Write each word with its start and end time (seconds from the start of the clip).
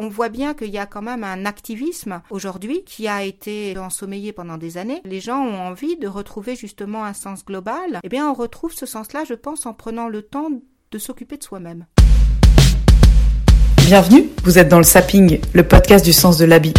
On 0.00 0.08
voit 0.08 0.28
bien 0.28 0.54
qu'il 0.54 0.70
y 0.70 0.78
a 0.78 0.86
quand 0.86 1.02
même 1.02 1.24
un 1.24 1.44
activisme 1.44 2.22
aujourd'hui 2.30 2.84
qui 2.86 3.08
a 3.08 3.24
été 3.24 3.76
ensommeillé 3.76 4.32
pendant 4.32 4.56
des 4.56 4.78
années. 4.78 5.02
Les 5.04 5.18
gens 5.18 5.40
ont 5.40 5.58
envie 5.58 5.96
de 5.96 6.06
retrouver 6.06 6.54
justement 6.54 7.04
un 7.04 7.14
sens 7.14 7.44
global. 7.44 7.98
Eh 8.04 8.08
bien, 8.08 8.30
on 8.30 8.32
retrouve 8.32 8.72
ce 8.72 8.86
sens-là, 8.86 9.24
je 9.28 9.34
pense, 9.34 9.66
en 9.66 9.74
prenant 9.74 10.06
le 10.06 10.22
temps 10.22 10.50
de 10.92 10.98
s'occuper 10.98 11.36
de 11.36 11.42
soi-même. 11.42 11.86
Bienvenue, 13.78 14.28
vous 14.44 14.60
êtes 14.60 14.68
dans 14.68 14.78
le 14.78 14.84
Sapping, 14.84 15.40
le 15.52 15.66
podcast 15.66 16.04
du 16.04 16.12
sens 16.12 16.38
de 16.38 16.44
l'habit. 16.44 16.74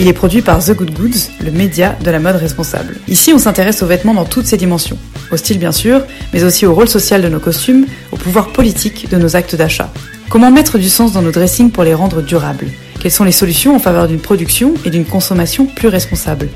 Il 0.00 0.06
est 0.06 0.12
produit 0.12 0.42
par 0.42 0.64
The 0.64 0.76
Good 0.76 0.92
Goods, 0.92 1.18
le 1.44 1.50
média 1.50 1.96
de 2.04 2.10
la 2.12 2.20
mode 2.20 2.36
responsable. 2.36 2.98
Ici, 3.08 3.32
on 3.34 3.38
s'intéresse 3.38 3.82
aux 3.82 3.86
vêtements 3.86 4.14
dans 4.14 4.24
toutes 4.24 4.46
ses 4.46 4.56
dimensions. 4.56 4.96
Au 5.32 5.36
style 5.36 5.58
bien 5.58 5.72
sûr, 5.72 6.02
mais 6.32 6.44
aussi 6.44 6.66
au 6.66 6.72
rôle 6.72 6.88
social 6.88 7.20
de 7.20 7.28
nos 7.28 7.40
costumes, 7.40 7.84
au 8.12 8.16
pouvoir 8.16 8.52
politique 8.52 9.10
de 9.10 9.16
nos 9.16 9.34
actes 9.34 9.56
d'achat. 9.56 9.92
Comment 10.28 10.52
mettre 10.52 10.78
du 10.78 10.88
sens 10.88 11.12
dans 11.12 11.22
nos 11.22 11.32
dressings 11.32 11.72
pour 11.72 11.82
les 11.82 11.94
rendre 11.94 12.22
durables? 12.22 12.68
Quelles 13.00 13.10
sont 13.10 13.24
les 13.24 13.32
solutions 13.32 13.74
en 13.74 13.80
faveur 13.80 14.06
d'une 14.06 14.20
production 14.20 14.74
et 14.84 14.90
d'une 14.90 15.04
consommation 15.04 15.66
plus 15.66 15.88
responsable? 15.88 16.48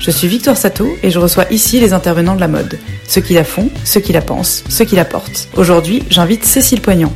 Je 0.00 0.10
suis 0.10 0.26
Victor 0.26 0.56
Sato 0.56 0.88
et 1.04 1.12
je 1.12 1.20
reçois 1.20 1.46
ici 1.52 1.78
les 1.78 1.92
intervenants 1.92 2.34
de 2.34 2.40
la 2.40 2.48
mode. 2.48 2.78
Ceux 3.06 3.20
qui 3.20 3.34
la 3.34 3.44
font, 3.44 3.70
ceux 3.84 4.00
qui 4.00 4.12
la 4.12 4.22
pensent, 4.22 4.64
ceux 4.68 4.84
qui 4.84 4.96
la 4.96 5.04
portent. 5.04 5.48
Aujourd'hui, 5.56 6.02
j'invite 6.10 6.44
Cécile 6.44 6.80
Poignant. 6.80 7.12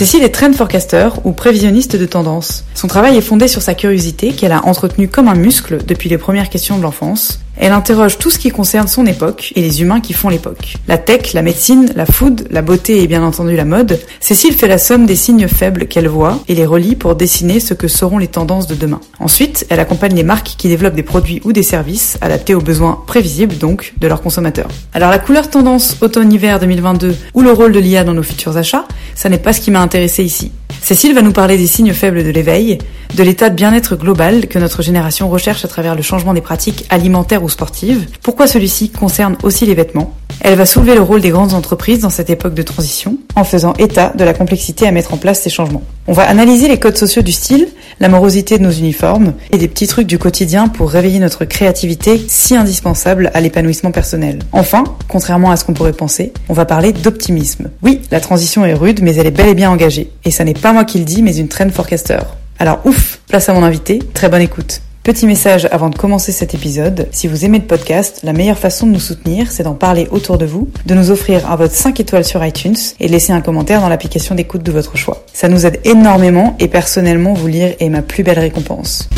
Cécile 0.00 0.22
est 0.22 0.30
trend 0.30 0.54
forecaster 0.54 1.10
ou 1.24 1.32
prévisionniste 1.32 1.94
de 1.94 2.06
tendance. 2.06 2.64
Son 2.74 2.86
travail 2.86 3.18
est 3.18 3.20
fondé 3.20 3.48
sur 3.48 3.60
sa 3.60 3.74
curiosité 3.74 4.32
qu'elle 4.32 4.52
a 4.52 4.64
entretenue 4.64 5.08
comme 5.08 5.28
un 5.28 5.34
muscle 5.34 5.84
depuis 5.86 6.08
les 6.08 6.16
premières 6.16 6.48
questions 6.48 6.78
de 6.78 6.82
l'enfance. 6.82 7.38
Elle 7.62 7.72
interroge 7.72 8.16
tout 8.16 8.30
ce 8.30 8.38
qui 8.38 8.48
concerne 8.48 8.88
son 8.88 9.04
époque 9.04 9.52
et 9.54 9.60
les 9.60 9.82
humains 9.82 10.00
qui 10.00 10.14
font 10.14 10.30
l'époque. 10.30 10.78
La 10.88 10.96
tech, 10.96 11.34
la 11.34 11.42
médecine, 11.42 11.92
la 11.94 12.06
food, 12.06 12.46
la 12.50 12.62
beauté 12.62 13.02
et 13.02 13.06
bien 13.06 13.22
entendu 13.22 13.54
la 13.54 13.66
mode. 13.66 14.00
Cécile 14.18 14.54
fait 14.54 14.66
la 14.66 14.78
somme 14.78 15.04
des 15.04 15.14
signes 15.14 15.46
faibles 15.46 15.86
qu'elle 15.86 16.08
voit 16.08 16.40
et 16.48 16.54
les 16.54 16.64
relie 16.64 16.96
pour 16.96 17.16
dessiner 17.16 17.60
ce 17.60 17.74
que 17.74 17.86
seront 17.86 18.16
les 18.16 18.28
tendances 18.28 18.66
de 18.66 18.74
demain. 18.74 19.02
Ensuite, 19.18 19.66
elle 19.68 19.78
accompagne 19.78 20.14
les 20.14 20.22
marques 20.22 20.54
qui 20.56 20.68
développent 20.68 20.94
des 20.94 21.02
produits 21.02 21.42
ou 21.44 21.52
des 21.52 21.62
services 21.62 22.16
adaptés 22.22 22.54
aux 22.54 22.62
besoins 22.62 23.02
prévisibles 23.06 23.58
donc 23.58 23.92
de 24.00 24.08
leurs 24.08 24.22
consommateurs. 24.22 24.70
Alors 24.94 25.10
la 25.10 25.18
couleur 25.18 25.50
tendance 25.50 25.98
automne-hiver 26.00 26.60
2022 26.60 27.14
ou 27.34 27.42
le 27.42 27.52
rôle 27.52 27.72
de 27.72 27.78
l'IA 27.78 28.04
dans 28.04 28.14
nos 28.14 28.22
futurs 28.22 28.56
achats, 28.56 28.86
ça 29.14 29.28
n'est 29.28 29.36
pas 29.36 29.52
ce 29.52 29.60
qui 29.60 29.70
m'a 29.70 29.82
intéressé 29.82 30.24
ici. 30.24 30.50
Cécile 30.82 31.14
va 31.14 31.22
nous 31.22 31.32
parler 31.32 31.56
des 31.56 31.66
signes 31.66 31.92
faibles 31.92 32.24
de 32.24 32.30
l'éveil, 32.30 32.78
de 33.14 33.22
l'état 33.22 33.50
de 33.50 33.54
bien-être 33.54 33.96
global 33.96 34.48
que 34.48 34.58
notre 34.58 34.82
génération 34.82 35.28
recherche 35.28 35.64
à 35.64 35.68
travers 35.68 35.94
le 35.94 36.02
changement 36.02 36.34
des 36.34 36.40
pratiques 36.40 36.86
alimentaires 36.90 37.42
ou 37.42 37.48
sportives, 37.48 38.06
pourquoi 38.22 38.46
celui-ci 38.46 38.90
concerne 38.90 39.36
aussi 39.42 39.66
les 39.66 39.74
vêtements? 39.74 40.14
Elle 40.40 40.56
va 40.56 40.66
soulever 40.66 40.94
le 40.94 41.02
rôle 41.02 41.20
des 41.20 41.30
grandes 41.30 41.54
entreprises 41.54 42.00
dans 42.00 42.10
cette 42.10 42.30
époque 42.30 42.54
de 42.54 42.62
transition, 42.62 43.18
en 43.36 43.44
faisant 43.44 43.74
état 43.74 44.12
de 44.16 44.24
la 44.24 44.32
complexité 44.32 44.86
à 44.86 44.90
mettre 44.90 45.14
en 45.14 45.16
place 45.16 45.42
ces 45.42 45.50
changements. 45.50 45.82
On 46.10 46.12
va 46.12 46.28
analyser 46.28 46.66
les 46.66 46.80
codes 46.80 46.96
sociaux 46.96 47.22
du 47.22 47.30
style, 47.30 47.68
l'amorosité 48.00 48.58
de 48.58 48.64
nos 48.64 48.72
uniformes 48.72 49.34
et 49.52 49.58
des 49.58 49.68
petits 49.68 49.86
trucs 49.86 50.08
du 50.08 50.18
quotidien 50.18 50.66
pour 50.66 50.90
réveiller 50.90 51.20
notre 51.20 51.44
créativité 51.44 52.20
si 52.26 52.56
indispensable 52.56 53.30
à 53.32 53.40
l'épanouissement 53.40 53.92
personnel. 53.92 54.40
Enfin, 54.50 54.82
contrairement 55.06 55.52
à 55.52 55.56
ce 55.56 55.64
qu'on 55.64 55.72
pourrait 55.72 55.92
penser, 55.92 56.32
on 56.48 56.52
va 56.52 56.64
parler 56.64 56.92
d'optimisme. 56.92 57.70
Oui, 57.84 58.00
la 58.10 58.18
transition 58.18 58.64
est 58.64 58.74
rude, 58.74 59.02
mais 59.02 59.14
elle 59.14 59.28
est 59.28 59.30
bel 59.30 59.46
et 59.46 59.54
bien 59.54 59.70
engagée. 59.70 60.10
Et 60.24 60.32
ça 60.32 60.42
n'est 60.42 60.52
pas 60.52 60.72
moi 60.72 60.84
qui 60.84 60.98
le 60.98 61.04
dis, 61.04 61.22
mais 61.22 61.36
une 61.36 61.46
trend 61.46 61.70
forecaster. 61.70 62.18
Alors 62.58 62.80
ouf, 62.86 63.20
place 63.28 63.48
à 63.48 63.54
mon 63.54 63.62
invité, 63.62 64.00
très 64.12 64.28
bonne 64.28 64.42
écoute. 64.42 64.80
Petit 65.02 65.26
message 65.26 65.66
avant 65.72 65.88
de 65.88 65.96
commencer 65.96 66.30
cet 66.30 66.54
épisode, 66.54 67.08
si 67.10 67.26
vous 67.26 67.46
aimez 67.46 67.58
le 67.58 67.64
podcast, 67.64 68.20
la 68.22 68.34
meilleure 68.34 68.58
façon 68.58 68.86
de 68.86 68.92
nous 68.92 69.00
soutenir, 69.00 69.50
c'est 69.50 69.62
d'en 69.62 69.72
parler 69.72 70.06
autour 70.10 70.36
de 70.36 70.44
vous, 70.44 70.68
de 70.84 70.94
nous 70.94 71.10
offrir 71.10 71.50
un 71.50 71.56
vote 71.56 71.70
5 71.70 71.98
étoiles 72.00 72.24
sur 72.24 72.44
iTunes 72.44 72.76
et 73.00 73.06
de 73.06 73.12
laisser 73.12 73.32
un 73.32 73.40
commentaire 73.40 73.80
dans 73.80 73.88
l'application 73.88 74.34
d'écoute 74.34 74.62
de 74.62 74.70
votre 74.70 74.98
choix. 74.98 75.24
Ça 75.32 75.48
nous 75.48 75.64
aide 75.64 75.80
énormément 75.84 76.54
et 76.60 76.68
personnellement 76.68 77.32
vous 77.32 77.46
lire 77.46 77.74
est 77.80 77.88
ma 77.88 78.02
plus 78.02 78.22
belle 78.22 78.40
récompense. 78.40 79.08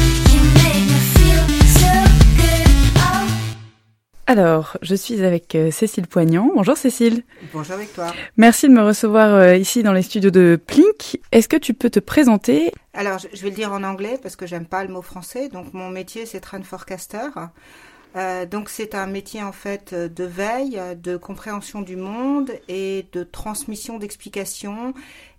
Alors, 4.33 4.79
je 4.81 4.95
suis 4.95 5.23
avec 5.23 5.55
euh, 5.55 5.71
Cécile 5.71 6.07
Poignant. 6.07 6.49
Bonjour 6.55 6.75
Cécile. 6.75 7.23
Bonjour 7.53 7.77
Victoire. 7.77 8.15
Merci 8.39 8.67
de 8.67 8.73
me 8.73 8.81
recevoir 8.81 9.35
euh, 9.35 9.57
ici 9.57 9.83
dans 9.83 9.93
les 9.93 10.01
studios 10.01 10.31
de 10.31 10.59
Plink. 10.67 11.21
Est-ce 11.33 11.51
que 11.51 11.59
tu 11.59 11.75
peux 11.75 11.91
te 11.91 12.01
présenter? 12.01 12.73
Alors, 12.95 13.19
je 13.19 13.43
vais 13.43 13.51
le 13.51 13.55
dire 13.55 13.75
en 13.75 13.83
anglais 13.83 14.19
parce 14.23 14.35
que 14.37 14.47
j'aime 14.47 14.65
pas 14.65 14.85
le 14.85 14.91
mot 14.91 15.03
français. 15.03 15.51
Donc, 15.51 15.75
mon 15.75 15.91
métier, 15.91 16.25
c'est 16.25 16.41
trend 16.41 16.63
forecaster. 16.63 17.29
Euh, 18.15 18.47
donc 18.47 18.69
c'est 18.69 18.95
un 18.95 19.07
métier 19.07 19.43
en 19.43 19.53
fait 19.53 19.95
de 19.95 20.25
veille, 20.25 20.81
de 21.03 21.17
compréhension 21.17 21.81
du 21.81 21.97
monde 21.97 22.53
et 22.69 23.07
de 23.13 23.23
transmission 23.23 23.99
d'explications 23.99 24.95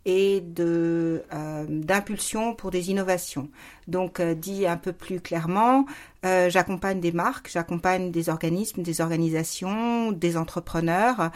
et 0.05 0.41
de 0.41 1.23
euh, 1.33 1.65
d'impulsion 1.69 2.53
pour 2.53 2.71
des 2.71 2.91
innovations. 2.91 3.49
Donc 3.87 4.19
euh, 4.19 4.35
dit 4.35 4.67
un 4.67 4.77
peu 4.77 4.91
plus 4.91 5.21
clairement, 5.21 5.85
euh, 6.25 6.49
j'accompagne 6.49 6.99
des 6.99 7.11
marques, 7.11 7.49
j'accompagne 7.51 8.11
des 8.11 8.29
organismes, 8.29 8.81
des 8.81 9.01
organisations, 9.01 10.11
des 10.11 10.35
entrepreneurs 10.35 11.31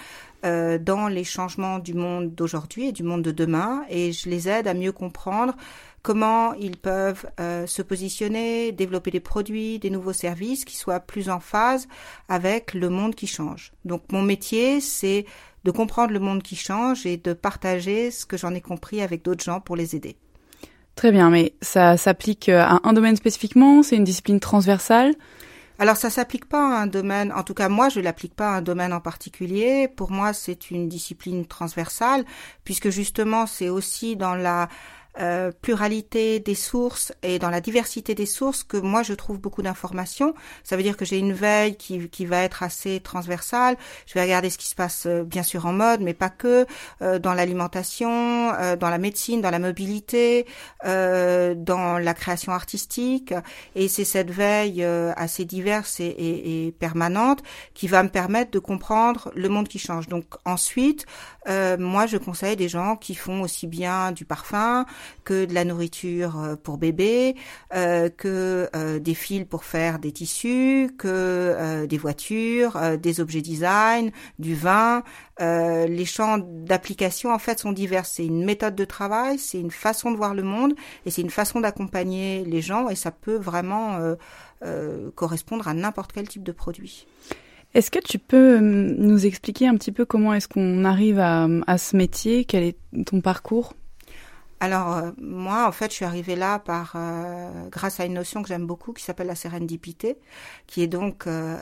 euh, 0.46 0.78
dans 0.78 1.08
les 1.08 1.24
changements 1.24 1.80
du 1.80 1.94
monde 1.94 2.36
d'aujourd'hui 2.36 2.90
et 2.90 2.92
du 2.92 3.04
monde 3.04 3.22
de 3.22 3.32
demain 3.32 3.84
et 3.90 4.12
je 4.12 4.30
les 4.30 4.50
aide 4.50 4.68
à 4.68 4.74
mieux 4.74 4.92
comprendre 4.92 5.56
comment 6.08 6.54
ils 6.54 6.78
peuvent 6.78 7.30
euh, 7.42 7.68
se 7.68 7.82
positionner, 7.82 8.72
développer 8.72 9.12
des 9.12 9.20
produits, 9.20 9.78
des 9.78 9.90
nouveaux 9.90 10.14
services 10.14 10.64
qui 10.64 10.78
soient 10.78 11.02
plus 11.02 11.30
en 11.30 11.42
phase 11.42 11.90
avec 12.30 12.74
le 12.74 12.88
monde 12.88 13.14
qui 13.14 13.28
change. 13.28 13.74
Donc 13.84 14.04
mon 14.14 14.22
métier, 14.22 14.80
c'est 14.80 15.26
de 15.66 15.72
comprendre 15.72 16.14
le 16.14 16.22
monde 16.22 16.44
qui 16.44 16.56
change 16.56 17.06
et 17.06 17.18
de 17.18 17.34
partager 17.34 18.10
ce 18.10 18.26
que 18.26 18.38
j'en 18.38 18.54
ai 18.54 18.62
compris 18.62 19.02
avec 19.02 19.22
d'autres 19.22 19.44
gens 19.44 19.60
pour 19.60 19.76
les 19.76 19.98
aider. 19.98 20.16
Très 20.96 21.12
bien, 21.12 21.30
mais 21.30 21.56
ça 21.62 21.98
s'applique 21.98 22.48
à 22.48 22.80
un 22.84 22.94
domaine 22.94 23.18
spécifiquement? 23.18 23.84
C'est 23.84 23.98
une 23.98 24.06
discipline 24.06 24.40
transversale? 24.40 25.14
Alors 25.80 25.96
ça 25.96 26.10
s'applique 26.10 26.46
pas 26.46 26.76
à 26.76 26.82
un 26.82 26.88
domaine, 26.88 27.32
en 27.32 27.44
tout 27.44 27.54
cas 27.54 27.70
moi 27.70 27.90
je 27.90 28.00
l'applique 28.00 28.34
pas 28.34 28.50
à 28.50 28.58
un 28.58 28.62
domaine 28.64 28.94
en 28.94 29.00
particulier. 29.00 29.88
Pour 29.88 30.10
moi 30.10 30.34
c'est 30.34 30.72
une 30.72 30.90
discipline 30.90 31.46
transversale 31.46 32.26
puisque 32.64 32.90
justement 32.90 33.46
c'est 33.46 33.70
aussi 33.70 34.16
dans 34.16 34.34
la 34.34 34.70
euh, 35.20 35.52
pluralité 35.62 36.40
des 36.40 36.54
sources 36.54 37.12
et 37.24 37.40
dans 37.40 37.50
la 37.50 37.60
diversité 37.60 38.14
des 38.14 38.28
sources 38.28 38.64
que 38.64 38.78
moi 38.78 39.02
je 39.02 39.14
trouve 39.14 39.40
beaucoup 39.40 39.64
d'informations. 39.64 40.36
Ça 40.64 40.78
veut 40.78 40.84
dire 40.84 40.96
que 40.96 41.06
j'ai 41.06 41.18
une 41.18 41.34
veille 41.34 41.76
qui, 41.76 42.08
qui 42.10 42.26
va 42.26 42.44
être 42.44 42.62
assez 42.62 43.00
transversale. 43.00 43.78
Je 44.06 44.14
vais 44.14 44.22
regarder 44.22 44.52
ce 44.52 44.60
qui 44.60 44.68
se 44.68 44.76
passe 44.76 45.08
euh, 45.08 45.24
bien 45.24 45.42
sûr 45.42 45.66
en 45.66 45.74
mode, 45.74 46.02
mais 46.02 46.14
pas 46.14 46.30
que, 46.30 46.68
euh, 47.02 47.18
dans 47.18 47.34
l'alimentation, 47.34 48.52
dans 48.80 48.90
la 48.90 48.98
médecine, 48.98 49.42
dans 49.42 49.50
la 49.50 49.60
mobilité, 49.60 50.46
dans 50.84 52.00
la 52.00 52.14
création 52.14 52.52
artistique. 52.52 53.34
Et 53.76 53.88
c'est 53.88 54.06
cette 54.06 54.32
veille 54.32 54.84
assez 54.84 55.46
diverse 55.46 56.00
et, 56.00 56.06
et, 56.06 56.68
et, 56.68 56.72
permanente 56.72 57.42
qui 57.74 57.88
va 57.88 58.04
me 58.04 58.10
permettre 58.10 58.52
de 58.52 58.60
comprendre 58.60 59.32
le 59.36 59.50
monde 59.50 59.68
qui 59.68 59.80
change. 59.80 60.08
Donc 60.08 60.26
ensuite, 60.46 61.06
moi 61.48 62.06
je 62.06 62.18
conseille 62.18 62.56
des 62.56 62.70
gens 62.70 62.96
qui 62.96 63.16
font 63.16 63.42
aussi 63.42 63.68
bien 63.68 64.12
du 64.12 64.26
parfum, 64.26 64.86
que 65.24 65.46
de 65.46 65.54
la 65.54 65.66
nourriture 65.66 66.40
euh, 66.40 66.56
pour 66.56 66.78
bébé, 66.78 67.36
euh, 67.76 68.10
que 68.10 68.70
euh, 68.76 69.00
des 69.00 69.14
fils 69.14 69.46
pour 69.46 69.64
faire 69.64 70.00
des 70.00 70.12
tissus, 70.12 70.90
que 70.98 71.86
des 71.86 71.98
voitures, 71.98 72.80
des 72.98 73.20
objets 73.20 73.42
design, 73.42 74.12
du 74.40 74.56
vin. 74.56 75.04
les 75.40 76.06
champs 76.06 76.38
d'application 76.38 77.34
en 77.34 77.40
fait 77.40 77.60
sont 77.60 77.72
divers. 77.72 78.06
C'est 78.06 78.26
une 78.26 78.46
méthode 78.46 78.76
de 78.76 78.86
travail, 78.86 79.38
c'est 79.38 79.60
une 79.60 79.72
façon 79.72 80.12
de 80.12 80.18
voir 80.18 80.34
le 80.34 80.44
monde 80.44 80.74
et 81.06 81.12
c'est 81.12 81.22
une 81.22 81.30
façon 81.30 81.60
d'accompagner 81.60 82.44
les 82.46 82.62
gens 82.62 82.90
et 82.90 82.96
ça 82.96 83.12
peut 83.12 83.38
vraiment 83.38 84.00
correspondre 85.16 85.68
à 85.68 85.74
n'importe 85.74 86.12
quel 86.14 86.28
type 86.28 86.44
de 86.44 86.52
produit. 86.52 87.06
Est-ce 87.74 87.92
que 87.92 88.00
tu 88.00 88.18
peux 88.18 88.60
nous 88.60 89.26
expliquer 89.26 89.68
un 89.68 89.76
petit 89.76 89.92
peu 89.92 90.06
comment 90.06 90.34
est-ce 90.34 90.48
qu'on 90.48 90.86
arrive 90.86 91.20
à, 91.20 91.48
à 91.68 91.78
ce 91.78 91.96
métier? 91.96 92.46
Quel 92.46 92.64
est 92.64 92.78
ton 93.06 93.22
parcours? 93.22 93.74
Alors 94.60 94.94
euh, 94.94 95.12
moi, 95.20 95.68
en 95.68 95.72
fait, 95.72 95.92
je 95.92 95.96
suis 95.96 96.06
arrivée 96.06 96.36
là 96.36 96.58
par 96.58 96.94
euh, 96.96 97.70
grâce 97.70 98.00
à 98.00 98.06
une 98.06 98.14
notion 98.14 98.42
que 98.42 98.48
j'aime 98.48 98.66
beaucoup 98.66 98.92
qui 98.92 99.04
s'appelle 99.04 99.28
la 99.28 99.36
sérendipité, 99.36 100.18
qui 100.66 100.82
est 100.82 100.88
donc 100.88 101.28
euh, 101.28 101.60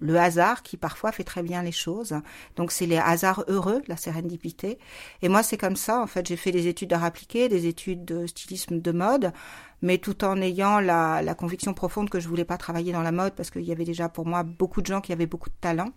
le 0.00 0.18
hasard 0.18 0.62
qui 0.62 0.78
parfois 0.78 1.12
fait 1.12 1.24
très 1.24 1.42
bien 1.42 1.62
les 1.62 1.72
choses. 1.72 2.14
Donc 2.56 2.72
c'est 2.72 2.86
les 2.86 2.96
hasards 2.96 3.44
heureux, 3.48 3.82
la 3.88 3.96
sérendipité. 3.98 4.78
Et 5.20 5.28
moi 5.28 5.42
c'est 5.42 5.58
comme 5.58 5.76
ça. 5.76 6.00
En 6.00 6.06
fait, 6.06 6.26
j'ai 6.26 6.36
fait 6.36 6.52
des 6.52 6.66
études 6.66 6.90
d'art 6.90 7.04
appliqué, 7.04 7.50
des 7.50 7.66
études 7.66 8.06
de 8.06 8.26
stylisme 8.26 8.80
de 8.80 8.92
mode, 8.92 9.32
mais 9.82 9.98
tout 9.98 10.24
en 10.24 10.40
ayant 10.40 10.80
la, 10.80 11.20
la 11.20 11.34
conviction 11.34 11.74
profonde 11.74 12.08
que 12.08 12.20
je 12.20 12.28
voulais 12.28 12.46
pas 12.46 12.56
travailler 12.56 12.92
dans 12.92 13.02
la 13.02 13.12
mode 13.12 13.34
parce 13.34 13.50
qu'il 13.50 13.64
y 13.64 13.72
avait 13.72 13.84
déjà 13.84 14.08
pour 14.08 14.26
moi 14.26 14.44
beaucoup 14.44 14.80
de 14.80 14.86
gens 14.86 15.02
qui 15.02 15.12
avaient 15.12 15.26
beaucoup 15.26 15.50
de 15.50 15.54
talent. 15.60 15.90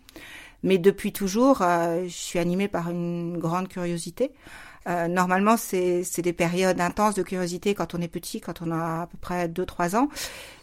Mais 0.64 0.78
depuis 0.78 1.12
toujours, 1.12 1.62
euh, 1.62 2.04
je 2.06 2.10
suis 2.10 2.40
animée 2.40 2.70
par 2.70 2.90
une 2.90 3.38
grande 3.38 3.68
curiosité. 3.68 4.32
Euh, 4.88 5.08
normalement, 5.08 5.56
c'est 5.58 6.22
des 6.22 6.34
périodes 6.34 6.80
intenses 6.82 7.16
de 7.16 7.24
curiosité 7.24 7.74
quand 7.74 7.96
on 7.96 8.02
est 8.02 8.08
petit, 8.08 8.42
quand 8.42 8.62
on 8.62 8.72
a 8.72 9.04
à 9.04 9.08
peu 9.08 9.18
près 9.18 9.48
2-3 9.48 9.96
ans. 9.96 10.10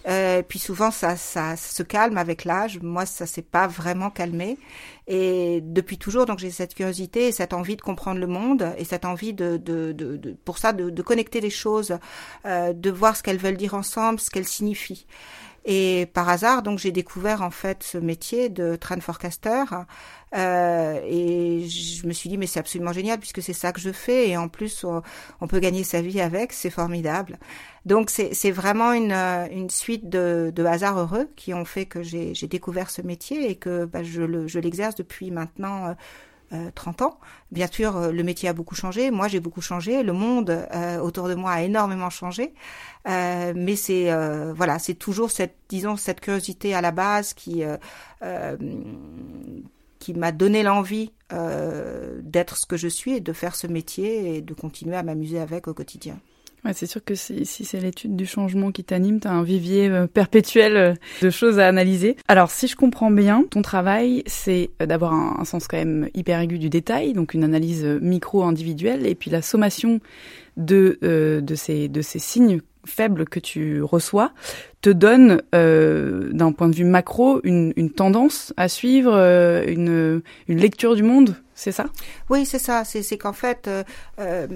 Euh, 0.09 0.43
puis 0.43 0.59
souvent, 0.59 0.91
ça, 0.91 1.17
ça, 1.17 1.57
se 1.57 1.83
calme 1.83 2.17
avec 2.19 2.45
l'âge. 2.45 2.79
Moi, 2.81 3.07
ça 3.07 3.27
s'est 3.27 3.43
pas 3.43 3.67
vraiment 3.67 4.11
calmé. 4.11 4.59
Et 5.07 5.61
depuis 5.63 5.99
toujours, 5.99 6.27
donc 6.27 6.39
j'ai 6.39 6.51
cette 6.51 6.75
curiosité 6.75 7.29
et 7.29 7.33
cette 7.33 7.53
envie 7.53 7.77
de 7.77 7.83
comprendre 7.83 8.21
le 8.21 8.27
monde 8.27 8.73
et 8.79 8.85
cette 8.85 9.05
envie 9.05 9.35
de, 9.35 9.57
de, 9.57 9.93
de, 9.93 10.17
de 10.17 10.33
pour 10.45 10.59
ça, 10.59 10.73
de, 10.73 10.89
de, 10.89 11.03
connecter 11.03 11.41
les 11.41 11.51
choses, 11.51 11.99
euh, 12.47 12.73
de 12.73 12.91
voir 12.91 13.17
ce 13.17 13.23
qu'elles 13.23 13.39
veulent 13.39 13.57
dire 13.57 13.75
ensemble, 13.75 14.21
ce 14.21 14.31
qu'elles 14.31 14.47
signifient. 14.47 15.07
Et 15.65 16.07
par 16.15 16.29
hasard, 16.29 16.63
donc 16.63 16.79
j'ai 16.79 16.91
découvert 16.91 17.43
en 17.43 17.51
fait 17.51 17.83
ce 17.83 17.99
métier 17.99 18.49
de 18.49 18.77
train 18.77 18.99
forecaster. 19.01 19.65
Euh, 20.35 21.01
et 21.05 21.69
je 21.69 22.07
me 22.07 22.13
suis 22.13 22.29
dit 22.29 22.39
mais 22.39 22.47
c'est 22.47 22.61
absolument 22.61 22.93
génial 22.93 23.19
puisque 23.19 23.43
c'est 23.43 23.53
ça 23.53 23.73
que 23.73 23.81
je 23.81 23.91
fais 23.91 24.29
et 24.29 24.37
en 24.37 24.49
plus 24.49 24.85
on, 24.85 25.47
peut 25.49 25.59
gagner 25.59 25.83
sa 25.83 26.01
vie 26.01 26.21
avec, 26.21 26.53
c'est 26.53 26.71
formidable. 26.71 27.39
Donc 27.85 28.11
c'est 28.11 28.51
vraiment 28.51 28.93
une, 28.93 29.13
une 29.13 29.71
suite 29.71 30.09
de, 30.09 30.53
de 30.55 30.65
hasards 30.65 30.99
heureux 30.99 31.31
qui 31.37 31.53
ont 31.53 31.65
fait 31.65 31.87
que 31.87 32.03
j'ai 32.03 32.47
découvert 32.47 32.91
ce 32.91 33.03
métier 33.03 33.51
et 33.51 33.57
que 33.57 33.85
bah, 33.85 34.03
je 34.03 34.59
l'exerce 34.59 34.97
le, 34.97 35.05
depuis 35.05 35.31
maintenant. 35.31 35.95
Euh, 36.53 36.71
30 36.75 37.01
euh, 37.01 37.05
ans. 37.05 37.19
Bien 37.53 37.69
sûr, 37.69 37.97
euh, 37.97 38.11
le 38.11 38.23
métier 38.25 38.49
a 38.49 38.53
beaucoup 38.53 38.75
changé. 38.75 39.13
Moi, 39.13 39.29
j'ai 39.29 39.39
beaucoup 39.39 39.61
changé. 39.61 40.03
Le 40.03 40.13
monde 40.13 40.51
euh, 40.51 40.99
autour 40.99 41.29
de 41.29 41.35
moi 41.35 41.53
a 41.53 41.63
énormément 41.63 42.11
changé. 42.11 42.55
mais 43.07 43.77
c'est 43.77 44.11
voilà, 44.53 44.79
c'est 44.79 44.95
toujours 44.95 45.31
cette, 45.31 45.57
disons, 45.69 45.97
cette 45.97 46.21
curiosité 46.21 46.75
à 46.75 46.81
la 46.81 46.91
base 46.91 47.35
qui 47.35 47.63
qui 49.99 50.15
m'a 50.15 50.33
donné 50.33 50.63
l'envie 50.63 51.13
d'être 51.31 52.57
ce 52.57 52.67
que 52.67 52.77
je 52.77 52.89
suis 52.89 53.13
et 53.17 53.21
de 53.21 53.33
faire 53.33 53.55
ce 53.55 53.67
métier 53.67 54.37
et 54.37 54.43
de 54.43 54.55
continuer 54.55 54.97
à 54.97 55.03
m'amuser 55.03 55.39
avec 55.39 55.69
au 55.69 55.75
quotidien. 55.75 56.19
C'est 56.73 56.87
sûr 56.87 57.03
que 57.03 57.15
si, 57.15 57.45
c'est 57.45 57.81
l'étude 57.81 58.17
du 58.17 58.27
changement 58.27 58.71
qui 58.71 58.85
t'anime, 58.85 59.21
tu 59.21 59.29
un 59.29 59.43
vivier 59.43 59.89
euh, 59.89 60.07
perpétuel 60.07 60.77
euh, 60.77 60.95
de 61.23 61.31
choses 61.31 61.59
à 61.59 61.67
analyser. 61.67 62.17
Alors, 62.29 62.51
si 62.51 62.69
je 62.69 62.77
comprends 62.77 63.11
bien, 63.11 63.45
ton 63.51 63.63
travail, 63.63 64.23
c'est 64.27 64.71
euh, 64.81 64.87
d'avoir 64.87 65.15
un, 65.15 65.45
sens 65.45 65.67
quand 65.67 65.79
même 65.79 66.09
hyper 66.15 66.39
aigu 66.41 66.59
du 66.59 66.69
détail, 66.69 67.15
donc 67.15 67.35
une 67.35 67.45
analyse 67.45 67.85
micro-individuelle, 67.85 69.07
et 69.07 69.15
puis 69.15 69.31
la 69.31 69.43
sommation 69.43 70.01
de, 70.57 70.99
de, 71.03 71.55
ces, 71.55 71.89
de 71.89 72.03
ces 72.03 72.19
signes 72.19 72.61
faibles 72.85 73.25
que 73.25 73.41
tu 73.41 73.83
reçois 73.83 74.33
te 74.81 74.91
donne, 74.91 75.43
d'un 75.53 76.53
point 76.53 76.69
de 76.69 76.75
vue 76.75 76.85
macro, 76.85 77.41
une, 77.45 77.73
une 77.77 77.91
tendance 77.91 78.53
à 78.57 78.69
suivre, 78.69 79.15
une, 79.15 80.23
une 80.49 80.59
lecture 80.59 80.95
du 80.97 81.03
monde 81.03 81.37
c'est 81.61 81.73
ça? 81.73 81.85
Oui, 82.31 82.47
c'est 82.47 82.59
ça. 82.59 82.85
C'est 82.85 83.19
qu'en 83.19 83.35
fait, 83.35 83.69
euh, 83.69 83.85
euh, 84.19 84.47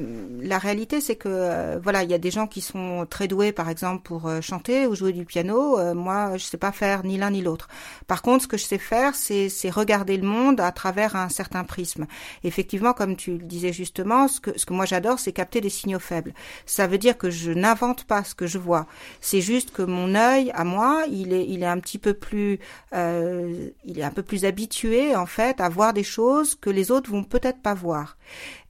la 0.41 0.57
réalité, 0.57 1.03
c'est 1.03 1.17
que 1.17 1.29
euh, 1.31 1.79
voilà, 1.83 2.03
il 2.03 2.11
y 2.11 2.15
a 2.15 2.19
des 2.19 2.31
gens 2.31 2.47
qui 2.47 2.63
sont 2.63 3.07
très 3.09 3.29
doués, 3.29 3.53
par 3.53 3.69
exemple, 3.69 4.03
pour 4.03 4.31
chanter 4.41 4.87
ou 4.87 4.95
jouer 4.95 5.13
du 5.13 5.27
piano. 5.27 5.77
moi, 5.93 6.39
je 6.39 6.45
sais 6.45 6.57
pas 6.57 6.73
faire 6.73 7.05
ni 7.05 7.19
l'un 7.19 7.31
ni 7.31 7.43
l'autre. 7.43 7.69
Par 8.07 8.23
contre, 8.23 8.45
ce 8.45 8.49
que 8.49 8.57
je 8.57 8.65
sais 8.65 8.79
faire, 8.79 9.15
c'est 9.15 9.51
regarder 9.69 10.17
le 10.17 10.27
monde 10.27 10.61
à 10.61 10.73
travers 10.73 11.15
un 11.15 11.29
certain 11.29 11.63
prisme. 11.63 12.07
Effectivement, 12.43 12.95
comme 12.95 13.17
tu 13.17 13.33
le 13.33 13.45
disais 13.45 13.75
justement, 13.75 14.27
ce 14.27 14.41
que 14.41 14.59
ce 14.59 14.65
que 14.65 14.73
moi 14.73 14.87
j'adore, 14.87 15.19
c'est 15.19 15.33
capter 15.33 15.61
des 15.61 15.69
signaux 15.69 15.99
faibles. 15.99 16.33
Ça 16.65 16.87
veut 16.87 16.99
dire 16.99 17.19
que 17.19 17.29
je 17.29 17.51
n'invente 17.51 18.05
pas 18.05 18.25
ce 18.25 18.35
que 18.35 18.47
je 18.47 18.57
vois. 18.57 18.87
C'est 19.21 19.43
juste 19.43 19.73
que 19.73 19.83
mon 19.83 20.14
œil, 20.15 20.51
à 20.55 20.65
moi, 20.65 21.05
il 21.11 21.33
est 21.33 21.67
un 21.67 21.79
petit 21.79 21.99
peu 21.99 22.15
plus, 22.15 22.59
il 22.93 23.99
est 23.99 24.03
un 24.03 24.11
peu 24.11 24.23
plus 24.23 24.45
habitué 24.45 25.15
en 25.17 25.27
fait 25.27 25.61
à 25.61 25.69
voir 25.69 25.93
des 25.93 26.03
choses 26.03 26.55
que 26.55 26.71
les 26.71 26.91
autres 26.91 27.11
vont 27.11 27.25
peut-être 27.25 27.61
pas 27.61 27.75
voir. 27.75 28.17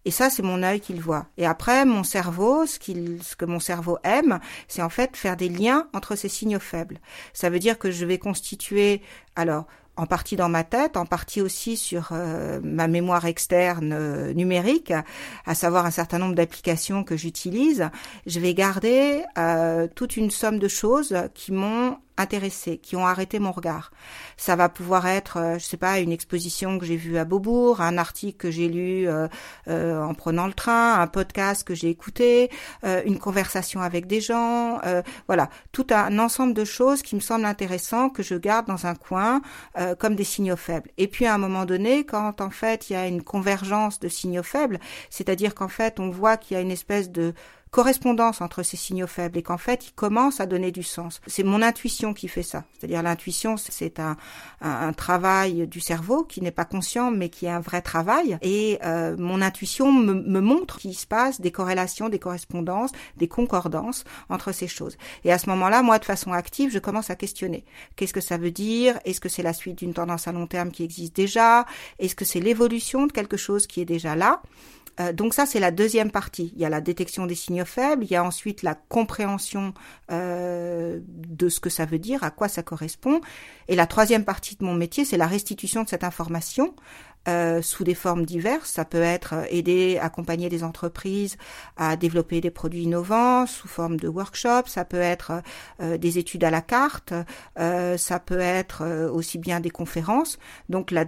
Et 0.05 0.11
ça, 0.11 0.29
c'est 0.29 0.43
mon 0.43 0.63
œil 0.63 0.81
qui 0.81 0.93
le 0.93 1.01
voit. 1.01 1.27
Et 1.39 1.47
après, 1.47 1.87
mon 1.87 2.05
cerveau, 2.05 2.67
ce, 2.67 2.79
qu'il, 2.79 3.23
ce 3.23 3.37
que 3.37 3.47
mon 3.47 3.61
cerveau 3.61 3.97
aime, 4.05 4.39
c'est 4.69 4.83
en 4.83 4.91
fait 4.91 5.17
faire 5.17 5.37
des 5.37 5.49
liens 5.49 5.89
entre 5.95 6.15
ces 6.15 6.29
signaux 6.29 6.61
faibles. 6.61 7.01
Ça 7.33 7.49
veut 7.49 7.59
dire 7.59 7.79
que 7.79 7.91
je 7.91 8.05
vais 8.05 8.19
constituer, 8.19 9.01
alors, 9.35 9.67
en 9.97 10.07
partie 10.07 10.37
dans 10.37 10.49
ma 10.49 10.65
tête, 10.65 10.97
en 10.97 11.07
partie 11.07 11.41
aussi 11.41 11.77
sur 11.77 12.09
euh, 12.13 12.61
ma 12.63 12.89
mémoire 12.89 13.25
externe 13.27 13.93
euh, 13.93 14.33
numérique, 14.33 14.93
à 15.47 15.55
savoir 15.55 15.87
un 15.87 15.91
certain 15.91 16.19
nombre 16.19 16.35
d'applications 16.35 17.05
que 17.05 17.17
j'utilise, 17.17 17.91
je 18.27 18.41
vais 18.41 18.55
garder 18.55 19.23
euh, 19.39 19.87
toute 19.95 20.17
une 20.17 20.31
somme 20.31 20.59
de 20.59 20.69
choses 20.69 21.17
qui 21.35 21.53
m'ont 21.53 21.99
intéressé, 22.17 22.79
qui 22.79 22.97
ont 22.97 23.07
arrêté 23.07 23.39
mon 23.39 23.53
regard. 23.53 23.91
Ça 24.37 24.57
va 24.57 24.69
pouvoir 24.69 25.07
être, 25.07 25.39
euh, 25.39 25.59
je 25.59 25.65
sais 25.65 25.77
pas, 25.77 25.99
une 25.99 26.13
exposition 26.13 26.79
que 26.79 26.87
j'ai 26.87 26.97
vue 26.97 27.19
à 27.19 27.25
Beaubourg, 27.25 27.81
un 27.81 27.99
article 27.99 28.39
que 28.39 28.51
j'ai 28.51 28.69
lu 28.69 29.09
euh, 29.09 29.27
euh, 29.69 30.01
en 30.01 30.15
prenant 30.15 30.47
le 30.47 30.53
train, 30.53 31.01
un 31.01 31.07
podcast 31.07 31.67
que 31.67 31.75
j'ai 31.75 31.89
écouté, 31.89 32.51
une 33.07 33.19
conversation 33.19 33.81
avec 33.81 34.07
des 34.07 34.21
gens, 34.21 34.81
voilà, 35.27 35.49
tout 35.73 35.87
un 35.91 36.19
ensemble 36.19 36.55
de 36.55 36.65
choses 36.65 37.03
qui 37.03 37.15
me 37.15 37.21
semblent 37.21 37.45
intéressantes 37.45 38.15
que 38.15 38.23
je 38.23 38.35
garde 38.35 38.67
dans 38.67 38.87
un 38.87 38.95
coin 38.95 39.41
comme 39.99 40.15
des 40.15 40.25
signaux 40.25 40.57
faibles. 40.57 40.91
Et 40.99 41.09
puis 41.09 41.27
à 41.27 41.35
un 41.35 41.39
moment 41.39 41.65
donné, 41.65 42.05
quand 42.05 42.41
en 42.41 42.51
fait 42.51 42.91
il 42.91 42.95
y 42.95 42.97
a 42.97 43.07
une 43.07 43.23
convergence 43.23 44.01
de 44.01 44.09
signaux 44.09 44.43
faibles, 44.43 44.79
c'est-à-dire 45.11 45.55
qu'en 45.55 45.69
fait 45.69 46.01
on 46.01 46.11
voit 46.11 46.37
qu'il 46.37 46.57
y 46.57 46.59
a 46.59 46.63
une 46.63 46.71
espèce 46.71 47.11
de 47.11 47.35
correspondance 47.75 48.41
entre 48.41 48.63
ces 48.63 48.77
signaux 48.77 49.09
faibles 49.09 49.37
et 49.37 49.43
qu'en 49.43 49.59
fait, 49.59 49.89
ils 49.89 49.93
commencent 49.95 50.39
à 50.39 50.47
donner 50.47 50.71
du 50.71 50.85
sens. 50.85 51.21
C'est 51.27 51.43
mon 51.43 51.61
intuition 51.61 52.15
qui 52.15 52.29
fait 52.29 52.45
ça. 52.45 52.63
C'est-à-dire 52.79 53.03
l'intuition, 53.03 53.57
c'est 53.57 53.99
un, 53.99 54.17
un, 54.61 54.93
travail 54.93 55.67
du 55.67 55.81
cerveau 55.81 56.23
qui 56.23 56.41
n'est 56.41 56.53
pas 56.53 56.65
conscient, 56.65 57.11
mais 57.11 57.31
qui 57.31 57.47
est 57.47 57.51
un 57.51 57.59
vrai 57.59 57.83
travail. 57.83 58.39
Et 58.43 58.79
euh, 58.85 59.17
mon 59.19 59.43
intuition 59.43 59.91
me, 59.91 60.15
me 60.15 60.41
montre 60.41 60.79
qu'il 60.79 60.95
se 60.95 61.05
passe 61.05 61.41
des 61.41 61.51
corrélations, 61.51 62.09
des 62.09 62.21
correspondances, 62.21 62.93
des 63.17 63.27
concordances 63.27 64.05
entre 64.29 64.53
ces 64.53 64.69
choses. 64.69 64.97
Et 65.25 65.33
à 65.33 65.39
ce 65.39 65.51
moment-là, 65.51 65.83
moi, 65.83 65.99
de 65.99 66.05
façon 66.05 66.33
active, 66.33 66.71
je 66.71 66.79
commence 66.79 67.11
à 67.11 67.17
questionner. 67.17 67.65
Qu'est-ce 67.97 68.15
que 68.15 68.21
ça 68.21 68.37
veut 68.37 68.53
dire? 68.53 69.01
Est-ce 69.05 69.21
que 69.21 69.29
c'est 69.29 69.43
la 69.43 69.53
suite 69.53 69.79
d'une 69.79 69.95
tendance 69.95 70.29
à 70.29 70.33
long 70.33 70.47
terme 70.47 70.71
qui 70.71 70.85
existe 70.85 71.17
déjà? 71.17 71.67
Est-ce 71.99 72.15
que 72.15 72.25
c'est 72.25 72.39
l'évolution 72.39 73.09
de 73.09 73.13
quelque 73.13 73.37
chose 73.37 73.67
qui 73.67 73.81
est 73.81 73.85
déjà 73.85 74.15
là? 74.15 74.43
Euh, 75.01 75.13
donc 75.13 75.35
ça, 75.35 75.47
c'est 75.47 75.61
la 75.61 75.71
deuxième 75.71 76.11
partie. 76.11 76.53
Il 76.55 76.63
y 76.63 76.65
a 76.65 76.69
la 76.69 76.81
détection 76.81 77.27
des 77.27 77.35
signaux 77.35 77.65
faibles, 77.65 78.05
il 78.05 78.11
y 78.11 78.17
a 78.17 78.25
ensuite 78.25 78.63
la 78.63 78.75
compréhension 78.75 79.75
euh, 80.11 81.01
de 81.07 81.49
ce 81.49 81.61
que 81.61 81.71
ça 81.71 81.85
veut 81.85 81.99
dire, 81.99 82.23
à 82.23 82.31
quoi 82.31 82.49
ça 82.49 82.63
correspond. 82.63 83.21
Et 83.69 83.77
la 83.77 83.87
troisième 83.87 84.25
partie 84.25 84.57
de 84.57 84.65
mon 84.65 84.75
métier, 84.75 85.05
c'est 85.05 85.17
la 85.17 85.27
restitution 85.27 85.83
de 85.83 85.89
cette 85.89 86.05
information 86.05 86.75
euh, 87.27 87.63
sous 87.63 87.85
des 87.85 87.95
formes 87.95 88.27
diverses. 88.27 88.71
Ça 88.71 88.85
peut 88.85 89.01
être 89.01 89.33
euh, 89.33 89.45
aider, 89.49 89.99
accompagner 89.99 90.49
des 90.51 90.63
entreprises 90.63 91.37
à 91.77 91.97
développer 91.97 92.41
des 92.41 92.51
produits 92.51 92.83
innovants 92.83 93.47
sous 93.47 93.67
forme 93.67 93.97
de 93.99 94.09
workshops. 94.09 94.69
Ça 94.69 94.85
peut 94.85 95.01
être 95.01 95.43
euh, 95.81 95.97
des 95.97 96.19
études 96.19 96.45
à 96.45 96.51
la 96.51 96.61
carte. 96.61 97.15
ça 97.57 98.19
peut 98.21 98.41
être 98.41 99.09
aussi 99.11 99.39
bien 99.39 99.61
des 99.61 99.71
conférences. 99.71 100.39
Donc 100.69 100.91
la, 100.91 101.05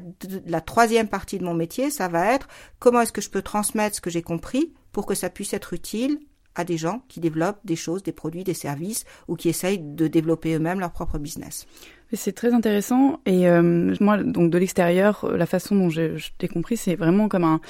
la 0.46 0.61
troisième 0.61 1.08
partie 1.08 1.38
de 1.38 1.44
mon 1.44 1.54
métier, 1.54 1.90
ça 1.90 2.08
va 2.08 2.32
être 2.32 2.49
comment 2.78 3.00
est-ce 3.00 3.12
que 3.12 3.20
je 3.20 3.30
peux 3.30 3.42
transmettre 3.42 3.96
ce 3.96 4.00
que 4.00 4.11
j'ai 4.11 4.23
compris 4.23 4.73
pour 4.92 5.06
que 5.06 5.14
ça 5.14 5.28
puisse 5.28 5.52
être 5.52 5.73
utile 5.73 6.18
à 6.54 6.64
des 6.64 6.78
gens 6.78 7.02
qui 7.08 7.20
développent 7.20 7.61
des 7.64 7.76
choses, 7.76 8.02
des 8.02 8.12
produits, 8.12 8.42
des 8.44 8.54
services 8.54 9.04
ou 9.28 9.37
qui 9.37 9.49
essayent 9.49 9.78
de 9.78 10.08
développer 10.08 10.54
eux-mêmes 10.54 10.80
leur 10.80 10.92
propre 10.92 11.18
business. 11.18 11.66
C'est 12.12 12.32
très 12.32 12.54
intéressant 12.54 13.18
et 13.26 13.48
euh, 13.48 13.92
moi 14.00 14.16
donc 14.22 14.50
de 14.50 14.58
l'extérieur 14.58 15.28
la 15.36 15.44
façon 15.44 15.75
dont 15.75 15.90
je, 15.90 16.30
t'ai 16.38 16.46
compris 16.46 16.76
c'est 16.76 16.94
vraiment 16.94 17.28
comme 17.28 17.42
un 17.42 17.60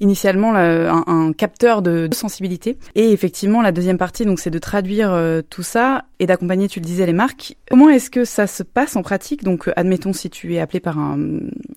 initialement 0.00 0.54
un, 0.54 1.32
capteur 1.34 1.82
de, 1.82 2.08
sensibilité. 2.12 2.78
Et 2.94 3.12
effectivement 3.12 3.60
la 3.60 3.70
deuxième 3.70 3.98
partie 3.98 4.24
donc 4.24 4.40
c'est 4.40 4.50
de 4.50 4.58
traduire 4.58 5.12
euh, 5.12 5.42
tout 5.42 5.62
ça 5.62 6.06
et 6.20 6.26
d'accompagner 6.26 6.68
tu 6.68 6.80
le 6.80 6.86
disais 6.86 7.04
les 7.04 7.12
marques. 7.12 7.56
Comment 7.68 7.90
est-ce 7.90 8.08
que 8.08 8.24
ça 8.24 8.46
se 8.46 8.62
passe 8.62 8.96
en 8.96 9.02
pratique? 9.02 9.44
Donc 9.44 9.70
admettons 9.76 10.14
si 10.14 10.30
tu 10.30 10.54
es 10.54 10.58
appelé 10.58 10.80
par 10.80 10.98
un, 10.98 11.18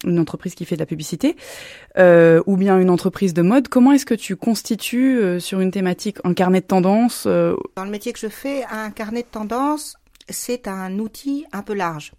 une 0.05 0.19
entreprise 0.19 0.55
qui 0.55 0.63
fait 0.63 0.75
de 0.75 0.81
la 0.81 0.86
publicité 0.86 1.36
euh, 1.98 2.41
ou 2.45 2.55
bien 2.55 2.79
une 2.79 2.89
entreprise 2.89 3.34
de 3.34 3.41
mode 3.41 3.67
comment 3.67 3.91
est-ce 3.91 4.05
que 4.05 4.15
tu 4.15 4.38
constitues 4.38 5.19
euh, 5.19 5.39
sur 5.39 5.60
une 5.60 5.72
thématique 5.72 6.19
un 6.24 6.34
carnet 6.34 6.62
de 6.62 6.65
tendance 6.65 7.27
dans 7.27 7.84
le 7.84 7.89
métier 7.89 8.13
que 8.13 8.19
je 8.19 8.29
fais 8.29 8.63
un 8.72 8.89
carnet 8.89 9.24
de 9.24 9.27
tendance 9.27 9.98
c'est 10.29 10.67
un 10.67 11.00
outil 11.00 11.46
un 11.51 11.62
peu 11.62 11.74
large. 11.74 12.13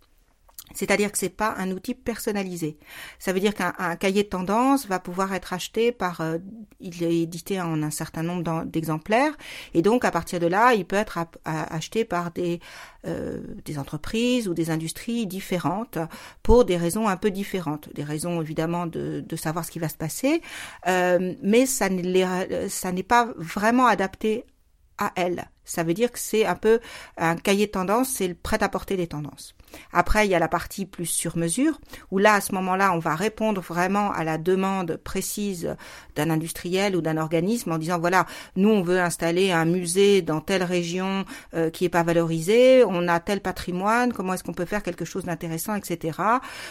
C'est-à-dire 0.74 1.12
que 1.12 1.18
c'est 1.18 1.28
pas 1.28 1.54
un 1.58 1.70
outil 1.70 1.94
personnalisé. 1.94 2.76
Ça 3.18 3.32
veut 3.32 3.40
dire 3.40 3.54
qu'un 3.54 3.96
cahier 3.96 4.24
de 4.24 4.28
tendance 4.28 4.86
va 4.86 4.98
pouvoir 4.98 5.32
être 5.32 5.52
acheté 5.52 5.92
par, 5.92 6.20
euh, 6.20 6.38
il 6.80 7.02
est 7.04 7.20
édité 7.20 7.60
en 7.60 7.82
un 7.82 7.90
certain 7.90 8.22
nombre 8.22 8.64
d'exemplaires, 8.64 9.36
et 9.74 9.82
donc 9.82 10.04
à 10.04 10.10
partir 10.10 10.40
de 10.40 10.46
là, 10.46 10.74
il 10.74 10.84
peut 10.84 10.96
être 10.96 11.18
acheté 11.44 12.04
par 12.04 12.32
des 12.32 12.60
euh, 13.06 13.40
des 13.64 13.78
entreprises 13.78 14.48
ou 14.48 14.54
des 14.54 14.70
industries 14.70 15.26
différentes 15.26 15.98
pour 16.42 16.64
des 16.64 16.76
raisons 16.76 17.06
un 17.06 17.16
peu 17.16 17.30
différentes, 17.30 17.88
des 17.94 18.02
raisons 18.02 18.42
évidemment 18.42 18.86
de, 18.86 19.24
de 19.26 19.36
savoir 19.36 19.64
ce 19.64 19.70
qui 19.70 19.78
va 19.78 19.88
se 19.88 19.96
passer, 19.96 20.42
euh, 20.88 21.34
mais 21.42 21.66
ça 21.66 21.88
n'est 21.88 23.02
pas 23.02 23.28
vraiment 23.36 23.86
adapté 23.86 24.44
à 24.98 25.12
elles. 25.14 25.48
Ça 25.66 25.82
veut 25.82 25.94
dire 25.94 26.10
que 26.10 26.18
c'est 26.18 26.46
un 26.46 26.54
peu 26.54 26.80
un 27.18 27.36
cahier 27.36 27.66
de 27.66 27.72
tendance, 27.72 28.08
c'est 28.08 28.28
le 28.28 28.34
prêt-à-porter 28.34 28.96
des 28.96 29.08
tendances. 29.08 29.54
Après, 29.92 30.26
il 30.26 30.30
y 30.30 30.34
a 30.34 30.38
la 30.38 30.48
partie 30.48 30.86
plus 30.86 31.06
sur 31.06 31.36
mesure, 31.36 31.80
où 32.10 32.18
là, 32.18 32.34
à 32.34 32.40
ce 32.40 32.54
moment-là, 32.54 32.92
on 32.94 32.98
va 32.98 33.14
répondre 33.14 33.60
vraiment 33.60 34.12
à 34.12 34.24
la 34.24 34.38
demande 34.38 34.96
précise 34.96 35.76
d'un 36.14 36.30
industriel 36.30 36.96
ou 36.96 37.00
d'un 37.00 37.16
organisme 37.16 37.72
en 37.72 37.78
disant, 37.78 37.98
voilà, 37.98 38.26
nous, 38.54 38.70
on 38.70 38.82
veut 38.82 39.00
installer 39.00 39.52
un 39.52 39.64
musée 39.64 40.22
dans 40.22 40.40
telle 40.40 40.62
région 40.62 41.24
euh, 41.54 41.70
qui 41.70 41.84
est 41.84 41.90
pas 41.90 42.02
valorisée, 42.02 42.84
on 42.86 43.08
a 43.08 43.20
tel 43.20 43.40
patrimoine, 43.40 44.12
comment 44.12 44.34
est-ce 44.34 44.44
qu'on 44.44 44.54
peut 44.54 44.64
faire 44.64 44.82
quelque 44.82 45.04
chose 45.04 45.24
d'intéressant, 45.24 45.74
etc. 45.74 46.18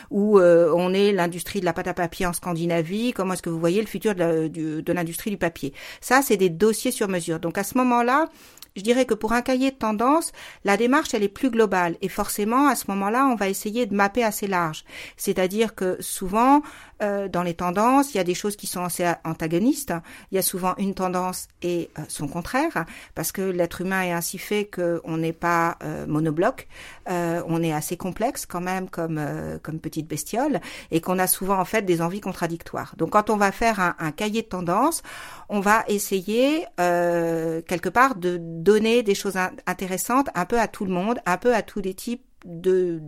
Ou 0.09 0.39
euh, 0.39 0.71
on 0.75 0.93
est 0.93 1.11
l'industrie 1.11 1.59
de 1.59 1.65
la 1.65 1.73
pâte 1.73 1.87
à 1.87 1.93
papier 1.93 2.25
en 2.25 2.33
Scandinavie, 2.33 3.13
comment 3.13 3.33
est-ce 3.33 3.41
que 3.41 3.49
vous 3.49 3.59
voyez 3.59 3.81
le 3.81 3.87
futur 3.87 4.15
de 4.15 4.91
l'industrie 4.91 5.31
du 5.31 5.37
papier 5.37 5.73
Ça, 6.01 6.21
c'est 6.21 6.37
des 6.37 6.49
dossiers 6.49 6.91
sur 6.91 7.07
mesure. 7.07 7.39
Donc 7.39 7.57
à 7.57 7.63
ce 7.63 7.77
moment-là, 7.77 8.29
je 8.75 8.81
dirais 8.81 9.05
que 9.05 9.13
pour 9.13 9.33
un 9.33 9.41
cahier 9.41 9.71
de 9.71 9.75
tendance, 9.75 10.31
la 10.63 10.77
démarche, 10.77 11.13
elle 11.13 11.23
est 11.23 11.29
plus 11.29 11.49
globale. 11.49 11.95
Et 12.01 12.09
forcément, 12.09 12.67
à 12.67 12.75
ce 12.75 12.85
moment-là, 12.89 13.27
on 13.27 13.35
va 13.35 13.49
essayer 13.49 13.85
de 13.85 13.95
mapper 13.95 14.23
assez 14.23 14.47
large. 14.47 14.83
C'est-à-dire 15.17 15.75
que 15.75 15.97
souvent, 16.01 16.61
euh, 17.01 17.27
dans 17.27 17.43
les 17.43 17.53
tendances, 17.53 18.13
il 18.13 18.17
y 18.17 18.19
a 18.19 18.23
des 18.23 18.33
choses 18.33 18.55
qui 18.55 18.67
sont 18.67 18.83
assez 18.83 19.05
antagonistes. 19.23 19.93
Il 20.31 20.35
y 20.35 20.37
a 20.37 20.41
souvent 20.41 20.75
une 20.77 20.93
tendance 20.93 21.47
et 21.61 21.89
euh, 21.99 22.03
son 22.07 22.27
contraire, 22.27 22.85
parce 23.15 23.31
que 23.31 23.41
l'être 23.41 23.81
humain 23.81 24.03
est 24.03 24.11
ainsi 24.11 24.37
fait 24.37 24.65
qu'on 24.65 25.17
n'est 25.17 25.33
pas 25.33 25.77
euh, 25.83 26.05
monobloc. 26.07 26.67
on 27.07 27.63
est 27.63 27.73
assez 27.73 27.97
complexe 27.97 28.45
quand 28.45 28.61
même 28.61 28.89
comme, 28.89 29.21
comme 29.61 29.79
petite 29.79 30.07
bestiole, 30.07 30.59
et 30.91 31.01
qu'on 31.01 31.19
a 31.19 31.27
souvent 31.27 31.59
en 31.59 31.65
fait 31.65 31.83
des 31.83 32.01
envies 32.01 32.21
contradictoires. 32.21 32.95
Donc 32.97 33.11
quand 33.11 33.29
on 33.29 33.37
va 33.37 33.51
faire 33.51 33.79
un, 33.79 33.95
un 33.99 34.11
cahier 34.11 34.41
de 34.41 34.47
tendance, 34.47 35.03
on 35.49 35.59
va 35.59 35.83
essayer 35.87 36.65
quelque 36.77 37.89
part 37.89 38.15
de 38.15 38.37
donner 38.39 39.03
des 39.03 39.15
choses 39.15 39.37
intéressantes 39.65 40.29
un 40.35 40.45
peu 40.45 40.59
à 40.59 40.67
tout 40.67 40.85
le 40.85 40.91
monde, 40.91 41.19
un 41.25 41.37
peu 41.37 41.53
à 41.53 41.61
tous 41.61 41.81
les 41.81 41.93
types 41.93 42.24
de, 42.45 43.01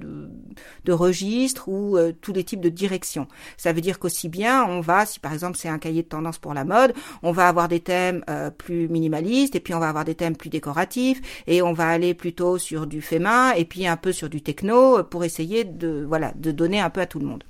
de, 0.85 0.91
registres 0.91 1.69
ou 1.69 1.97
euh, 1.97 2.11
tous 2.21 2.33
les 2.33 2.43
types 2.43 2.61
de 2.61 2.69
directions. 2.69 3.27
Ça 3.55 3.71
veut 3.71 3.81
dire 3.81 3.99
qu'aussi 3.99 4.29
bien, 4.29 4.65
on 4.65 4.81
va, 4.81 5.05
si 5.05 5.19
par 5.19 5.33
exemple 5.33 5.57
c'est 5.57 5.69
un 5.69 5.77
cahier 5.77 6.03
de 6.03 6.07
tendance 6.07 6.37
pour 6.37 6.53
la 6.53 6.65
mode, 6.65 6.93
on 7.23 7.31
va 7.31 7.47
avoir 7.47 7.67
des 7.67 7.79
thèmes 7.79 8.23
euh, 8.29 8.49
plus 8.49 8.89
minimalistes 8.89 9.55
et 9.55 9.59
puis 9.59 9.73
on 9.73 9.79
va 9.79 9.89
avoir 9.89 10.05
des 10.05 10.15
thèmes 10.15 10.35
plus 10.35 10.49
décoratifs 10.49 11.21
et 11.47 11.61
on 11.61 11.73
va 11.73 11.87
aller 11.87 12.13
plutôt 12.13 12.57
sur 12.57 12.87
du 12.87 13.01
fait 13.01 13.19
main 13.19 13.51
et 13.51 13.65
puis 13.65 13.87
un 13.87 13.97
peu 13.97 14.11
sur 14.11 14.29
du 14.29 14.41
techno 14.41 15.03
pour 15.03 15.23
essayer 15.23 15.63
de 15.63 16.05
voilà 16.07 16.33
de 16.35 16.51
donner 16.51 16.79
un 16.79 16.89
peu 16.89 17.01
à 17.01 17.05
tout 17.05 17.19
le 17.19 17.25
monde. 17.25 17.43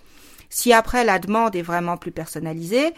Si 0.50 0.74
après 0.74 1.04
la 1.04 1.20
demande 1.20 1.56
est 1.56 1.62
vraiment 1.62 1.98
plus 1.98 2.12
personnalisée, 2.12 2.94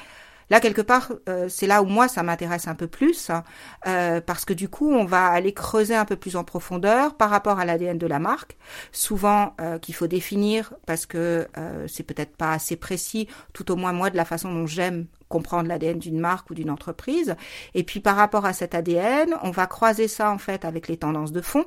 Là, 0.49 0.59
quelque 0.59 0.81
part, 0.81 1.11
euh, 1.27 1.47
c'est 1.47 1.67
là 1.67 1.81
où 1.83 1.85
moi, 1.85 2.07
ça 2.07 2.23
m'intéresse 2.23 2.67
un 2.67 2.75
peu 2.75 2.87
plus, 2.87 3.29
hein, 3.29 3.43
euh, 3.87 4.19
parce 4.21 4.45
que 4.45 4.53
du 4.53 4.67
coup, 4.67 4.91
on 4.91 5.05
va 5.05 5.27
aller 5.27 5.53
creuser 5.53 5.95
un 5.95 6.05
peu 6.05 6.15
plus 6.15 6.35
en 6.35 6.43
profondeur 6.43 7.15
par 7.15 7.29
rapport 7.29 7.59
à 7.59 7.65
l'ADN 7.65 7.97
de 7.97 8.07
la 8.07 8.19
marque, 8.19 8.57
souvent 8.91 9.53
euh, 9.61 9.77
qu'il 9.77 9.95
faut 9.95 10.07
définir 10.07 10.73
parce 10.85 11.05
que 11.05 11.47
c'est 11.87 12.03
peut-être 12.03 12.35
pas 12.35 12.53
assez 12.53 12.75
précis, 12.75 13.27
tout 13.53 13.71
au 13.71 13.75
moins 13.75 13.93
moi, 13.93 14.09
de 14.09 14.17
la 14.17 14.25
façon 14.25 14.51
dont 14.51 14.65
j'aime 14.65 15.05
comprendre 15.27 15.67
l'ADN 15.67 15.99
d'une 15.99 16.19
marque 16.19 16.49
ou 16.49 16.55
d'une 16.55 16.69
entreprise. 16.69 17.35
Et 17.75 17.83
puis 17.83 17.99
par 17.99 18.15
rapport 18.15 18.45
à 18.45 18.53
cet 18.53 18.75
ADN, 18.75 19.35
on 19.43 19.51
va 19.51 19.67
croiser 19.67 20.07
ça 20.07 20.31
en 20.31 20.37
fait 20.37 20.65
avec 20.65 20.87
les 20.87 20.97
tendances 20.97 21.31
de 21.31 21.41
fond. 21.41 21.65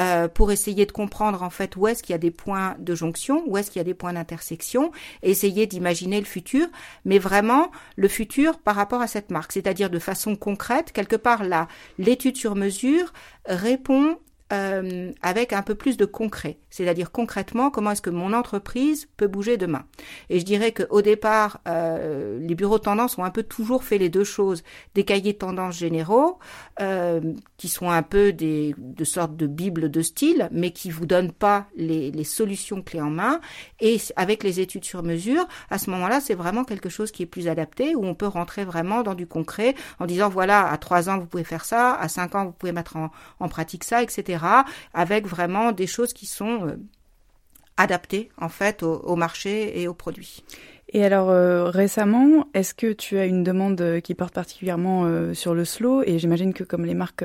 Euh, 0.00 0.28
pour 0.28 0.50
essayer 0.50 0.86
de 0.86 0.92
comprendre 0.92 1.42
en 1.42 1.50
fait 1.50 1.76
où 1.76 1.86
est-ce 1.86 2.02
qu'il 2.02 2.14
y 2.14 2.14
a 2.14 2.18
des 2.18 2.30
points 2.30 2.74
de 2.78 2.94
jonction, 2.94 3.42
où 3.46 3.58
est-ce 3.58 3.70
qu'il 3.70 3.80
y 3.80 3.82
a 3.82 3.84
des 3.84 3.92
points 3.92 4.14
d'intersection, 4.14 4.92
essayer 5.22 5.66
d'imaginer 5.66 6.20
le 6.20 6.26
futur, 6.26 6.68
mais 7.04 7.18
vraiment 7.18 7.70
le 7.96 8.08
futur 8.08 8.58
par 8.58 8.76
rapport 8.76 9.02
à 9.02 9.06
cette 9.06 9.30
marque, 9.30 9.52
c'est-à-dire 9.52 9.90
de 9.90 9.98
façon 9.98 10.36
concrète, 10.36 10.92
quelque 10.92 11.16
part 11.16 11.44
là, 11.44 11.68
l'étude 11.98 12.38
sur 12.38 12.54
mesure 12.54 13.12
répond 13.44 14.16
euh, 14.52 15.12
avec 15.22 15.52
un 15.52 15.62
peu 15.62 15.76
plus 15.76 15.96
de 15.96 16.04
concret, 16.04 16.58
c'est-à-dire 16.70 17.12
concrètement 17.12 17.70
comment 17.70 17.92
est-ce 17.92 18.02
que 18.02 18.10
mon 18.10 18.32
entreprise 18.32 19.08
peut 19.16 19.28
bouger 19.28 19.56
demain? 19.56 19.84
Et 20.28 20.40
je 20.40 20.44
dirais 20.44 20.72
qu'au 20.72 21.02
départ, 21.02 21.60
euh, 21.68 22.40
les 22.40 22.56
bureaux 22.56 22.78
de 22.78 22.82
tendance 22.82 23.16
ont 23.16 23.22
un 23.22 23.30
peu 23.30 23.44
toujours 23.44 23.84
fait 23.84 23.96
les 23.96 24.08
deux 24.08 24.24
choses, 24.24 24.64
des 24.94 25.04
cahiers 25.04 25.34
de 25.40 25.70
généraux 25.70 26.38
euh, 26.80 27.20
qui 27.58 27.68
sont 27.68 27.90
un 27.90 28.02
peu 28.02 28.32
des 28.32 28.74
de 28.76 29.04
sortes 29.04 29.36
de 29.36 29.46
bibles 29.46 29.88
de 29.88 30.02
style, 30.02 30.48
mais 30.50 30.72
qui 30.72 30.90
vous 30.90 31.06
donnent 31.06 31.32
pas 31.32 31.66
les, 31.76 32.24
solutions 32.24 32.82
clés 32.82 33.00
en 33.00 33.10
main. 33.10 33.40
Et 33.80 33.98
avec 34.16 34.42
les 34.42 34.58
études 34.58 34.84
sur 34.84 35.02
mesure, 35.02 35.46
à 35.70 35.78
ce 35.78 35.90
moment-là, 35.90 36.20
c'est 36.20 36.34
vraiment 36.34 36.64
quelque 36.64 36.88
chose 36.88 37.12
qui 37.12 37.22
est 37.22 37.26
plus 37.26 37.46
adapté 37.46 37.94
où 37.94 38.04
on 38.04 38.14
peut 38.14 38.26
rentrer 38.26 38.64
vraiment 38.64 39.02
dans 39.02 39.14
du 39.14 39.26
concret 39.26 39.74
en 40.00 40.06
disant 40.06 40.28
voilà 40.28 40.68
à 40.68 40.76
trois 40.76 41.08
ans 41.08 41.18
vous 41.18 41.26
pouvez 41.26 41.44
faire 41.44 41.64
ça, 41.64 41.94
à 41.94 42.08
cinq 42.08 42.34
ans 42.34 42.46
vous 42.46 42.52
pouvez 42.52 42.72
mettre 42.72 42.96
en 42.96 43.48
pratique 43.48 43.84
ça, 43.84 44.02
etc 44.02 44.39
avec 44.94 45.26
vraiment 45.26 45.72
des 45.72 45.86
choses 45.86 46.12
qui 46.12 46.26
sont 46.26 46.66
euh, 46.66 46.76
adaptées 47.76 48.30
en 48.38 48.48
fait 48.48 48.82
au, 48.82 49.16
marché 49.16 49.80
et 49.80 49.88
aux 49.88 49.94
produits. 49.94 50.44
Et 50.92 51.04
alors 51.04 51.30
euh, 51.30 51.64
récemment, 51.64 52.48
est-ce 52.52 52.74
que 52.74 52.92
tu 52.92 53.18
as 53.18 53.24
une 53.24 53.44
demande 53.44 53.80
euh, 53.80 54.00
qui 54.00 54.14
porte 54.14 54.34
particulièrement 54.34 55.32
sur 55.34 55.54
le 55.54 55.64
slow? 55.64 56.02
Et 56.04 56.18
j'imagine 56.18 56.52
que 56.52 56.64
comme 56.64 56.84
les 56.84 56.94
marques 56.94 57.24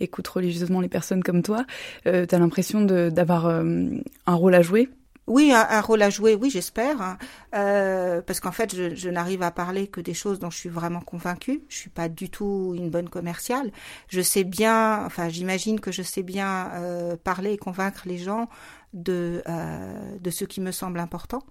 écoutent 0.00 0.28
religieusement 0.28 0.80
les 0.80 0.88
personnes 0.88 1.22
comme 1.22 1.42
toi, 1.42 1.64
tu 2.04 2.10
as 2.10 2.38
l'impression 2.38 2.82
d'avoir 2.82 3.46
un 3.46 4.34
rôle 4.34 4.54
à 4.54 4.62
jouer? 4.62 4.88
Oui, 5.28 5.52
un, 5.52 5.80
rôle 5.80 6.02
à 6.02 6.10
jouer, 6.10 6.34
oui, 6.34 6.50
j'espère, 6.50 7.00
hein. 7.00 7.18
euh, 7.54 8.20
parce 8.22 8.40
qu'en 8.40 8.52
fait, 8.52 8.74
je, 8.74 8.94
je 8.94 9.08
n'arrive 9.08 9.42
à 9.42 9.50
parler 9.50 9.86
que 9.86 10.00
des 10.00 10.14
choses 10.14 10.38
dont 10.38 10.50
je 10.50 10.58
suis 10.58 10.68
vraiment 10.68 11.00
convaincue. 11.00 11.62
Je 11.68 11.76
suis 11.76 11.90
pas 11.90 12.08
du 12.08 12.30
tout 12.30 12.74
une 12.76 12.90
bonne 12.90 13.08
commerciale. 13.08 13.70
Je 14.08 14.20
sais 14.20 14.44
bien, 14.44 15.04
enfin, 15.04 15.28
j'imagine 15.28 15.80
que 15.80 15.92
je 15.92 16.02
sais 16.02 16.22
bien 16.22 16.70
euh, 16.74 17.16
parler 17.16 17.52
et 17.52 17.58
convaincre 17.58 18.02
les 18.06 18.18
gens 18.18 18.48
de 18.94 19.42
euh, 19.48 20.18
de 20.18 20.30
ce 20.30 20.44
qui 20.44 20.60
me 20.60 20.72
semble 20.72 20.98
important. 20.98 21.42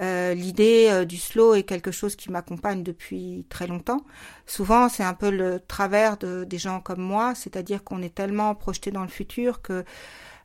Euh, 0.00 0.34
l'idée 0.34 0.88
euh, 0.90 1.04
du 1.04 1.16
slow 1.16 1.54
est 1.54 1.64
quelque 1.64 1.90
chose 1.90 2.16
qui 2.16 2.30
m'accompagne 2.30 2.82
depuis 2.82 3.46
très 3.48 3.66
longtemps. 3.66 4.04
Souvent, 4.46 4.88
c'est 4.88 5.04
un 5.04 5.14
peu 5.14 5.30
le 5.30 5.60
travers 5.60 6.16
de, 6.16 6.44
des 6.44 6.58
gens 6.58 6.80
comme 6.80 7.00
moi, 7.00 7.34
c'est-à-dire 7.34 7.84
qu'on 7.84 8.02
est 8.02 8.14
tellement 8.14 8.54
projeté 8.54 8.90
dans 8.90 9.02
le 9.02 9.08
futur 9.08 9.60
que 9.60 9.84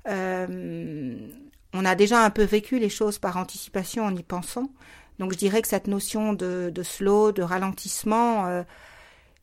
euh, 0.10 1.18
on 1.78 1.86
a 1.86 1.96
déjà 1.96 2.24
un 2.24 2.30
peu 2.30 2.44
vécu 2.44 2.80
les 2.80 2.90
choses 2.90 3.20
par 3.20 3.38
anticipation 3.38 4.04
en 4.04 4.16
y 4.16 4.24
pensant. 4.24 4.70
Donc 5.20 5.32
je 5.32 5.38
dirais 5.38 5.62
que 5.62 5.68
cette 5.68 5.88
notion 5.88 6.34
de, 6.34 6.72
slow, 6.84 7.32
de 7.32 7.42
ralentissement, 7.42 8.48
euh, 8.48 8.64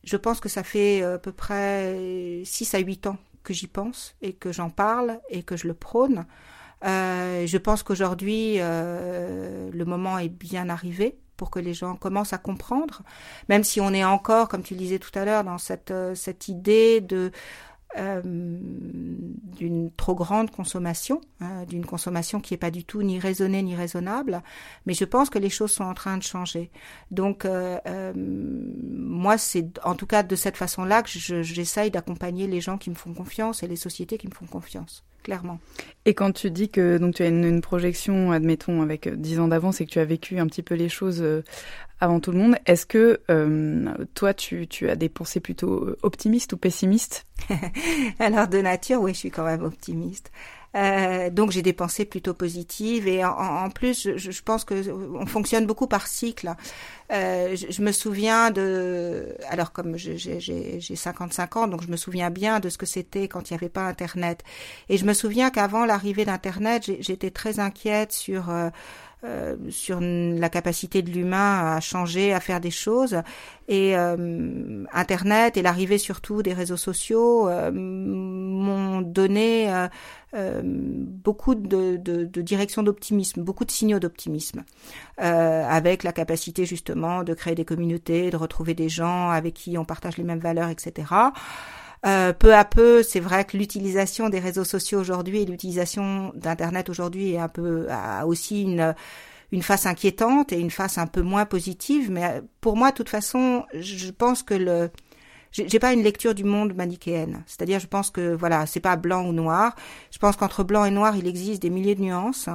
je 0.03 0.17
pense 0.17 0.39
que 0.39 0.49
ça 0.49 0.63
fait 0.63 1.01
à 1.03 1.17
peu 1.17 1.31
près 1.31 2.41
6 2.43 2.75
à 2.75 2.79
8 2.79 3.07
ans 3.07 3.17
que 3.43 3.53
j'y 3.53 3.67
pense 3.67 4.15
et 4.21 4.33
que 4.33 4.51
j'en 4.51 4.69
parle 4.69 5.19
et 5.29 5.43
que 5.43 5.55
je 5.55 5.67
le 5.67 5.73
prône. 5.73 6.25
Euh, 6.83 7.47
je 7.47 7.57
pense 7.57 7.83
qu'aujourd'hui, 7.83 8.55
euh, 8.57 9.69
le 9.71 9.85
moment 9.85 10.19
est 10.19 10.29
bien 10.29 10.69
arrivé 10.69 11.17
pour 11.37 11.49
que 11.49 11.59
les 11.59 11.73
gens 11.73 11.95
commencent 11.95 12.33
à 12.33 12.37
comprendre, 12.37 13.01
même 13.49 13.63
si 13.63 13.81
on 13.81 13.91
est 13.93 14.05
encore, 14.05 14.47
comme 14.47 14.63
tu 14.63 14.73
le 14.73 14.79
disais 14.79 14.99
tout 14.99 15.17
à 15.17 15.25
l'heure, 15.25 15.43
dans 15.43 15.57
cette 15.57 16.47
idée 16.47 17.01
de 17.01 17.31
euh, 17.97 18.21
d'une 18.23 19.91
trop 19.91 20.15
grande 20.15 20.51
consommation, 20.51 21.21
hein, 21.39 21.65
d'une 21.65 21.85
consommation 21.85 22.39
qui 22.41 22.53
n'est 22.53 22.57
pas 22.57 22.71
du 22.71 22.83
tout 22.83 23.03
ni 23.03 23.19
raisonnée 23.19 23.61
ni 23.61 23.75
raisonnable, 23.75 24.41
mais 24.85 24.93
je 24.93 25.05
pense 25.05 25.29
que 25.29 25.39
les 25.39 25.49
choses 25.49 25.71
sont 25.71 25.83
en 25.83 25.93
train 25.93 26.17
de 26.17 26.23
changer. 26.23 26.71
Donc, 27.11 27.45
euh, 27.45 27.77
euh, 27.87 28.13
moi, 28.15 29.37
c'est 29.37 29.79
en 29.83 29.95
tout 29.95 30.07
cas 30.07 30.23
de 30.23 30.35
cette 30.35 30.57
façon-là 30.57 31.03
que 31.03 31.09
j'essaye 31.09 31.91
d'accompagner 31.91 32.47
les 32.47 32.61
gens 32.61 32.77
qui 32.77 32.89
me 32.89 32.95
font 32.95 33.13
confiance 33.13 33.63
et 33.63 33.67
les 33.67 33.75
sociétés 33.75 34.17
qui 34.17 34.27
me 34.27 34.33
font 34.33 34.47
confiance 34.47 35.03
clairement. 35.25 35.59
Et 36.05 36.13
quand 36.13 36.31
tu 36.31 36.51
dis 36.51 36.69
que 36.69 36.99
donc 36.99 37.15
tu 37.15 37.23
as 37.23 37.27
une, 37.27 37.59
projection, 37.59 38.31
admettons, 38.31 38.83
avec 38.83 39.09
10 39.09 39.39
ans 39.39 39.47
d'avance 39.47 39.81
et 39.81 39.85
que 39.87 39.89
tu 39.89 39.97
as 39.97 40.05
vécu 40.05 40.37
un 40.37 40.45
petit 40.45 40.61
peu 40.61 40.75
les 40.75 40.87
choses 40.87 41.23
euh, 41.23 41.43
avant 41.99 42.19
tout 42.19 42.31
le 42.31 42.37
monde, 42.37 42.55
est-ce 42.67 42.85
que 42.85 43.21
euh, 43.31 43.91
toi, 44.13 44.35
tu, 44.35 44.67
tu, 44.67 44.87
as 44.87 44.95
des 44.95 45.09
pensées 45.09 45.39
plutôt 45.39 45.83
euh, 45.83 45.97
optimistes 46.03 46.53
ou 46.53 46.57
pessimistes? 46.57 47.25
Alors 48.19 48.47
de 48.47 48.59
nature, 48.59 49.01
oui, 49.01 49.15
je 49.15 49.19
suis 49.19 49.31
quand 49.31 49.45
même 49.45 49.63
optimiste. 49.63 50.31
Euh, 50.75 51.29
donc 51.29 51.51
j'ai 51.51 51.61
des 51.61 51.73
pensées 51.73 52.05
plutôt 52.05 52.33
positives 52.33 53.07
et 53.07 53.23
en, 53.23 53.69
plus, 53.69 54.09
je, 54.15 54.31
je, 54.31 54.41
pense 54.41 54.65
que 54.65 54.91
on 54.91 55.25
fonctionne 55.25 55.65
beaucoup 55.65 55.87
par 55.87 56.07
cycle. 56.07 56.53
Euh, 57.11 57.55
je, 57.55 57.67
je, 57.71 57.81
me 57.81 57.91
souviens 57.91 58.51
de, 58.51 59.35
alors 59.49 59.71
comme 59.71 59.95
j'ai 59.95 60.95
55 60.95 61.55
ans, 61.55 61.67
donc 61.67 61.81
je 61.83 61.87
me 61.87 61.95
souviens 61.95 62.29
bien 62.29 62.59
de 62.59 62.69
ce 62.69 62.77
que 62.77 62.85
c'était 62.85 63.27
quand 63.27 63.49
il 63.49 63.53
n'y 63.53 63.57
avait 63.57 63.69
pas 63.69 63.87
Internet. 63.87 64.43
Et 64.89 64.97
je 64.97 65.05
me 65.05 65.13
souviens 65.13 65.49
qu'avant 65.49 65.85
l'arrivée 65.85 66.25
d'Internet, 66.25 66.91
j'étais 66.99 67.31
très 67.31 67.59
inquiète 67.59 68.11
sur 68.11 68.49
euh, 68.49 68.69
euh, 69.25 69.55
sur 69.69 69.99
la 70.01 70.49
capacité 70.49 71.01
de 71.01 71.09
l'humain 71.09 71.75
à 71.75 71.79
changer, 71.79 72.33
à 72.33 72.39
faire 72.39 72.59
des 72.59 72.71
choses. 72.71 73.21
Et 73.67 73.97
euh, 73.97 74.85
Internet 74.93 75.57
et 75.57 75.63
l'arrivée 75.63 75.97
surtout 75.97 76.43
des 76.43 76.53
réseaux 76.53 76.77
sociaux 76.77 77.49
euh, 77.49 77.71
m'ont 77.71 79.01
donné 79.01 79.71
beaucoup 80.33 81.55
de, 81.55 81.95
de, 81.95 82.25
de 82.25 82.41
direction 82.41 82.83
d'optimisme, 82.83 83.41
beaucoup 83.41 83.63
de 83.63 83.71
signaux 83.71 83.99
d'optimisme, 83.99 84.65
avec 85.17 86.03
la 86.03 86.11
capacité 86.11 86.65
justement 86.65 87.23
de 87.23 87.33
créer 87.33 87.55
des 87.55 87.63
communautés, 87.63 88.31
de 88.31 88.35
retrouver 88.37 88.73
des 88.73 88.89
gens 88.89 89.29
avec 89.29 89.53
qui 89.53 89.77
on 89.77 89.85
partage 89.85 90.17
les 90.17 90.25
mêmes 90.25 90.39
valeurs, 90.39 90.67
etc. 90.67 91.05
Euh, 92.05 92.33
peu 92.33 92.53
à 92.53 92.65
peu, 92.65 93.01
c'est 93.01 93.19
vrai 93.19 93.45
que 93.45 93.57
l'utilisation 93.57 94.29
des 94.29 94.39
réseaux 94.39 94.63
sociaux 94.63 94.99
aujourd'hui 94.99 95.41
et 95.41 95.45
l'utilisation 95.45 96.31
d'Internet 96.35 96.89
aujourd'hui 96.89 97.33
est 97.33 97.39
a 97.39 98.27
aussi 98.27 98.61
une 98.63 98.93
une 99.51 99.61
face 99.61 99.85
inquiétante 99.85 100.51
et 100.51 100.59
une 100.59 100.71
face 100.71 100.97
un 100.97 101.07
peu 101.07 101.21
moins 101.21 101.45
positive. 101.45 102.11
Mais 102.11 102.41
pour 102.61 102.75
moi, 102.75 102.91
de 102.91 102.95
toute 102.95 103.09
façon, 103.09 103.63
je 103.73 104.11
pense 104.11 104.43
que 104.43 104.53
le 104.53 104.91
j'ai 105.55 105.79
pas 105.79 105.93
une 105.93 106.03
lecture 106.03 106.35
du 106.35 106.43
monde 106.43 106.75
manichéenne. 106.75 107.43
C'est-à-dire, 107.45 107.79
je 107.79 107.87
pense 107.87 108.09
que 108.09 108.35
voilà, 108.35 108.65
c'est 108.65 108.81
pas 108.81 108.97
blanc 108.97 109.25
ou 109.25 109.31
noir. 109.31 109.75
Je 110.11 110.19
pense 110.19 110.35
qu'entre 110.35 110.63
blanc 110.65 110.83
et 110.83 110.91
noir, 110.91 111.15
il 111.15 111.27
existe 111.27 111.61
des 111.61 111.69
milliers 111.69 111.95
de 111.95 112.01
nuances 112.01 112.49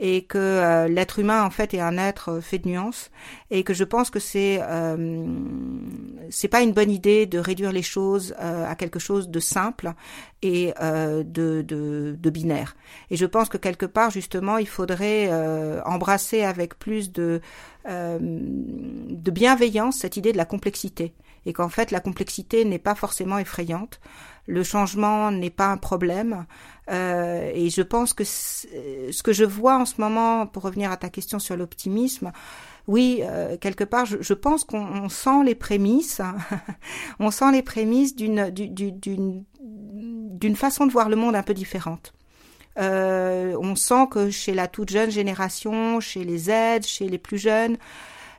et 0.00 0.22
que 0.22 0.38
euh, 0.38 0.88
l'être 0.88 1.18
humain 1.18 1.42
en 1.42 1.50
fait 1.50 1.74
est 1.74 1.80
un 1.80 1.98
être 1.98 2.30
euh, 2.30 2.40
fait 2.40 2.58
de 2.58 2.68
nuances 2.68 3.10
et 3.50 3.64
que 3.64 3.74
je 3.74 3.82
pense 3.82 4.10
que 4.10 4.20
c'est 4.20 4.60
euh, 4.62 5.26
c'est 6.30 6.48
pas 6.48 6.62
une 6.62 6.72
bonne 6.72 6.90
idée 6.90 7.26
de 7.26 7.38
réduire 7.38 7.72
les 7.72 7.82
choses 7.82 8.34
à 8.38 8.74
quelque 8.76 9.00
chose 9.00 9.28
de 9.28 9.40
simple 9.40 9.92
et 10.42 10.72
de, 10.80 11.24
de, 11.62 12.16
de 12.18 12.30
binaire. 12.30 12.76
Et 13.10 13.16
je 13.16 13.26
pense 13.26 13.48
que 13.48 13.56
quelque 13.56 13.86
part 13.86 14.10
justement 14.10 14.58
il 14.58 14.68
faudrait 14.68 15.30
embrasser 15.84 16.42
avec 16.42 16.78
plus 16.78 17.10
de 17.10 17.40
de 17.88 19.30
bienveillance 19.30 19.96
cette 19.96 20.16
idée 20.16 20.32
de 20.32 20.36
la 20.36 20.44
complexité 20.44 21.14
et 21.48 21.52
qu'en 21.52 21.68
fait 21.68 21.90
la 21.90 22.00
complexité 22.00 22.64
n'est 22.64 22.78
pas 22.78 22.94
forcément 22.94 23.38
effrayante 23.38 24.00
le 24.48 24.64
changement 24.64 25.30
n'est 25.30 25.50
pas 25.50 25.68
un 25.68 25.76
problème. 25.76 26.46
Euh, 26.90 27.52
et 27.54 27.68
je 27.68 27.82
pense 27.82 28.14
que 28.14 28.24
ce 28.24 29.22
que 29.22 29.32
je 29.32 29.44
vois 29.44 29.76
en 29.76 29.84
ce 29.84 30.00
moment, 30.00 30.46
pour 30.46 30.62
revenir 30.62 30.90
à 30.90 30.96
ta 30.96 31.10
question 31.10 31.38
sur 31.38 31.56
l'optimisme, 31.56 32.32
oui, 32.86 33.20
euh, 33.22 33.58
quelque 33.58 33.84
part, 33.84 34.06
je, 34.06 34.34
pense 34.34 34.64
qu'on 34.64 35.10
sent 35.10 35.44
les 35.44 35.54
prémices, 35.54 36.22
on 37.20 37.30
sent 37.30 37.52
les 37.52 37.62
prémices 37.62 38.16
d'une 38.16 39.44
d'une 39.60 40.56
façon 40.56 40.86
de 40.86 40.92
voir 40.92 41.08
le 41.08 41.16
monde 41.16 41.36
un 41.36 41.42
peu 41.42 41.52
différente. 41.52 42.14
Euh, 42.78 43.56
on 43.60 43.74
sent 43.74 44.06
que 44.10 44.30
chez 44.30 44.54
la 44.54 44.68
toute 44.68 44.88
jeune 44.88 45.10
génération, 45.10 46.00
chez 46.00 46.24
les 46.24 46.38
Z, 46.38 46.86
chez 46.86 47.08
les 47.08 47.18
plus 47.18 47.38
jeunes, 47.38 47.76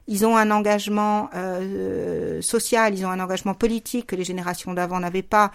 ils 0.10 0.26
ont 0.26 0.36
un 0.36 0.50
engagement 0.50 1.30
euh, 1.36 2.42
social, 2.42 2.98
ils 2.98 3.06
ont 3.06 3.12
un 3.12 3.20
engagement 3.20 3.54
politique 3.54 4.08
que 4.08 4.16
les 4.16 4.24
générations 4.24 4.74
d'avant 4.74 5.00
n'avaient 5.00 5.22
pas. 5.22 5.52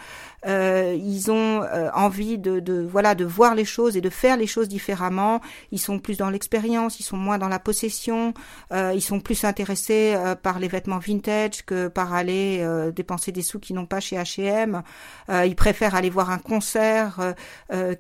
Euh, 0.47 0.97
ils 0.99 1.31
ont 1.31 1.63
euh, 1.63 1.91
envie 1.95 2.39
de, 2.39 2.87
voilà 2.91 3.15
de 3.15 3.25
voir 3.25 3.55
les 3.55 3.65
choses 3.65 3.97
et 3.97 4.01
de 4.01 4.11
faire 4.11 4.37
les 4.37 4.47
choses 4.47 4.69
différemment. 4.69 5.41
Ils 5.73 5.79
sont 5.79 5.99
plus 5.99 6.19
dans 6.19 6.31
l'expérience, 6.31 7.01
ils 7.01 7.05
sont 7.05 7.17
moins 7.17 7.39
dans 7.39 7.49
la 7.49 7.59
possession. 7.59 8.35
Euh, 8.73 8.93
ils 8.95 9.03
sont 9.03 9.21
plus 9.21 9.45
intéressés 9.45 10.17
par 10.43 10.59
les 10.59 10.69
vêtements 10.69 10.99
vintage 10.99 11.65
que 11.65 11.89
par 11.89 12.13
aller 12.13 12.67
dépenser 12.95 13.33
des 13.33 13.43
sous 13.43 13.59
qu'ils 13.59 13.77
n'ont 13.77 13.87
pas 13.87 14.01
chez 14.01 14.17
H&M. 14.17 14.83
ils 15.29 15.57
préfèrent 15.57 15.95
aller 15.95 16.11
voir 16.11 16.31
un 16.31 16.39
concert 16.39 17.35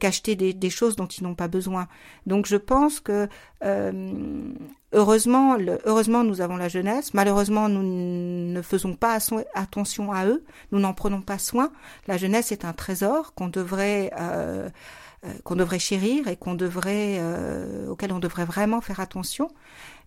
qu'acheter 0.00 0.36
des, 0.36 0.70
choses 0.70 0.96
dont 0.96 1.06
ils 1.06 1.24
n'ont 1.24 1.34
pas 1.34 1.48
besoin. 1.48 1.88
Donc 2.26 2.46
je 2.46 2.56
pense 2.56 3.00
que 3.00 3.28
Heureusement, 4.96 5.56
heureusement, 5.86 6.22
nous 6.22 6.40
avons 6.40 6.56
la 6.56 6.68
jeunesse. 6.68 7.14
Malheureusement, 7.14 7.68
nous 7.68 7.82
ne 7.82 8.62
faisons 8.62 8.94
pas 8.94 9.18
attention 9.54 10.12
à 10.12 10.24
eux. 10.26 10.44
Nous 10.70 10.78
n'en 10.78 10.94
prenons 10.94 11.20
pas 11.20 11.38
soin. 11.38 11.72
La 12.06 12.16
jeunesse 12.16 12.33
est 12.38 12.64
un 12.64 12.72
trésor 12.72 13.34
qu'on 13.34 13.48
devrait 13.48 14.10
euh, 14.18 14.68
euh, 15.24 15.32
qu'on 15.42 15.56
devrait 15.56 15.78
chérir 15.78 16.28
et 16.28 16.36
qu'on 16.36 16.54
devrait 16.54 17.16
euh, 17.18 17.88
auquel 17.88 18.12
on 18.12 18.18
devrait 18.18 18.44
vraiment 18.44 18.80
faire 18.80 19.00
attention. 19.00 19.48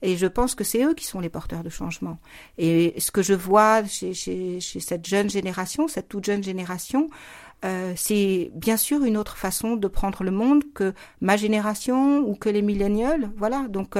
Et 0.01 0.15
je 0.15 0.27
pense 0.27 0.53
que 0.53 0.63
c'est 0.63 0.84
eux 0.84 0.93
qui 0.93 1.05
sont 1.05 1.19
les 1.19 1.29
porteurs 1.29 1.63
de 1.63 1.69
changement. 1.69 2.19
Et 2.57 2.93
ce 3.00 3.11
que 3.11 3.24
je 3.24 3.33
vois 3.33 3.83
chez, 3.85 4.13
chez, 4.13 4.59
cette 4.61 5.07
jeune 5.07 5.29
génération, 5.29 5.87
cette 5.87 6.07
toute 6.07 6.25
jeune 6.25 6.44
génération, 6.44 7.09
c'est 7.96 8.51
bien 8.53 8.77
sûr 8.77 9.03
une 9.03 9.18
autre 9.18 9.35
façon 9.35 9.75
de 9.75 9.87
prendre 9.87 10.24
le 10.24 10.29
monde 10.29 10.63
que 10.75 10.94
ma 11.20 11.35
génération 11.35 12.20
ou 12.20 12.35
que 12.35 12.50
les 12.50 12.61
millénials. 12.61 13.31
Voilà. 13.37 13.66
Donc 13.68 13.98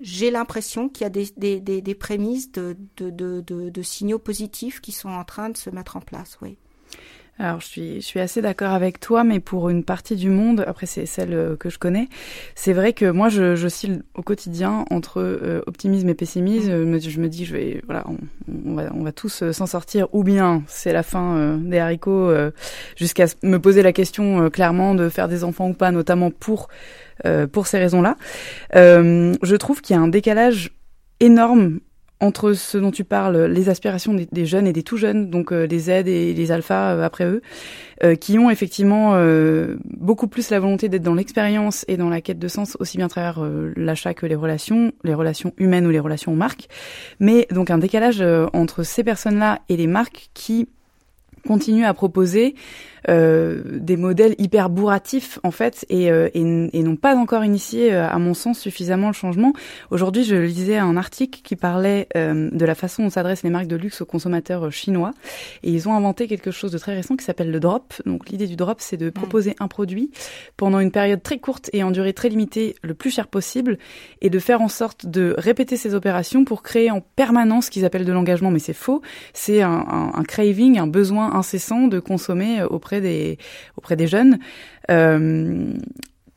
j'ai 0.00 0.30
l'impression 0.30 0.88
qu'il 0.88 1.04
y 1.04 1.06
a 1.06 1.10
des, 1.10 1.28
des, 1.36 1.60
des, 1.60 1.80
des 1.82 1.94
prémices 1.94 2.52
de, 2.52 2.76
de, 2.96 3.10
de, 3.10 3.40
de, 3.40 3.82
signaux 3.82 4.18
positifs 4.18 4.80
qui 4.80 4.92
sont 4.92 5.08
en 5.08 5.24
train 5.24 5.50
de 5.50 5.56
se 5.56 5.70
mettre 5.70 5.96
en 5.96 6.00
place, 6.00 6.38
oui. 6.42 6.56
Alors 7.38 7.60
je 7.62 7.66
suis, 7.66 7.94
je 8.02 8.06
suis 8.06 8.20
assez 8.20 8.42
d'accord 8.42 8.72
avec 8.72 9.00
toi, 9.00 9.24
mais 9.24 9.40
pour 9.40 9.70
une 9.70 9.82
partie 9.82 10.14
du 10.14 10.28
monde, 10.28 10.62
après 10.66 10.84
c'est 10.84 11.06
celle 11.06 11.32
euh, 11.32 11.56
que 11.56 11.70
je 11.70 11.78
connais, 11.78 12.10
c'est 12.54 12.74
vrai 12.74 12.92
que 12.92 13.10
moi 13.10 13.30
je, 13.30 13.56
je 13.56 13.66
au 14.14 14.22
quotidien 14.22 14.84
entre 14.90 15.22
euh, 15.22 15.62
optimisme 15.66 16.10
et 16.10 16.14
pessimisme. 16.14 16.84
Mm. 16.84 17.00
Je 17.00 17.18
me 17.18 17.28
dis 17.30 17.46
je 17.46 17.56
vais 17.56 17.82
voilà, 17.86 18.04
on, 18.06 18.18
on 18.66 18.74
va, 18.74 18.90
on 18.92 19.02
va 19.02 19.12
tous 19.12 19.50
s'en 19.52 19.64
sortir, 19.64 20.06
ou 20.12 20.22
bien 20.22 20.62
c'est 20.66 20.92
la 20.92 21.02
fin 21.02 21.56
des 21.56 21.78
haricots, 21.78 22.30
jusqu'à 22.96 23.24
me 23.42 23.58
poser 23.58 23.82
la 23.82 23.94
question 23.94 24.50
clairement 24.50 24.94
de 24.94 25.08
faire 25.08 25.26
des 25.26 25.42
enfants 25.42 25.70
ou 25.70 25.74
pas, 25.74 25.92
notamment 25.92 26.30
pour 26.30 26.68
euh, 26.68 27.09
pour 27.52 27.66
ces 27.66 27.78
raisons-là. 27.78 28.16
Euh, 28.76 29.34
je 29.42 29.56
trouve 29.56 29.80
qu'il 29.80 29.96
y 29.96 29.98
a 29.98 30.02
un 30.02 30.08
décalage 30.08 30.70
énorme 31.20 31.80
entre 32.22 32.52
ce 32.52 32.76
dont 32.76 32.90
tu 32.90 33.02
parles, 33.02 33.46
les 33.46 33.70
aspirations 33.70 34.12
des, 34.12 34.44
jeunes 34.44 34.66
et 34.66 34.74
des 34.74 34.82
tout 34.82 34.98
jeunes, 34.98 35.30
donc 35.30 35.52
euh, 35.52 35.66
les 35.66 35.78
Z 35.78 35.88
et 35.88 36.34
les 36.34 36.52
alphas 36.52 37.02
après 37.02 37.24
eux, 37.24 37.40
qui 38.18 38.38
ont 38.38 38.48
effectivement 38.48 39.14
beaucoup 39.84 40.26
plus 40.26 40.48
la 40.48 40.58
volonté 40.58 40.88
d'être 40.88 41.02
dans 41.02 41.12
l'expérience 41.12 41.84
et 41.86 41.98
dans 41.98 42.08
la 42.08 42.22
quête 42.22 42.38
de 42.38 42.48
sens, 42.48 42.74
aussi 42.80 42.96
bien 42.96 43.06
à 43.06 43.08
travers 43.10 43.46
l'achat 43.76 44.14
que 44.14 44.24
les 44.24 44.34
relations, 44.34 44.92
les 45.04 45.12
relations 45.12 45.52
humaines 45.58 45.86
ou 45.86 45.90
les 45.90 45.98
relations 45.98 46.34
marques. 46.34 46.68
Mais 47.18 47.46
donc 47.50 47.68
un 47.68 47.76
décalage 47.76 48.24
entre 48.54 48.84
ces 48.84 49.04
personnes-là 49.04 49.58
et 49.68 49.76
les 49.76 49.86
marques 49.86 50.30
qui 50.32 50.66
continuent 51.46 51.84
à 51.84 51.94
proposer 51.94 52.54
euh, 52.54 52.99
des 53.08 53.96
modèles 53.96 54.34
hyper 54.38 54.70
bourratifs 54.70 55.38
en 55.42 55.50
fait 55.50 55.84
et, 55.88 56.10
euh, 56.10 56.28
et, 56.34 56.40
et 56.40 56.82
n'ont 56.82 56.96
pas 56.96 57.16
encore 57.16 57.44
initié 57.44 57.92
euh, 57.92 58.08
à 58.08 58.18
mon 58.18 58.34
sens 58.34 58.58
suffisamment 58.58 59.08
le 59.08 59.12
changement. 59.12 59.52
Aujourd'hui, 59.90 60.24
je 60.24 60.36
lisais 60.36 60.76
un 60.76 60.96
article 60.96 61.40
qui 61.42 61.56
parlait 61.56 62.08
de 62.14 62.64
la 62.64 62.74
façon 62.74 63.02
dont 63.02 63.10
s'adressent 63.10 63.42
les 63.42 63.50
marques 63.50 63.66
de 63.66 63.76
luxe 63.76 64.00
aux 64.00 64.06
consommateurs 64.06 64.70
chinois 64.72 65.12
et 65.62 65.70
ils 65.70 65.88
ont 65.88 65.94
inventé 65.94 66.26
quelque 66.26 66.50
chose 66.50 66.72
de 66.72 66.78
très 66.78 66.94
récent 66.94 67.16
qui 67.16 67.24
s'appelle 67.24 67.50
le 67.50 67.60
drop. 67.60 67.94
Donc 68.06 68.28
l'idée 68.30 68.46
du 68.46 68.56
drop, 68.56 68.78
c'est 68.80 68.96
de 68.96 69.08
mm. 69.08 69.12
proposer 69.12 69.56
un 69.60 69.68
produit 69.68 70.10
pendant 70.56 70.80
une 70.80 70.90
période 70.90 71.22
très 71.22 71.38
courte 71.38 71.70
et 71.72 71.82
en 71.82 71.90
durée 71.90 72.12
très 72.12 72.28
limitée, 72.28 72.74
le 72.82 72.94
plus 72.94 73.10
cher 73.10 73.26
possible, 73.26 73.78
et 74.20 74.30
de 74.30 74.38
faire 74.38 74.60
en 74.60 74.68
sorte 74.68 75.06
de 75.06 75.34
répéter 75.38 75.76
ces 75.76 75.94
opérations 75.94 76.44
pour 76.44 76.62
créer 76.62 76.90
en 76.90 77.00
permanence 77.00 77.66
ce 77.66 77.70
qu'ils 77.70 77.84
appellent 77.84 78.04
de 78.04 78.12
l'engagement, 78.12 78.50
mais 78.50 78.58
c'est 78.58 78.72
faux. 78.72 79.02
C'est 79.32 79.62
un, 79.62 79.70
un, 79.70 80.12
un 80.14 80.24
craving, 80.24 80.78
un 80.78 80.86
besoin 80.86 81.34
incessant 81.34 81.86
de 81.86 81.98
consommer 81.98 82.62
auprès 82.62 82.89
auprès 83.76 83.96
des, 83.96 84.06
jeunes. 84.06 84.38
Euh, 84.90 85.74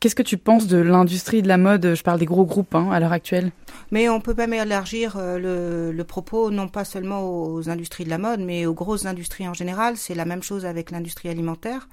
Qu'est-ce 0.04 0.14
que 0.14 0.22
tu 0.22 0.36
penses 0.36 0.66
de 0.66 0.76
l'industrie 0.76 1.40
de 1.40 1.48
la 1.48 1.56
mode? 1.56 1.94
Je 1.94 2.02
parle 2.02 2.18
des 2.18 2.26
gros 2.26 2.44
groupes 2.44 2.74
hein, 2.74 2.90
à 2.92 3.00
l'heure 3.00 3.12
actuelle. 3.12 3.52
Mais 3.90 4.10
on 4.10 4.20
peut 4.20 4.34
pas 4.34 4.44
élargir 4.44 5.16
euh, 5.16 5.92
le, 5.94 6.04
propos 6.04 6.50
non 6.50 6.68
pas 6.68 6.84
seulement 6.84 7.22
aux 7.22 7.70
industries 7.70 8.04
de 8.04 8.10
la 8.10 8.18
mode, 8.18 8.40
mais 8.40 8.66
aux 8.66 8.74
grosses 8.74 9.06
industries 9.06 9.48
en 9.48 9.54
général. 9.54 9.96
C'est 9.96 10.14
la 10.14 10.26
même 10.26 10.42
chose 10.42 10.66
avec 10.66 10.90
l'industrie 10.90 11.30
alimentaire. 11.30 11.88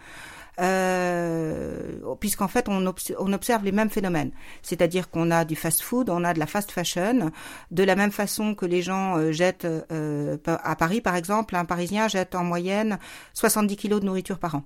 Euh, 0.61 2.15
puisqu'en 2.19 2.47
fait 2.47 2.69
on, 2.69 2.85
on, 3.19 3.33
observe 3.33 3.65
les 3.65 3.71
mêmes 3.71 3.89
phénomènes. 3.89 4.31
C'est-à-dire 4.61 5.09
qu'on 5.09 5.31
a 5.31 5.43
du 5.43 5.55
fast-food, 5.55 6.09
on 6.09 6.23
a 6.23 6.33
de 6.33 6.39
la 6.39 6.45
fast 6.45 6.71
fashion, 6.71 7.31
de 7.71 7.83
la 7.83 7.95
même 7.95 8.11
façon 8.11 8.53
que 8.53 8.67
les 8.67 8.83
gens 8.83 9.17
euh, 9.17 9.31
jettent 9.31 9.65
euh, 9.65 10.37
à 10.45 10.75
Paris 10.75 11.01
par 11.01 11.15
exemple, 11.15 11.55
un 11.55 11.65
Parisien 11.65 12.07
jette 12.07 12.35
en 12.35 12.43
moyenne 12.43 12.99
70 13.33 13.75
kilos 13.75 14.01
de 14.01 14.05
nourriture 14.05 14.37
par 14.37 14.55
an. 14.55 14.63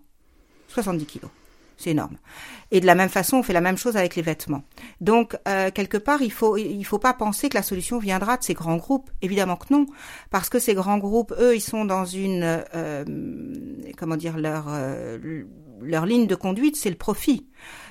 70 0.67 1.05
kilos. 1.05 1.31
C'est 1.77 1.91
énorme. 1.91 2.17
Et 2.71 2.79
de 2.79 2.86
la 2.86 2.95
même 2.95 3.10
façon, 3.10 3.38
on 3.38 3.43
fait 3.43 3.53
la 3.53 3.62
même 3.62 3.77
chose 3.77 3.97
avec 3.97 4.15
les 4.15 4.21
vêtements. 4.21 4.63
Donc, 5.01 5.38
euh, 5.47 5.71
quelque 5.71 5.97
part, 5.97 6.21
il 6.21 6.31
faut 6.31 6.58
il 6.58 6.84
faut 6.86 6.99
pas 6.99 7.13
penser 7.13 7.49
que 7.49 7.55
la 7.55 7.63
solution 7.63 7.99
viendra 7.99 8.38
de 8.38 8.43
ces 8.43 8.53
grands 8.53 8.77
groupes. 8.77 9.10
Évidemment 9.21 9.58
que 9.58 9.67
non, 9.71 9.86
parce 10.31 10.49
que 10.49 10.58
ces 10.58 10.73
grands 10.73 10.97
groupes, 10.97 11.34
eux, 11.38 11.55
ils 11.55 11.62
sont 11.62 11.86
dans 11.86 12.05
une 12.05 12.43
euh, 12.73 13.03
comment 13.97 14.15
dire 14.15 14.38
leur 14.38 14.65
euh, 14.69 15.43
leur 15.81 16.05
ligne 16.05 16.27
de 16.27 16.35
conduite, 16.35 16.75
c'est 16.75 16.89
le 16.89 16.95
profit. 16.95 17.47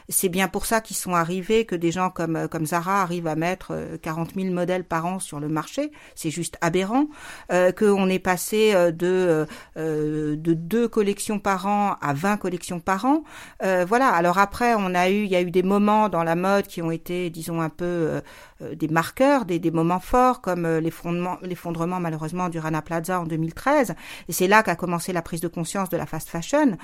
C'est 0.08 0.28
bien 0.28 0.48
pour 0.48 0.66
ça 0.66 0.80
qu'ils 0.80 0.96
sont 0.96 1.14
arrivés, 1.14 1.64
que 1.64 1.74
des 1.74 1.90
gens 1.90 2.10
comme, 2.10 2.36
euh, 2.36 2.48
comme 2.48 2.66
Zara 2.66 3.00
arrivent 3.00 3.26
à 3.26 3.36
mettre 3.36 3.74
40 4.02 4.30
euh, 4.36 4.40
000 4.42 4.54
modèles 4.54 4.84
par 4.84 5.06
an 5.06 5.18
sur 5.18 5.40
le 5.40 5.48
marché. 5.48 5.90
C'est 6.14 6.30
juste 6.30 6.58
aberrant. 6.60 7.06
Euh, 7.52 7.72
qu'on 7.72 8.08
est 8.08 8.18
passé 8.18 8.74
euh, 8.74 8.90
de, 8.90 9.46
euh, 9.76 10.36
de 10.36 10.54
deux 10.54 10.88
collections 10.88 11.38
par 11.38 11.66
an 11.66 11.96
à 12.02 12.12
20 12.12 12.36
collections 12.36 12.80
par 12.80 13.06
an. 13.06 13.24
Euh, 13.62 13.86
voilà. 13.88 14.08
Alors 14.08 14.38
après, 14.38 14.74
on 14.74 14.94
a 14.94 15.08
eu, 15.08 15.24
il 15.24 15.30
y 15.30 15.36
a 15.36 15.40
eu 15.40 15.50
des 15.50 15.62
moments 15.62 16.08
dans 16.08 16.22
la 16.22 16.36
mode 16.36 16.66
qui 16.66 16.82
ont 16.82 16.90
été, 16.90 17.30
disons, 17.30 17.60
un 17.60 17.70
peu 17.70 18.20
des 18.60 18.88
marqueurs, 18.88 19.44
des, 19.44 19.58
des 19.58 19.70
moments 19.70 20.00
forts, 20.00 20.40
comme 20.40 20.66
l'effondrement, 20.78 21.38
l'effondrement 21.42 22.00
malheureusement 22.00 22.48
du 22.48 22.58
Rana 22.58 22.82
Plaza 22.82 23.20
en 23.20 23.24
2013. 23.24 23.94
Et 24.28 24.32
c'est 24.32 24.46
là 24.46 24.62
qu'a 24.62 24.76
commencé 24.76 25.12
la 25.12 25.22
prise 25.22 25.40
de 25.40 25.48
conscience 25.48 25.88
de 25.88 25.96
la 25.96 26.06
fast 26.06 26.28
fashion. 26.28 26.76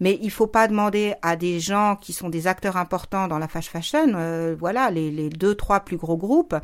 Mais 0.00 0.18
il 0.22 0.30
faut 0.30 0.46
pas 0.46 0.68
demander 0.68 1.14
à 1.22 1.36
des 1.36 1.60
gens 1.60 1.96
qui 1.96 2.12
sont 2.12 2.28
des 2.28 2.46
acteurs 2.46 2.76
importants 2.76 3.28
dans 3.28 3.38
la 3.38 3.48
fast 3.48 3.68
fashion, 3.68 4.12
euh, 4.14 4.56
voilà, 4.58 4.90
les, 4.90 5.10
les, 5.10 5.28
deux, 5.28 5.54
trois 5.54 5.80
plus 5.80 5.96
gros 5.96 6.16
groupes, 6.16 6.54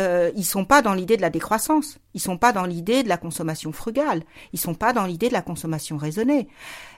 euh, 0.00 0.30
ils 0.36 0.44
sont 0.44 0.66
pas 0.66 0.82
dans 0.82 0.92
l'idée 0.92 1.16
de 1.16 1.22
la 1.22 1.30
décroissance, 1.30 1.98
ils 2.12 2.20
sont 2.20 2.36
pas 2.36 2.52
dans 2.52 2.66
l'idée 2.66 3.02
de 3.02 3.08
la 3.08 3.16
consommation 3.16 3.72
frugale, 3.72 4.24
ils 4.52 4.58
sont 4.58 4.74
pas 4.74 4.92
dans 4.92 5.06
l'idée 5.06 5.28
de 5.28 5.32
la 5.32 5.42
consommation 5.42 5.96
raisonnée. 5.96 6.48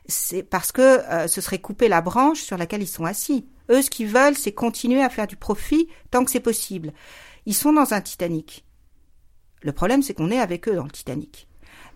C'est 0.09 0.42
parce 0.42 0.73
que 0.73 0.83
euh, 0.83 1.29
ce 1.29 1.42
serait 1.42 1.59
couper 1.59 1.88
la 1.88 2.01
branche 2.01 2.40
sur 2.40 2.57
laquelle 2.57 2.83
ils 2.83 2.88
sont 2.88 3.05
assis. 3.05 3.47
Eux, 3.71 3.83
ce 3.83 3.90
qu'ils 3.90 4.09
veulent, 4.09 4.37
c'est 4.37 4.53
continuer 4.53 5.03
à 5.03 5.11
faire 5.11 5.27
du 5.27 5.37
profit 5.37 5.88
tant 6.11 6.25
que 6.25 6.31
c'est 6.31 6.40
possible. 6.40 6.92
Ils 7.44 7.55
sont 7.55 7.75
dans 7.75 7.92
un 7.92 8.01
Titanic. 8.01 8.64
Le 9.61 9.73
problème, 9.73 10.03
c'est 10.03 10.14
qu'on 10.14 10.31
est 10.31 10.40
avec 10.40 10.66
eux 10.68 10.75
dans 10.75 10.85
le 10.85 10.90
Titanic. 10.90 11.47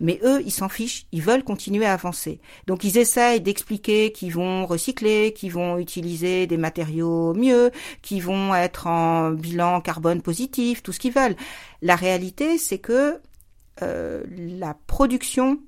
Mais 0.01 0.21
eux, 0.25 0.43
ils 0.45 0.51
s'en 0.51 0.69
fichent, 0.69 1.07
ils 1.13 1.23
veulent 1.23 1.45
continuer 1.45 1.87
à 1.87 1.95
avancer. 1.95 2.41
Donc 2.67 2.85
ils 2.85 2.99
essayent 2.99 3.41
d'expliquer 3.41 4.13
qu'ils 4.13 4.33
vont 4.33 4.67
recycler, 4.67 5.33
qu'ils 5.33 5.53
vont 5.53 5.79
utiliser 5.79 6.47
des 6.47 6.57
matériaux 6.57 7.35
mieux, 7.35 7.71
qu'ils 8.03 8.23
vont 8.23 8.55
être 8.55 8.89
en 8.89 9.31
bilan 9.31 9.81
carbone 9.81 10.21
positif, 10.21 10.83
tout 10.83 10.93
ce 10.93 10.99
qu'ils 10.99 11.13
veulent. 11.13 11.37
La 11.83 11.97
réalité, 11.97 12.59
c'est 12.59 12.79
que 12.79 13.21
euh, 13.81 14.25
la 14.29 14.75
production 14.87 15.61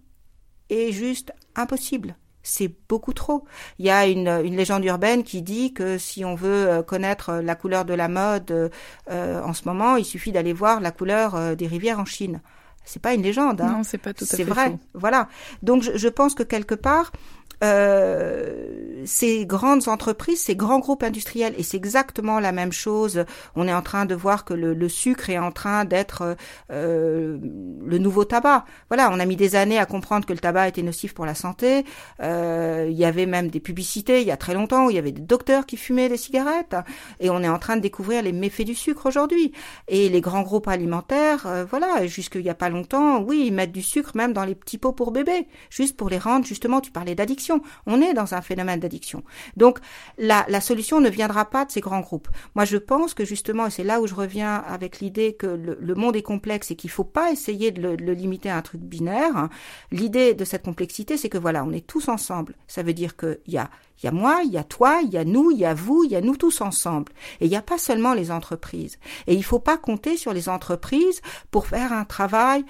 est 0.69 0.93
juste 0.93 1.33
impossible 1.55 2.17
c'est 2.45 2.71
beaucoup 2.89 3.13
trop. 3.13 3.45
Il 3.81 3.87
y 3.87 3.91
a 3.91 4.07
une, 4.07 4.29
une, 4.45 4.55
légende 4.55 4.85
urbaine 4.85 5.25
qui 5.25 5.43
dit 5.43 5.73
que 5.73 5.99
si 5.99 6.25
on 6.25 6.37
veut 6.37 6.69
euh, 6.69 6.83
connaître 6.83 7.33
la 7.43 7.57
couleur 7.57 7.85
de 7.85 7.95
la 7.95 8.07
mode 8.07 8.71
euh, 9.11 9.43
en 9.43 9.53
ce 9.55 9.67
moment, 9.67 9.97
il 9.97 10.05
suffit 10.05 10.31
d'aller 10.31 10.53
voir 10.53 10.81
la 10.81 10.93
couleur 10.93 11.35
euh, 11.35 11.55
des 11.57 11.67
rivières 11.67 11.99
en 11.99 12.05
Chine. 12.05 12.41
C'est 12.85 13.01
pas 13.01 13.15
une 13.15 13.23
légende. 13.23 13.63
Hein. 13.63 13.77
Non, 13.79 13.83
c'est 13.83 13.99
pas 13.99 14.13
tout 14.13 14.25
à 14.25 14.27
fait 14.27 14.37
C'est 14.37 14.45
vrai. 14.45 14.71
Faux. 14.71 14.79
Voilà. 14.93 15.29
Donc 15.63 15.83
je, 15.83 15.97
je, 15.97 16.09
pense 16.09 16.35
que 16.35 16.43
quelque 16.43 16.75
part, 16.75 17.13
euh, 17.63 19.03
ces 19.05 19.47
grandes 19.47 19.89
entreprises, 19.89 20.41
ces 20.41 20.57
grands 20.57 20.79
groupes 20.79 21.03
industriels, 21.03 21.55
et 21.59 21.63
c'est 21.63 21.77
exactement 21.77 22.41
la 22.41 22.53
même 22.53 22.73
chose. 22.73 23.25
On 23.55 23.69
est 23.69 23.75
en 23.75 23.83
train 23.83 24.07
de 24.07 24.15
voir 24.15 24.45
que 24.45 24.55
le, 24.55 24.75
le 24.75 24.89
sucre 24.89 25.31
est 25.31 25.39
en 25.39 25.53
train 25.53 25.85
d'être 25.85 26.37
euh, 26.71 27.39
le 27.85 27.99
nouveau 27.99 28.25
tabac. 28.25 28.65
Voilà, 28.89 29.11
on 29.13 29.21
a 29.21 29.27
mis 29.27 29.37
des 29.37 29.57
années 29.57 29.79
à 29.79 29.87
comprendre 29.87 30.27
que 30.27 30.33
le 30.33 30.39
tabac 30.39 30.69
était 30.69 30.83
nocif 30.83 31.15
pour 31.15 31.27
la 31.27 31.35
santé. 31.35 31.85
Euh, 32.21 32.87
il 32.91 32.97
y 32.97 33.05
avait 33.05 33.27
même 33.27 33.49
des 33.49 33.61
publicités 33.61 34.21
il 34.21 34.27
y 34.27 34.31
a 34.31 34.37
très 34.37 34.55
longtemps 34.55 34.87
où 34.87 34.91
il 34.91 34.97
y 34.97 34.99
avait 34.99 35.13
des 35.13 35.23
docteurs 35.23 35.67
qui 35.67 35.77
fumaient 35.77 36.09
des 36.09 36.17
cigarettes, 36.17 36.77
et 37.21 37.31
on 37.31 37.43
est 37.43 37.49
en 37.49 37.59
train 37.59 37.77
de 37.77 37.83
découvrir 37.83 38.23
les 38.23 38.33
méfaits 38.33 38.65
du 38.65 38.75
sucre 38.75 39.07
aujourd'hui. 39.07 39.53
Et 39.89 40.09
les 40.09 40.21
grands 40.21 40.43
groupes 40.43 40.69
alimentaires, 40.69 41.47
euh, 41.47 41.65
voilà, 41.69 42.07
jusqu'il 42.07 42.43
y 42.43 42.51
a 42.51 42.55
pas 42.55 42.71
longtemps, 42.71 43.21
oui, 43.21 43.45
ils 43.47 43.53
mettent 43.53 43.73
du 43.73 43.83
sucre 43.83 44.13
même 44.15 44.33
dans 44.33 44.45
les 44.45 44.55
petits 44.55 44.79
pots 44.79 44.93
pour 44.93 45.13
bébés, 45.13 45.47
juste 45.71 45.97
pour 45.97 46.09
les 46.09 46.19
rendre 46.19 46.47
justement. 46.47 46.81
Tu 46.81 46.91
parlais 46.91 47.15
d'addiction 47.15 47.44
on 47.51 48.01
est 48.01 48.15
dans 48.15 48.35
un 48.35 48.43
phénomène 48.43 48.81
d'addiction. 48.81 49.23
Donc 49.57 49.79
la, 50.19 50.45
la, 50.49 50.61
solution 50.61 51.01
ne 51.01 51.09
viendra 51.09 51.45
pas 51.45 51.65
de 51.65 51.71
ces 51.71 51.81
grands 51.81 52.01
groupes. 52.01 52.29
Moi, 52.55 52.65
je 52.65 52.77
pense 52.77 53.15
que 53.15 53.25
justement, 53.25 53.67
et 53.67 53.71
c'est 53.71 53.85
là 53.85 54.01
où 54.01 54.07
je 54.07 54.15
reviens 54.15 54.57
avec 54.57 55.01
l'idée 55.01 55.35
que 55.35 55.47
le, 55.47 55.95
monde 55.95 56.17
est 56.17 56.23
complexe 56.23 56.71
et 56.71 56.77
qu'il 56.77 56.91
faut 56.91 57.05
pas 57.05 57.31
essayer 57.31 57.71
de 57.71 57.81
le, 57.81 58.13
limiter 58.13 58.51
à 58.51 58.57
un 58.57 58.63
truc 58.63 58.81
binaire. 58.81 59.49
L'idée 59.91 60.35
de 60.35 60.45
cette 60.45 60.65
complexité, 60.65 61.17
c'est 61.17 61.29
que 61.29 61.39
voilà, 61.39 61.65
on 61.65 61.73
est 61.73 61.87
tous 61.87 62.09
ensemble. 62.09 62.55
Ça 62.67 62.83
veut 62.83 62.95
dire 62.95 63.17
qu'il 63.17 63.39
y 63.49 63.59
a 63.59 63.71
y 64.03 64.09
a 64.09 64.13
moi, 64.13 64.43
il 64.45 64.53
y 64.53 64.59
a 64.59 64.65
toi, 64.65 65.01
il 65.03 65.11
y 65.11 65.17
a 65.17 65.25
nous, 65.25 65.51
il 65.51 65.59
y 65.59 65.65
a 65.65 65.75
vous, 65.75 66.05
il 66.05 66.11
y 66.11 66.17
a 66.17 66.21
nous 66.21 66.37
tous 66.37 66.61
ensemble. 66.61 67.13
Et 67.41 67.47
il 67.47 67.51
n'y 67.51 67.57
a 67.57 67.63
pas 67.63 67.79
seulement 67.79 68.13
les 68.13 68.31
entreprises. 68.31 68.99
Et 69.27 69.35
il 69.35 69.39
ne 69.39 69.45
faut 69.45 69.59
pas 69.59 69.79
compter 69.79 70.17
sur 70.17 70.33
les 70.33 70.49
entreprises 70.49 71.21
pour 71.51 71.67
faire 71.67 71.93
un 71.93 72.05
travail 72.05 72.65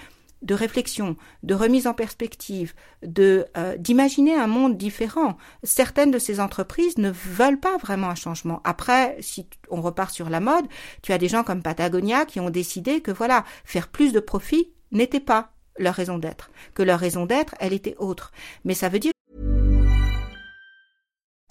de 0.44 0.54
réflexion, 0.54 1.16
de 1.42 1.54
remise 1.54 1.86
en 1.86 1.94
perspective, 1.94 2.74
de 3.02 3.46
euh, 3.56 3.76
d'imaginer 3.76 4.34
un 4.34 4.46
monde 4.46 4.76
différent. 4.76 5.36
Certaines 5.62 6.10
de 6.10 6.18
ces 6.18 6.38
entreprises 6.38 6.98
ne 6.98 7.10
veulent 7.10 7.60
pas 7.60 7.76
vraiment 7.78 8.08
un 8.08 8.14
changement. 8.14 8.60
Après, 8.64 9.16
si 9.20 9.48
on 9.70 9.80
repart 9.80 10.12
sur 10.12 10.30
la 10.30 10.40
mode, 10.40 10.66
tu 11.02 11.12
as 11.12 11.18
des 11.18 11.28
gens 11.28 11.42
comme 11.42 11.62
Patagonia 11.62 12.26
qui 12.26 12.40
ont 12.40 12.50
décidé 12.50 13.00
que 13.00 13.10
voilà, 13.10 13.44
faire 13.64 13.88
plus 13.88 14.12
de 14.12 14.20
profit 14.20 14.70
n'était 14.92 15.20
pas 15.20 15.50
leur 15.78 15.94
raison 15.94 16.18
d'être, 16.18 16.50
que 16.74 16.82
leur 16.82 17.00
raison 17.00 17.26
d'être, 17.26 17.54
elle 17.58 17.72
était 17.72 17.96
autre. 17.98 18.30
Mais 18.64 18.74
ça 18.74 18.88
veut 18.88 19.00
dire 19.00 19.13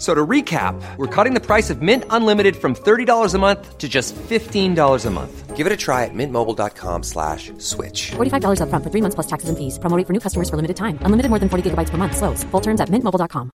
So 0.00 0.14
to 0.14 0.26
recap, 0.26 0.80
we're 0.96 1.14
cutting 1.14 1.34
the 1.34 1.44
price 1.44 1.68
of 1.68 1.82
Mint 1.82 2.04
Unlimited 2.08 2.56
from 2.56 2.74
$30 2.74 3.34
a 3.34 3.38
month 3.38 3.76
to 3.76 3.86
just 3.86 4.16
$15 4.16 5.06
a 5.06 5.10
month. 5.10 5.54
Give 5.54 5.66
it 5.66 5.72
a 5.74 5.76
try 5.76 6.06
at 6.06 6.14
mintmobile.com 6.14 7.02
slash 7.02 7.52
switch. 7.58 8.12
$45 8.12 8.62
up 8.62 8.70
front 8.70 8.82
for 8.82 8.90
three 8.90 9.02
months 9.02 9.14
plus 9.14 9.26
taxes 9.26 9.50
and 9.50 9.58
fees. 9.58 9.78
Promoting 9.78 10.06
for 10.06 10.14
new 10.14 10.20
customers 10.20 10.48
for 10.48 10.56
limited 10.56 10.78
time. 10.78 10.98
Unlimited 11.04 11.28
more 11.28 11.38
than 11.38 11.50
40 11.50 11.68
gigabytes 11.68 11.90
per 11.90 11.98
month. 11.98 12.16
Slows. 12.16 12.44
Full 12.44 12.62
terms 12.62 12.80
at 12.80 12.88
mintmobile.com. 12.88 13.50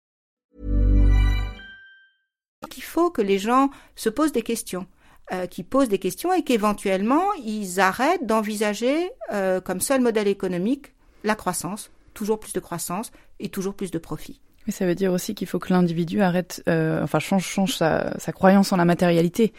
Il 2.77 2.83
faut 2.83 3.09
que 3.09 3.23
les 3.23 3.39
gens 3.39 3.71
se 3.95 4.09
posent 4.09 4.31
des 4.31 4.43
questions. 4.43 4.85
Euh, 5.33 5.47
qui 5.47 5.63
posent 5.63 5.89
des 5.89 5.97
questions 5.97 6.31
et 6.31 6.43
qu'éventuellement 6.43 7.33
ils 7.43 7.79
arrêtent 7.79 8.27
d'envisager 8.27 9.09
euh, 9.33 9.59
comme 9.59 9.81
seul 9.81 9.99
modèle 9.99 10.27
économique 10.27 10.93
la 11.23 11.33
croissance, 11.33 11.89
toujours 12.13 12.39
plus 12.39 12.53
de 12.53 12.59
croissance 12.59 13.11
et 13.39 13.49
toujours 13.49 13.73
plus 13.73 13.89
de 13.89 13.97
profit. 13.97 14.39
Mais 14.67 14.73
ça 14.73 14.85
veut 14.85 14.95
dire 14.95 15.13
aussi 15.13 15.35
qu'il 15.35 15.47
faut 15.47 15.59
que 15.59 15.71
l'individu 15.71 16.21
arrête, 16.21 16.63
euh, 16.67 17.03
enfin 17.03 17.19
change, 17.19 17.45
change 17.45 17.75
sa, 17.75 18.17
sa, 18.17 18.31
croyance 18.31 18.71
en 18.73 18.77
la 18.77 18.85
matérialité. 18.85 19.53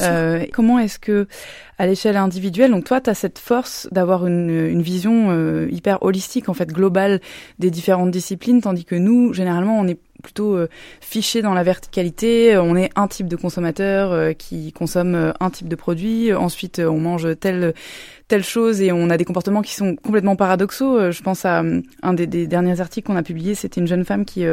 Euh, 0.00 0.46
comment 0.52 0.78
est-ce 0.78 0.98
que, 0.98 1.26
à 1.78 1.86
l'échelle 1.86 2.16
individuelle, 2.16 2.70
donc 2.70 2.84
toi, 2.84 3.00
tu 3.00 3.10
as 3.10 3.14
cette 3.14 3.38
force 3.38 3.86
d'avoir 3.92 4.26
une, 4.26 4.50
une, 4.50 4.82
vision 4.82 5.30
euh, 5.30 5.68
hyper 5.70 6.02
holistique, 6.02 6.48
en 6.48 6.54
fait, 6.54 6.70
globale 6.72 7.20
des 7.58 7.70
différentes 7.70 8.10
disciplines, 8.10 8.62
tandis 8.62 8.86
que 8.86 8.94
nous, 8.94 9.34
généralement, 9.34 9.78
on 9.78 9.86
est 9.86 9.98
plutôt 10.22 10.56
euh, 10.56 10.68
fiché 11.00 11.42
dans 11.42 11.54
la 11.54 11.62
verticalité. 11.62 12.56
On 12.58 12.76
est 12.76 12.90
un 12.96 13.06
type 13.06 13.28
de 13.28 13.36
consommateur 13.36 14.12
euh, 14.12 14.32
qui 14.32 14.72
consomme 14.72 15.14
euh, 15.14 15.32
un 15.40 15.50
type 15.50 15.68
de 15.68 15.76
produit. 15.76 16.32
Ensuite, 16.32 16.80
on 16.80 16.98
mange 16.98 17.38
telle 17.38 17.74
telle 18.28 18.44
chose 18.44 18.80
et 18.80 18.92
on 18.92 19.10
a 19.10 19.16
des 19.16 19.24
comportements 19.24 19.62
qui 19.62 19.74
sont 19.74 19.96
complètement 19.96 20.36
paradoxaux. 20.36 21.10
Je 21.10 21.22
pense 21.22 21.44
à 21.44 21.62
un 22.02 22.12
des, 22.14 22.46
derniers 22.46 22.80
articles 22.80 23.06
qu'on 23.06 23.16
a 23.16 23.22
publié. 23.22 23.54
C'était 23.54 23.80
une 23.80 23.86
jeune 23.86 24.04
femme 24.04 24.24
qui, 24.24 24.44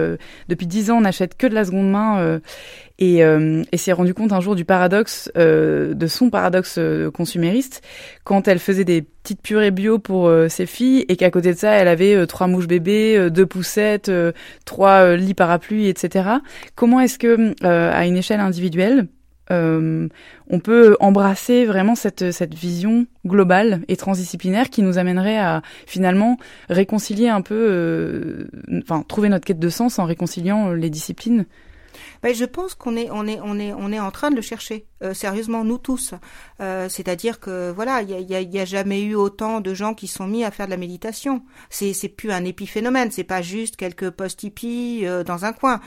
depuis 0.48 0.68
dix 0.68 0.92
ans, 0.92 1.02
n'achète 1.02 1.36
que 1.36 1.48
de 1.48 1.56
la 1.56 1.66
seconde 1.66 1.90
main 1.90 2.40
et, 3.00 3.24
euh, 3.24 3.64
et 3.72 3.78
s'est 3.78 3.92
rendu 3.92 4.14
compte 4.14 4.32
un 4.32 4.40
jour 4.40 4.56
du 4.56 4.66
paradoxe, 4.66 5.32
euh, 5.38 5.94
de 5.94 6.08
son 6.08 6.30
paradoxe 6.30 6.76
euh, 6.78 7.10
consumériste, 7.12 7.82
quand 8.24 8.48
elle 8.48 8.60
faisait 8.60 8.86
des 8.86 9.02
petites 9.02 9.42
purées 9.42 9.72
bio 9.72 10.00
pour 10.00 10.28
euh, 10.28 10.48
ses 10.48 10.66
filles 10.66 11.06
et 11.10 11.16
qu'à 11.16 11.32
côté 11.32 11.54
de 11.54 11.58
ça, 11.58 11.72
elle 11.72 11.88
avait 11.88 12.16
euh, 12.16 12.26
trois 12.26 12.48
mouches 12.48 12.68
bébés, 12.68 13.30
deux 13.32 13.46
poussettes, 13.46 14.12
trois 14.66 15.16
lits 15.16 15.34
parapluies, 15.34 15.88
etc. 15.88 16.30
Comment 16.76 17.00
est-ce 17.00 17.18
que, 17.18 17.54
à 17.64 18.06
une 18.06 18.18
échelle 18.18 18.40
individuelle, 18.40 19.08
on 19.50 20.60
peut 20.64 20.98
embrasser 21.00 21.66
vraiment 21.66 21.96
cette, 21.96 22.32
cette 22.32 22.54
vision 22.54 23.06
globale 23.26 23.82
et 23.88 23.96
transdisciplinaire 23.96 24.70
qui 24.70 24.82
nous 24.82 24.98
amènerait 24.98 25.38
à 25.38 25.62
finalement 25.86 26.38
réconcilier 26.70 27.30
un 27.30 27.42
peu, 27.42 28.48
enfin 28.82 29.04
trouver 29.08 29.30
notre 29.30 29.46
quête 29.46 29.60
de 29.60 29.70
sens 29.70 30.00
en 30.00 30.06
réconciliant 30.06 30.72
les 30.72 30.90
disciplines 30.90 31.46
ben, 32.22 32.34
je 32.34 32.46
pense 32.46 32.74
qu'on 32.74 32.96
est 32.96 33.10
on 33.12 33.28
est 33.28 33.40
on 33.42 33.60
est 33.60 33.74
on 33.74 33.92
est 33.92 34.00
en 34.00 34.12
train 34.12 34.32
de 34.32 34.36
le 34.36 34.42
chercher 34.42 34.88
euh, 35.04 35.14
sérieusement 35.14 35.66
nous 35.66 35.78
tous. 35.78 36.14
Euh, 36.62 36.88
c'est-à-dire 36.88 37.42
que 37.42 37.72
voilà, 37.72 38.02
il 38.02 38.10
y 38.10 38.36
a, 38.36 38.42
y 38.42 38.60
a, 38.60 38.66
jamais 38.66 39.02
eu 39.02 39.16
autant 39.16 39.60
de 39.60 39.74
gens 39.74 39.94
qui 39.94 40.08
sont 40.08 40.28
mis 40.28 40.46
à 40.46 40.52
faire 40.52 40.66
de 40.66 40.72
la 40.72 40.78
méditation. 40.78 41.44
C'est 41.70 42.08
plus 42.08 42.32
un 42.32 42.46
épiphénomène, 42.46 43.12
c'est 43.12 43.26
pas 43.26 43.42
juste 43.42 43.76
quelques 43.76 44.12
post 44.12 44.44
hippies 44.44 45.02
euh, 45.04 45.24
dans 45.24 45.44
un 45.44 45.52
coin. 45.52 45.82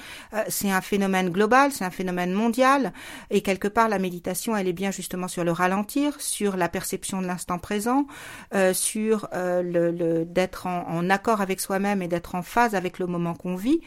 c'est 0.49 0.71
un 0.71 0.83
phénomène 0.83 1.31
global, 1.31 1.73
c'est 1.73 1.85
un 1.85 1.91
phénomène 1.91 2.33
mondial 2.33 2.93
et 3.31 3.41
quelque 3.41 3.69
part 3.69 3.89
la 3.89 3.99
méditation, 3.99 4.55
elle 4.55 4.69
est 4.69 4.75
bien 4.75 4.91
justement 4.91 5.29
sur 5.29 5.45
le 5.45 5.53
ralentir, 5.53 6.21
sur 6.21 6.57
la 6.57 6.69
perception 6.69 7.23
de 7.23 7.27
l'instant 7.27 7.59
présent, 7.59 8.07
sur 8.73 9.29
le, 9.33 9.91
le 9.91 10.25
d'être 10.25 10.67
en, 10.67 10.87
en, 10.89 11.11
accord 11.11 11.41
avec 11.41 11.61
soi-même 11.61 12.03
et 12.03 12.09
d'être 12.09 12.35
en 12.35 12.43
phase 12.43 12.75
avec 12.75 12.99
le 12.99 13.07
moment 13.07 13.35
qu'on 13.35 13.57
vit. 13.57 13.81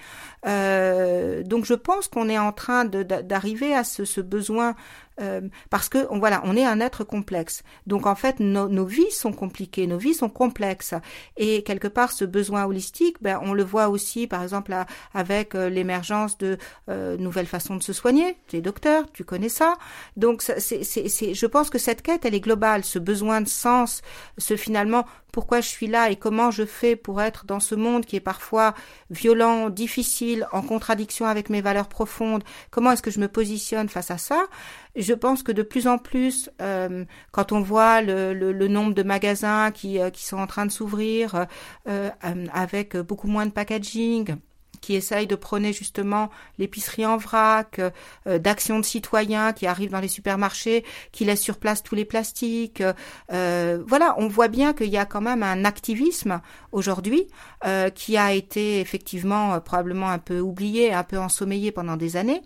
donc 0.43 1.65
je 1.65 1.73
pense 1.73 2.07
qu'on 2.09 2.29
est 2.29 2.37
en 2.37 2.51
train 2.51 2.85
d'arriver 2.85 3.73
à 3.73 3.83
ce, 3.83 4.05
ce 4.05 4.21
besoin 4.21 4.75
euh, 5.19 5.41
parce 5.69 5.89
que 5.89 6.07
on, 6.09 6.19
voilà, 6.19 6.41
on 6.45 6.55
est 6.55 6.65
un 6.65 6.79
être 6.79 7.03
complexe. 7.03 7.63
Donc 7.87 8.05
en 8.05 8.15
fait, 8.15 8.39
nos 8.39 8.85
vies 8.85 9.11
sont 9.11 9.33
compliquées, 9.33 9.87
nos 9.87 9.97
vies 9.97 10.13
sont 10.13 10.29
complexes, 10.29 10.93
et 11.37 11.63
quelque 11.63 11.87
part, 11.87 12.11
ce 12.11 12.25
besoin 12.25 12.65
holistique, 12.65 13.17
ben, 13.21 13.39
on 13.43 13.53
le 13.53 13.63
voit 13.63 13.89
aussi, 13.89 14.27
par 14.27 14.43
exemple, 14.43 14.75
avec 15.13 15.55
euh, 15.55 15.69
l'émergence 15.69 16.37
de 16.37 16.57
euh, 16.89 17.17
nouvelles 17.17 17.47
façons 17.47 17.75
de 17.75 17.83
se 17.83 17.93
soigner. 17.93 18.37
Tu 18.47 18.57
es 18.57 18.61
docteur, 18.61 19.05
tu 19.11 19.23
connais 19.23 19.49
ça. 19.49 19.77
Donc 20.17 20.41
c'est, 20.41 20.83
c'est, 20.83 21.33
je 21.33 21.45
pense 21.45 21.69
que 21.69 21.77
cette 21.77 22.01
quête, 22.01 22.25
elle 22.25 22.35
est 22.35 22.39
globale. 22.39 22.83
Ce 22.83 22.99
besoin 22.99 23.41
de 23.41 23.47
sens, 23.47 24.01
ce 24.37 24.55
finalement 24.55 25.05
pourquoi 25.31 25.61
je 25.61 25.67
suis 25.67 25.87
là 25.87 26.09
et 26.09 26.15
comment 26.15 26.51
je 26.51 26.65
fais 26.65 26.95
pour 26.95 27.21
être 27.21 27.45
dans 27.45 27.59
ce 27.59 27.75
monde 27.75 28.05
qui 28.05 28.15
est 28.15 28.21
parfois 28.21 28.73
violent, 29.09 29.69
difficile, 29.69 30.47
en 30.51 30.61
contradiction 30.61 31.25
avec 31.25 31.49
mes 31.49 31.61
valeurs 31.61 31.87
profondes, 31.87 32.43
comment 32.71 32.91
est-ce 32.91 33.01
que 33.01 33.11
je 33.11 33.19
me 33.19 33.27
positionne 33.27 33.89
face 33.89 34.11
à 34.11 34.17
ça? 34.17 34.47
Je 34.99 35.13
pense 35.13 35.43
que 35.43 35.53
de 35.53 35.63
plus 35.63 35.87
en 35.87 35.97
plus, 35.97 36.49
euh, 36.61 37.05
quand 37.31 37.53
on 37.53 37.61
voit 37.61 38.01
le, 38.01 38.67
nombre 38.67 38.93
de 38.93 39.01
magasins 39.01 39.71
qui, 39.71 39.97
euh, 39.97 40.09
qui 40.09 40.25
sont 40.25 40.37
en 40.37 40.45
train 40.45 40.65
de 40.65 40.71
s'ouvrir 40.71 41.47
euh, 41.87 42.09
avec 42.51 42.97
beaucoup 42.97 43.29
moins 43.29 43.45
de 43.45 43.51
packaging, 43.51 44.35
qui 44.81 44.95
essaye 44.95 45.27
de 45.27 45.35
prôner 45.35 45.73
justement 45.73 46.29
l'épicerie 46.57 47.05
en 47.05 47.17
vrac, 47.17 47.79
euh, 48.27 48.39
d'actions 48.39 48.79
de 48.79 48.85
citoyens 48.85 49.53
qui 49.53 49.67
arrivent 49.67 49.91
dans 49.91 49.99
les 49.99 50.07
supermarchés, 50.07 50.83
qui 51.11 51.25
laissent 51.25 51.41
sur 51.41 51.57
place 51.57 51.83
tous 51.83 51.95
les 51.95 52.05
plastiques. 52.05 52.83
Euh, 53.31 53.83
voilà, 53.87 54.15
on 54.17 54.27
voit 54.27 54.47
bien 54.47 54.73
qu'il 54.73 54.89
y 54.89 54.97
a 54.97 55.05
quand 55.05 55.21
même 55.21 55.43
un 55.43 55.65
activisme 55.65 56.41
aujourd'hui 56.71 57.27
euh, 57.65 57.89
qui 57.89 58.17
a 58.17 58.33
été 58.33 58.79
effectivement 58.79 59.59
probablement 59.59 60.09
un 60.09 60.19
peu 60.19 60.39
oublié, 60.39 60.93
un 60.93 61.03
peu 61.03 61.17
ensommeillé 61.17 61.71
pendant 61.71 61.97
des 61.97 62.17
années. 62.17 62.41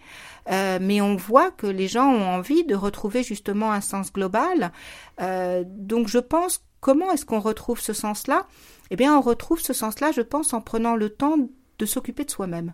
mais 0.49 1.01
on 1.01 1.15
voit 1.15 1.51
que 1.51 1.67
les 1.67 1.87
gens 1.87 2.09
ont 2.09 2.27
envie 2.27 2.65
de 2.65 2.75
retrouver 2.75 3.23
justement 3.23 3.71
un 3.71 3.81
sens 3.81 4.11
global. 4.11 4.71
donc 5.19 6.07
je 6.07 6.19
pense, 6.19 6.63
comment 6.81 7.11
est-ce 7.11 7.25
qu'on 7.25 7.39
retrouve 7.39 7.79
ce 7.79 7.93
sens-là? 7.93 8.45
Eh 8.91 8.95
bien, 8.95 9.17
on 9.17 9.21
retrouve 9.21 9.59
ce 9.59 9.73
sens-là, 9.73 10.11
je 10.11 10.21
pense, 10.21 10.53
en 10.53 10.61
prenant 10.61 10.95
le 10.95 11.09
temps 11.09 11.37
de 11.83 11.89
s'occuper 11.89 12.23
de 12.23 12.31
soi-même. 12.31 12.73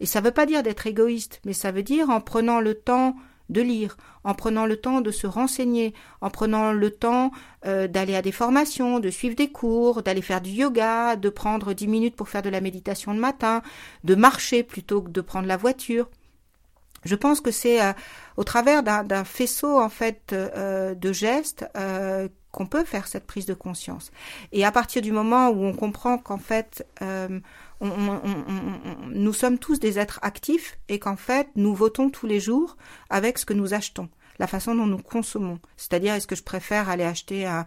Et 0.00 0.06
ça 0.06 0.20
ne 0.20 0.24
veut 0.24 0.32
pas 0.32 0.46
dire 0.46 0.62
d'être 0.62 0.86
égoïste, 0.86 1.40
mais 1.44 1.52
ça 1.52 1.70
veut 1.70 1.82
dire 1.82 2.08
en 2.08 2.20
prenant 2.22 2.60
le 2.60 2.74
temps 2.74 3.14
de 3.50 3.60
lire, 3.60 3.98
en 4.24 4.32
prenant 4.32 4.64
le 4.64 4.76
temps 4.78 5.02
de 5.02 5.10
se 5.10 5.26
renseigner, 5.26 5.92
en 6.22 6.30
prenant 6.30 6.72
le 6.72 6.90
temps 6.90 7.30
euh, 7.66 7.86
d'aller 7.86 8.16
à 8.16 8.22
des 8.22 8.32
formations, 8.32 9.00
de 9.00 9.10
suivre 9.10 9.36
des 9.36 9.52
cours, 9.52 10.02
d'aller 10.02 10.22
faire 10.22 10.40
du 10.40 10.50
yoga, 10.50 11.16
de 11.16 11.28
prendre 11.28 11.74
dix 11.74 11.86
minutes 11.86 12.16
pour 12.16 12.30
faire 12.30 12.40
de 12.40 12.48
la 12.48 12.62
méditation 12.62 13.12
le 13.12 13.20
matin, 13.20 13.60
de 14.02 14.14
marcher 14.14 14.62
plutôt 14.62 15.02
que 15.02 15.10
de 15.10 15.20
prendre 15.20 15.46
la 15.46 15.58
voiture. 15.58 16.08
Je 17.04 17.14
pense 17.16 17.42
que 17.42 17.50
c'est 17.50 17.82
euh, 17.82 17.92
au 18.38 18.44
travers 18.44 18.82
d'un 18.82 19.24
faisceau 19.24 19.78
en 19.78 19.90
fait 19.90 20.32
euh, 20.32 20.94
de 20.94 21.12
gestes 21.12 21.66
qu'on 22.50 22.66
peut 22.66 22.84
faire 22.84 23.08
cette 23.08 23.26
prise 23.26 23.44
de 23.44 23.52
conscience. 23.52 24.10
Et 24.52 24.64
à 24.64 24.72
partir 24.72 25.02
du 25.02 25.12
moment 25.12 25.50
où 25.50 25.64
on 25.64 25.74
comprend 25.74 26.16
qu'en 26.16 26.38
fait 26.38 26.86
nous 27.80 29.32
sommes 29.32 29.58
tous 29.58 29.78
des 29.78 29.98
êtres 29.98 30.20
actifs 30.22 30.78
et 30.88 30.98
qu'en 30.98 31.16
fait, 31.16 31.48
nous 31.56 31.74
votons 31.74 32.10
tous 32.10 32.26
les 32.26 32.40
jours 32.40 32.76
avec 33.10 33.38
ce 33.38 33.44
que 33.44 33.54
nous 33.54 33.74
achetons 33.74 34.08
la 34.38 34.46
façon 34.46 34.74
dont 34.74 34.86
nous 34.86 34.98
consommons. 34.98 35.58
C'est-à-dire, 35.76 36.14
est-ce 36.14 36.26
que 36.26 36.36
je 36.36 36.42
préfère 36.42 36.88
aller 36.88 37.04
acheter 37.04 37.46
un, 37.46 37.66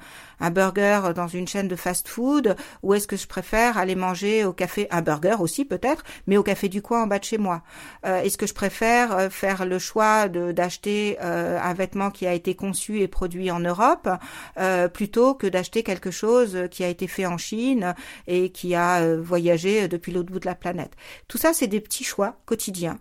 burger 0.51 1.13
dans 1.15 1.27
une 1.27 1.47
chaîne 1.47 1.67
de 1.67 1.75
fast-food 1.75 2.55
ou 2.83 2.93
est-ce 2.93 3.07
que 3.07 3.17
je 3.17 3.27
préfère 3.27 3.77
aller 3.77 3.95
manger 3.95 4.45
au 4.45 4.53
café, 4.53 4.87
un 4.91 5.01
burger 5.01 5.35
aussi 5.39 5.65
peut-être, 5.65 6.03
mais 6.25 6.37
au 6.37 6.43
café 6.43 6.69
du 6.69 6.81
coin 6.81 7.03
en 7.03 7.07
bas 7.07 7.19
de 7.19 7.23
chez 7.23 7.37
moi. 7.37 7.63
Euh, 8.05 8.21
Est-ce 8.21 8.37
que 8.37 8.47
je 8.47 8.53
préfère 8.53 9.15
euh, 9.15 9.29
faire 9.29 9.65
le 9.65 9.79
choix 9.79 10.27
d'acheter 10.27 11.17
euh, 11.21 11.59
un 11.61 11.73
vêtement 11.73 12.11
qui 12.11 12.27
a 12.27 12.33
été 12.33 12.55
conçu 12.55 13.01
et 13.01 13.07
produit 13.07 13.51
en 13.51 13.59
Europe 13.59 14.09
plutôt 14.93 15.35
que 15.35 15.47
d'acheter 15.47 15.83
quelque 15.83 16.11
chose 16.11 16.67
qui 16.71 16.83
a 16.83 16.87
été 16.87 17.07
fait 17.07 17.25
en 17.25 17.37
Chine 17.37 17.95
et 18.27 18.51
qui 18.51 18.75
a 18.75 19.15
voyagé 19.15 19.87
depuis 19.87 20.11
l'autre 20.11 20.31
bout 20.31 20.39
de 20.39 20.45
la 20.45 20.55
planète? 20.55 20.91
Tout 21.27 21.37
ça, 21.37 21.53
c'est 21.53 21.67
des 21.67 21.81
petits 21.81 22.03
choix 22.03 22.37
quotidiens 22.45 22.99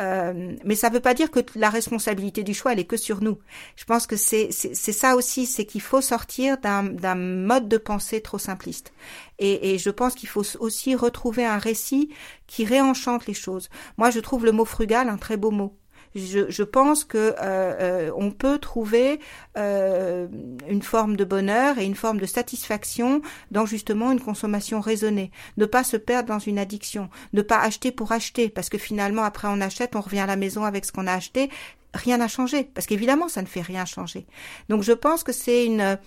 euh, 0.00 0.56
mais 0.64 0.74
ça 0.74 0.88
ne 0.88 0.94
veut 0.94 1.00
pas 1.00 1.14
dire 1.14 1.30
que 1.30 1.40
la 1.54 1.70
responsabilité 1.70 2.42
du 2.42 2.54
choix, 2.54 2.72
elle 2.72 2.80
est 2.80 2.84
que 2.84 2.96
sur 2.96 3.22
nous. 3.22 3.38
Je 3.76 3.84
pense 3.84 4.06
que 4.06 4.16
c'est 4.16 4.50
ça 4.50 5.16
aussi, 5.16 5.46
c'est 5.46 5.64
qu'il 5.64 5.80
faut 5.80 6.00
sortir 6.00 6.58
d'un 6.58 7.14
mode 7.14 7.68
de 7.68 7.78
pensée 7.78 8.20
trop 8.20 8.38
simpliste. 8.38 8.92
Et, 9.38 9.74
et 9.74 9.78
je 9.78 9.90
pense 9.90 10.14
qu'il 10.14 10.28
faut 10.28 10.44
aussi 10.58 10.94
retrouver 10.94 11.44
un 11.44 11.58
récit 11.58 12.12
qui 12.46 12.64
réenchante 12.64 13.26
les 13.26 13.34
choses. 13.34 13.68
Moi, 13.96 14.10
je 14.10 14.20
trouve 14.20 14.44
le 14.44 14.52
mot 14.52 14.64
frugal 14.64 15.08
un 15.08 15.18
très 15.18 15.36
beau 15.36 15.50
mot 15.50 15.76
je, 16.14 16.50
je 16.50 16.62
pense 16.62 17.04
que 17.04 17.18
euh, 17.18 17.34
euh, 17.40 18.10
on 18.16 18.30
peut 18.30 18.58
trouver 18.58 19.20
euh, 19.56 20.28
une 20.68 20.82
forme 20.82 21.16
de 21.16 21.24
bonheur 21.24 21.78
et 21.78 21.84
une 21.84 21.94
forme 21.94 22.18
de 22.18 22.26
satisfaction 22.26 23.20
dans 23.50 23.66
justement 23.66 24.12
une 24.12 24.20
consommation 24.20 24.80
raisonnée. 24.80 25.30
Ne 25.56 25.66
pas 25.66 25.84
se 25.84 25.96
perdre 25.96 26.28
dans 26.28 26.38
une 26.38 26.58
addiction, 26.58 27.08
ne 27.32 27.42
pas 27.42 27.58
acheter 27.58 27.90
pour 27.90 28.12
acheter, 28.12 28.48
parce 28.48 28.68
que 28.68 28.78
finalement 28.78 29.22
après 29.22 29.48
on 29.48 29.60
achète, 29.60 29.96
on 29.96 30.00
revient 30.00 30.20
à 30.20 30.26
la 30.26 30.36
maison 30.36 30.64
avec 30.64 30.84
ce 30.84 30.92
qu'on 30.92 31.06
a 31.06 31.12
acheté, 31.12 31.50
rien 31.94 32.18
n'a 32.18 32.28
changé, 32.28 32.64
parce 32.64 32.86
qu'évidemment 32.86 33.28
ça 33.28 33.42
ne 33.42 33.46
fait 33.46 33.62
rien 33.62 33.84
changer. 33.84 34.26
Donc 34.68 34.82
je 34.82 34.92
pense 34.92 35.24
que 35.24 35.32
c'est 35.32 35.66
une 35.66 35.98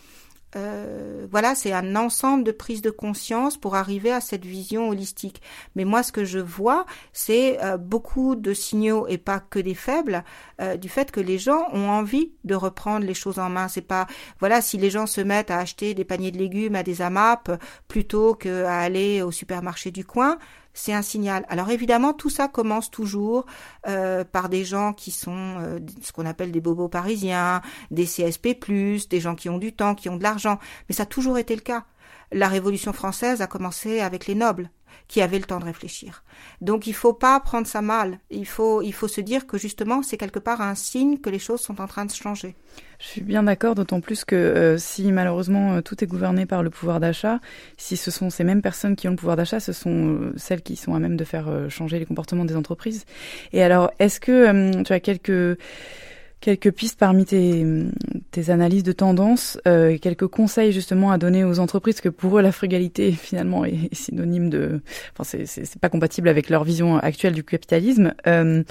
euh, 0.58 1.28
voilà, 1.30 1.56
c'est 1.56 1.72
un 1.72 1.96
ensemble 1.96 2.43
de 2.43 2.52
prises 2.52 2.82
de 2.82 2.89
conscience 2.89 3.58
pour 3.58 3.76
arriver 3.76 4.12
à 4.12 4.22
cette 4.22 4.46
vision 4.46 4.89
holistique. 4.89 5.41
Mais 5.76 5.86
moi, 5.86 6.04
ce 6.04 6.12
que 6.12 6.26
je 6.26 6.39
vois, 6.39 6.86
c'est 7.13 7.63
euh, 7.63 7.78
beaucoup 7.78 8.36
de 8.36 8.54
signaux 8.54 9.08
et 9.08 9.17
pas 9.17 9.39
que 9.39 9.60
des 9.60 9.76
faibles 9.76 10.24
euh, 10.60 10.76
du 10.76 10.89
fait 10.89 11.12
que 11.12 11.20
les 11.20 11.38
gens 11.38 11.67
ont 11.74 11.89
envie 11.89 12.32
de 12.43 12.56
reprendre 12.56 13.06
les 13.06 13.13
choses 13.13 13.39
en 13.39 13.50
main. 13.50 13.67
C'est 13.67 13.82
pas, 13.82 14.08
voilà, 14.39 14.62
si 14.62 14.78
les 14.78 14.89
gens 14.89 15.06
se 15.06 15.22
mettent 15.22 15.52
à 15.52 15.60
acheter 15.60 15.93
des 15.93 16.06
paniers 16.06 16.32
de 16.32 16.38
légumes 16.38 16.76
à 16.76 16.84
des 16.84 17.02
AMAP 17.02 17.52
plutôt 17.88 18.34
qu'à 18.34 18.80
aller 18.80 19.22
au 19.22 19.32
supermarché 19.32 19.91
du 19.91 20.06
coin, 20.06 20.38
c'est 20.77 20.93
un 20.93 21.01
signal. 21.01 21.43
Alors 21.49 21.71
évidemment, 21.71 22.13
tout 22.13 22.29
ça 22.29 22.47
commence 22.47 22.91
toujours 22.91 23.45
euh, 23.87 24.23
par 24.23 24.47
des 24.47 24.63
gens 24.63 24.93
qui 24.93 25.09
sont 25.09 25.31
euh, 25.59 25.79
ce 26.03 26.11
qu'on 26.11 26.25
appelle 26.25 26.51
des 26.51 26.61
bobos 26.61 26.87
parisiens, 26.87 27.61
des 27.89 28.05
CSP+, 28.05 28.55
des 29.09 29.19
gens 29.19 29.33
qui 29.33 29.49
ont 29.49 29.57
du 29.57 29.73
temps, 29.73 29.95
qui 29.95 30.07
ont 30.07 30.17
de 30.17 30.23
l'argent. 30.23 30.59
Mais 30.87 30.93
ça 30.93 31.03
a 31.03 31.05
toujours 31.07 31.39
été 31.39 31.55
le 31.55 31.61
cas. 31.61 31.85
La 32.31 32.47
Révolution 32.47 32.93
française 32.93 33.41
a 33.41 33.47
commencé 33.47 33.99
avec 33.99 34.27
les 34.27 34.35
nobles 34.35 34.69
qui 35.07 35.21
avaient 35.21 35.39
le 35.39 35.45
temps 35.45 35.59
de 35.59 35.65
réfléchir. 35.65 36.23
Donc 36.59 36.85
il 36.85 36.93
faut 36.93 37.13
pas 37.13 37.39
prendre 37.39 37.65
ça 37.65 37.81
mal. 37.81 38.19
Il 38.29 38.45
faut, 38.45 38.81
il 38.81 38.93
faut 38.93 39.07
se 39.07 39.21
dire 39.21 39.47
que 39.47 39.57
justement 39.57 40.03
c'est 40.03 40.17
quelque 40.17 40.39
part 40.39 40.61
un 40.61 40.75
signe 40.75 41.19
que 41.19 41.29
les 41.29 41.39
choses 41.39 41.61
sont 41.61 41.79
en 41.79 41.87
train 41.87 42.05
de 42.05 42.11
changer. 42.11 42.55
Je 42.99 43.05
suis 43.05 43.21
bien 43.21 43.43
d'accord, 43.43 43.75
d'autant 43.75 44.01
plus 44.01 44.25
que 44.25 44.35
euh, 44.35 44.77
si 44.77 45.11
malheureusement 45.11 45.75
euh, 45.75 45.81
tout 45.81 46.03
est 46.03 46.07
gouverné 46.07 46.45
par 46.45 46.63
le 46.63 46.69
pouvoir 46.69 46.99
d'achat, 46.99 47.39
si 47.77 47.95
ce 47.95 48.11
sont 48.11 48.29
ces 48.29 48.43
mêmes 48.43 48.61
personnes 48.61 48.95
qui 48.95 49.07
ont 49.07 49.11
le 49.11 49.17
pouvoir 49.17 49.37
d'achat, 49.37 49.59
ce 49.59 49.71
sont 49.71 50.07
euh, 50.07 50.33
celles 50.35 50.61
qui 50.61 50.75
sont 50.75 50.93
à 50.93 50.99
même 50.99 51.15
de 51.15 51.23
faire 51.23 51.47
changer 51.69 51.99
les 51.99 52.05
comportements 52.05 52.45
des 52.45 52.55
entreprises. 52.55 53.05
Et 53.53 53.63
alors, 53.63 53.91
est-ce 53.99 54.19
que 54.19 54.83
tu 54.83 54.93
as 54.93 54.99
quelques 54.99 55.57
quelques 56.39 56.71
pistes 56.71 57.00
parmi 57.00 57.26
tes, 57.26 57.65
analyses 58.50 58.84
de 58.84 58.91
tendance, 58.91 59.60
euh, 59.67 59.97
quelques 59.97 60.28
conseils 60.28 60.71
justement 60.71 61.12
à 61.12 61.17
donner 61.17 61.43
aux 61.43 61.60
entreprises 61.60 62.02
que 62.02 62.10
pour 62.10 62.38
eux 62.38 62.41
la 62.41 62.52
frugalité 62.52 63.12
finalement 63.13 63.65
est, 63.65 63.93
synonyme 63.93 64.50
de, 64.50 64.82
enfin 65.17 65.43
c'est 65.45 65.80
pas 65.80 65.89
compatible 65.89 66.30
avec 66.30 66.50
leur 66.50 66.63
vision 66.63 66.97
actuelle 66.97 67.34
du 67.34 67.43
capitalisme. 67.43 68.13
Euh, 68.28 68.63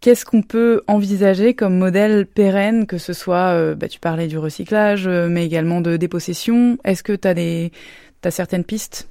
Qu'est-ce 0.00 0.26
qu'on 0.26 0.42
peut 0.42 0.82
envisager 0.86 1.54
comme 1.54 1.78
modèle 1.78 2.26
pérenne, 2.26 2.86
que 2.86 2.98
ce 2.98 3.14
soit, 3.14 3.54
euh, 3.54 3.74
bah, 3.74 3.88
tu 3.88 3.98
parlais 3.98 4.26
du 4.26 4.36
recyclage, 4.36 5.08
mais 5.08 5.46
également 5.46 5.80
de 5.80 5.96
dépossession. 5.96 6.76
Est-ce 6.84 7.02
que 7.02 7.14
tu 7.14 7.26
as 7.26 7.32
des, 7.32 7.72
certaines 8.30 8.64
pistes? 8.64 9.08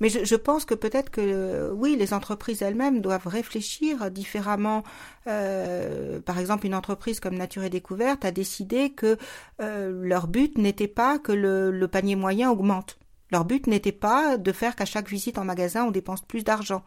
Mais 0.00 0.08
je, 0.08 0.34
pense 0.34 0.64
que 0.64 0.74
peut-être 0.74 1.10
que 1.10 1.70
oui, 1.72 1.94
les 1.96 2.12
entreprises 2.12 2.62
elles-mêmes 2.62 3.00
doivent 3.00 3.28
réfléchir 3.28 4.10
différemment. 4.10 4.82
Euh, 5.28 6.20
par 6.20 6.38
exemple, 6.38 6.66
une 6.66 6.74
entreprise 6.74 7.20
comme 7.20 7.36
Nature 7.36 7.62
et 7.62 7.70
Découverte 7.70 8.24
a 8.24 8.32
décidé 8.32 8.90
que 8.90 9.16
euh, 9.60 10.02
leur 10.02 10.26
but 10.26 10.58
n'était 10.58 10.88
pas 10.88 11.20
que 11.20 11.32
le 11.32 11.86
panier 11.86 12.16
moyen 12.16 12.50
augmente. 12.50 12.98
Leur 13.32 13.46
but 13.46 13.66
n'était 13.66 13.92
pas 13.92 14.36
de 14.36 14.52
faire 14.52 14.76
qu'à 14.76 14.84
chaque 14.84 15.08
visite 15.08 15.38
en 15.38 15.44
magasin, 15.44 15.84
on 15.84 15.90
dépense 15.90 16.20
plus 16.20 16.44
d'argent 16.44 16.84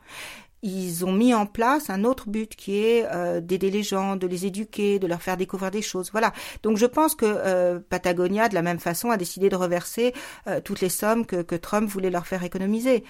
ils 0.66 1.06
ont 1.06 1.12
mis 1.12 1.34
en 1.36 1.46
place 1.46 1.92
un 1.92 2.04
autre 2.04 2.28
but 2.28 2.56
qui 2.56 2.84
est 2.84 3.06
euh, 3.12 3.40
d'aider 3.40 3.70
les 3.70 3.84
gens, 3.84 4.16
de 4.16 4.26
les 4.26 4.48
éduquer, 4.48 4.98
de 4.98 5.06
leur 5.06 5.22
faire 5.22 5.38
découvrir 5.38 5.70
des 5.70 5.84
choses. 5.84 6.10
Voilà. 6.12 6.34
Donc 6.64 6.78
je 6.78 6.88
pense 6.88 7.14
que 7.14 7.26
euh, 7.28 7.80
Patagonia, 7.88 8.50
de 8.50 8.56
la 8.56 8.64
même 8.64 8.80
façon, 8.80 9.12
a 9.12 9.18
décidé 9.18 9.50
de 9.50 9.56
reverser 9.56 10.14
euh, 10.48 10.62
toutes 10.62 10.82
les 10.82 10.90
sommes 10.90 11.26
que, 11.26 11.56
Trump 11.56 11.88
voulait 11.88 12.10
leur 12.10 12.28
faire 12.28 12.44
économiser. 12.44 13.04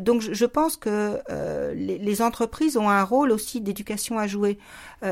donc 0.00 0.22
je, 0.22 0.46
pense 0.46 0.76
que 0.76 1.20
les, 1.74 2.22
entreprises 2.22 2.76
ont 2.76 2.88
un 2.88 3.02
rôle 3.04 3.30
aussi 3.30 3.60
d'éducation 3.60 4.18
à 4.18 4.26
jouer. 4.26 4.58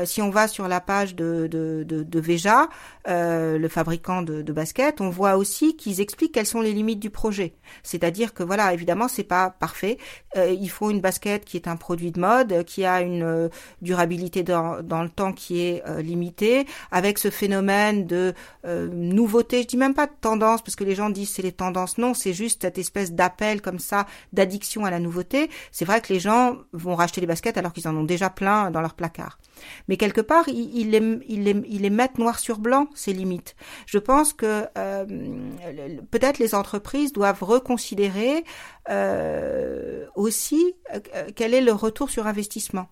si 0.05 0.21
on 0.21 0.31
va 0.31 0.47
sur 0.47 0.67
la 0.67 0.81
page 0.81 1.15
de, 1.15 1.47
de, 1.47 1.83
de, 1.83 2.19
Veja, 2.19 2.69
le 3.05 3.67
fabricant 3.67 4.23
de, 4.23 4.41
de 4.41 4.53
basket, 4.53 4.99
on 4.99 5.09
voit 5.09 5.37
aussi 5.37 5.75
qu'ils 5.75 6.01
expliquent 6.01 6.33
quelles 6.33 6.47
sont 6.47 6.61
les 6.61 6.73
limites 6.73 6.99
du 6.99 7.11
projet. 7.11 7.53
C'est-à-dire 7.83 8.33
que 8.33 8.41
voilà, 8.41 8.73
évidemment, 8.73 9.07
c'est 9.07 9.23
pas 9.23 9.51
parfait. 9.51 9.97
il 10.35 10.69
faut 10.69 10.89
une 10.89 11.01
basket 11.01 11.45
qui 11.45 11.57
est 11.57 11.67
un 11.67 11.77
produit 11.81 12.11
de 12.11 12.19
mode, 12.19 12.63
qui 12.63 12.85
a 12.85 13.01
une 13.01 13.23
euh, 13.23 13.49
durabilité 13.81 14.43
dans, 14.43 14.81
dans, 14.83 15.01
le 15.01 15.09
temps 15.09 15.33
qui 15.33 15.61
est 15.61 15.83
euh, 15.87 16.01
limitée, 16.01 16.67
avec 16.91 17.17
ce 17.17 17.29
phénomène 17.31 18.05
de 18.05 18.33
euh, 18.65 18.87
nouveauté. 18.93 19.63
Je 19.63 19.67
dis 19.67 19.77
même 19.77 19.95
pas 19.95 20.05
de 20.05 20.13
tendance, 20.21 20.61
parce 20.61 20.75
que 20.75 20.83
les 20.83 20.95
gens 20.95 21.09
disent 21.09 21.31
c'est 21.33 21.41
les 21.41 21.51
tendances. 21.51 21.97
Non, 21.97 22.13
c'est 22.13 22.33
juste 22.33 22.61
cette 22.61 22.77
espèce 22.77 23.11
d'appel 23.11 23.61
comme 23.61 23.79
ça, 23.79 24.05
d'addiction 24.31 24.85
à 24.85 24.91
la 24.91 24.99
nouveauté. 24.99 25.49
C'est 25.71 25.85
vrai 25.85 25.99
que 26.01 26.13
les 26.13 26.19
gens 26.19 26.57
vont 26.71 26.95
racheter 26.95 27.19
les 27.19 27.27
baskets 27.27 27.57
alors 27.57 27.73
qu'ils 27.73 27.87
en 27.87 27.95
ont 27.97 28.03
déjà 28.03 28.29
plein 28.29 28.69
dans 28.69 28.81
leur 28.81 28.93
placard. 28.93 29.39
Mais 29.87 29.97
quelque 29.97 30.21
part, 30.21 30.47
ils, 30.47 30.89
les, 30.89 31.89
mettent 31.89 32.17
noir 32.17 32.39
sur 32.39 32.59
blanc, 32.59 32.87
ces 32.95 33.13
limites. 33.13 33.55
Je 33.85 33.97
pense 33.97 34.33
que 34.33 34.65
peut-être 36.11 36.39
les 36.39 36.55
entreprises 36.55 37.13
doivent 37.13 37.43
reconsidérer 37.43 38.43
euh, 38.89 40.05
aussi 40.15 40.75
quel 41.35 41.53
est 41.53 41.61
le 41.61 41.73
retour 41.73 42.09
sur 42.09 42.27
investissement. 42.27 42.87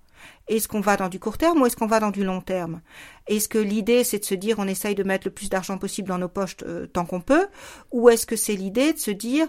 Est-ce 0.48 0.68
qu'on 0.68 0.82
va 0.82 0.98
dans 0.98 1.10
du 1.10 1.20
court 1.20 1.38
terme 1.38 1.62
ou 1.62 1.66
est-ce 1.66 1.76
qu'on 1.76 1.88
va 1.88 2.00
dans 2.00 2.12
du 2.12 2.24
long 2.24 2.42
terme? 2.42 2.82
Est-ce 3.28 3.48
que 3.48 3.60
l'idée 3.60 4.04
c'est 4.04 4.20
de 4.20 4.26
se 4.26 4.36
dire 4.36 4.58
on 4.60 4.68
essaye 4.68 4.96
de 4.96 5.04
mettre 5.04 5.28
le 5.28 5.34
plus 5.34 5.50
d'argent 5.50 5.78
possible 5.78 6.10
dans 6.10 6.18
nos 6.18 6.30
poches 6.30 6.58
euh, 6.64 6.88
tant 6.88 7.06
qu'on 7.06 7.22
peut? 7.22 7.48
Ou 7.92 8.10
est-ce 8.10 8.26
que 8.26 8.36
c'est 8.36 8.56
l'idée 8.56 8.94
de 8.94 8.98
se 8.98 9.12
dire 9.12 9.48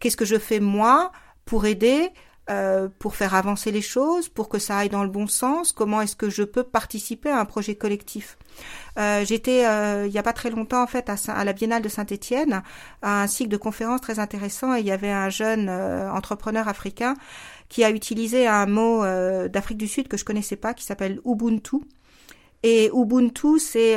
qu'est-ce 0.00 0.16
que 0.16 0.24
je 0.24 0.38
fais 0.38 0.60
moi 0.60 1.12
pour 1.44 1.66
aider 1.66 2.10
euh, 2.50 2.88
pour 2.98 3.14
faire 3.14 3.36
avancer 3.36 3.70
les 3.70 3.80
choses, 3.80 4.28
pour 4.28 4.48
que 4.48 4.58
ça 4.58 4.78
aille 4.78 4.88
dans 4.88 5.04
le 5.04 5.08
bon 5.08 5.28
sens 5.28 5.70
Comment 5.70 6.00
est-ce 6.00 6.16
que 6.16 6.28
je 6.28 6.42
peux 6.42 6.64
participer 6.64 7.30
à 7.30 7.38
un 7.38 7.44
projet 7.44 7.76
collectif 7.76 8.38
euh, 8.98 9.24
J'étais 9.24 9.66
euh, 9.66 10.06
il 10.08 10.12
y 10.12 10.18
a 10.18 10.22
pas 10.24 10.32
très 10.32 10.50
longtemps 10.50 10.82
en 10.82 10.88
fait 10.88 11.08
à, 11.08 11.14
à 11.28 11.44
la 11.44 11.52
Biennale 11.52 11.82
de 11.82 11.88
Saint-Étienne 11.88 12.62
à 13.02 13.22
un 13.22 13.26
cycle 13.28 13.50
de 13.50 13.56
conférences 13.56 14.00
très 14.00 14.18
intéressant 14.18 14.74
et 14.74 14.80
il 14.80 14.86
y 14.86 14.90
avait 14.90 15.12
un 15.12 15.28
jeune 15.28 15.70
entrepreneur 15.70 16.66
africain 16.66 17.14
qui 17.68 17.84
a 17.84 17.90
utilisé 17.90 18.48
un 18.48 18.66
mot 18.66 19.04
d'Afrique 19.48 19.78
du 19.78 19.86
Sud 19.86 20.08
que 20.08 20.16
je 20.16 20.24
connaissais 20.24 20.56
pas 20.56 20.74
qui 20.74 20.84
s'appelle 20.84 21.20
Ubuntu. 21.24 21.76
Et 22.64 22.90
Ubuntu, 22.92 23.60
c'est 23.60 23.96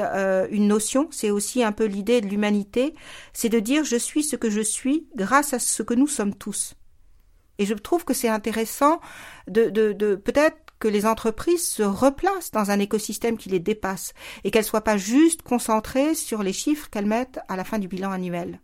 une 0.51 0.67
notion, 0.67 1.07
c'est 1.09 1.31
aussi 1.31 1.63
un 1.63 1.71
peu 1.71 1.85
l'idée 1.85 2.21
de 2.21 2.27
l'humanité, 2.27 2.93
c'est 3.33 3.49
de 3.49 3.59
dire 3.59 3.83
je 3.83 3.97
suis 3.97 4.23
ce 4.23 4.35
que 4.35 4.51
je 4.51 4.61
suis 4.61 5.07
grâce 5.15 5.53
à 5.53 5.59
ce 5.59 5.81
que 5.81 5.95
nous 5.95 6.07
sommes 6.07 6.35
tous. 6.35 6.75
Et 7.59 7.65
je 7.65 7.73
trouve 7.73 8.05
que 8.05 8.13
c'est 8.13 8.29
intéressant 8.29 8.99
de, 9.47 9.69
de, 9.69 10.15
peut-être 10.15 10.57
que 10.83 10.89
les 10.89 11.05
entreprises 11.05 11.65
se 11.65 11.81
replacent 11.81 12.51
dans 12.51 12.69
un 12.69 12.77
écosystème 12.77 13.37
qui 13.37 13.47
les 13.47 13.61
dépasse 13.61 14.13
et 14.43 14.51
qu'elles 14.51 14.65
soient 14.65 14.83
pas 14.83 14.97
juste 14.97 15.41
concentrées 15.41 16.13
sur 16.13 16.43
les 16.43 16.51
chiffres 16.51 16.89
qu'elles 16.89 17.05
mettent 17.05 17.39
à 17.47 17.55
la 17.55 17.63
fin 17.63 17.79
du 17.79 17.87
bilan 17.87 18.11
annuel. 18.11 18.59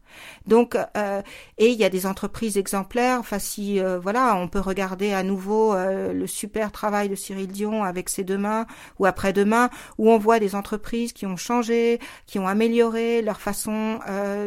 Donc, 0.48 0.76
euh, 0.98 1.22
et 1.58 1.70
il 1.70 1.80
y 1.80 1.84
a 1.84 1.90
des 1.90 2.06
entreprises 2.06 2.58
exemplaires. 2.58 3.20
Enfin, 3.20 3.40
si 3.40 3.80
euh, 3.80 4.00
voilà, 4.00 4.36
on 4.36 4.48
peut 4.48 4.60
regarder 4.60 5.14
à 5.14 5.24
nouveau 5.24 5.74
euh, 5.74 6.12
le 6.12 6.28
super 6.28 6.72
travail 6.72 7.10
de 7.10 7.16
Cyril 7.16 7.48
Dion 7.48 7.84
avec 7.84 8.10
ses 8.10 8.24
demain 8.24 8.66
ou 8.98 9.06
après-demain, 9.06 9.70
où 9.98 10.10
on 10.10 10.18
voit 10.18 10.40
des 10.40 10.56
entreprises 10.56 11.14
qui 11.14 11.26
ont 11.26 11.38
changé, 11.38 12.00
qui 12.26 12.40
ont 12.40 12.48
amélioré 12.48 13.22
leur 13.22 13.40
façon 13.40 14.00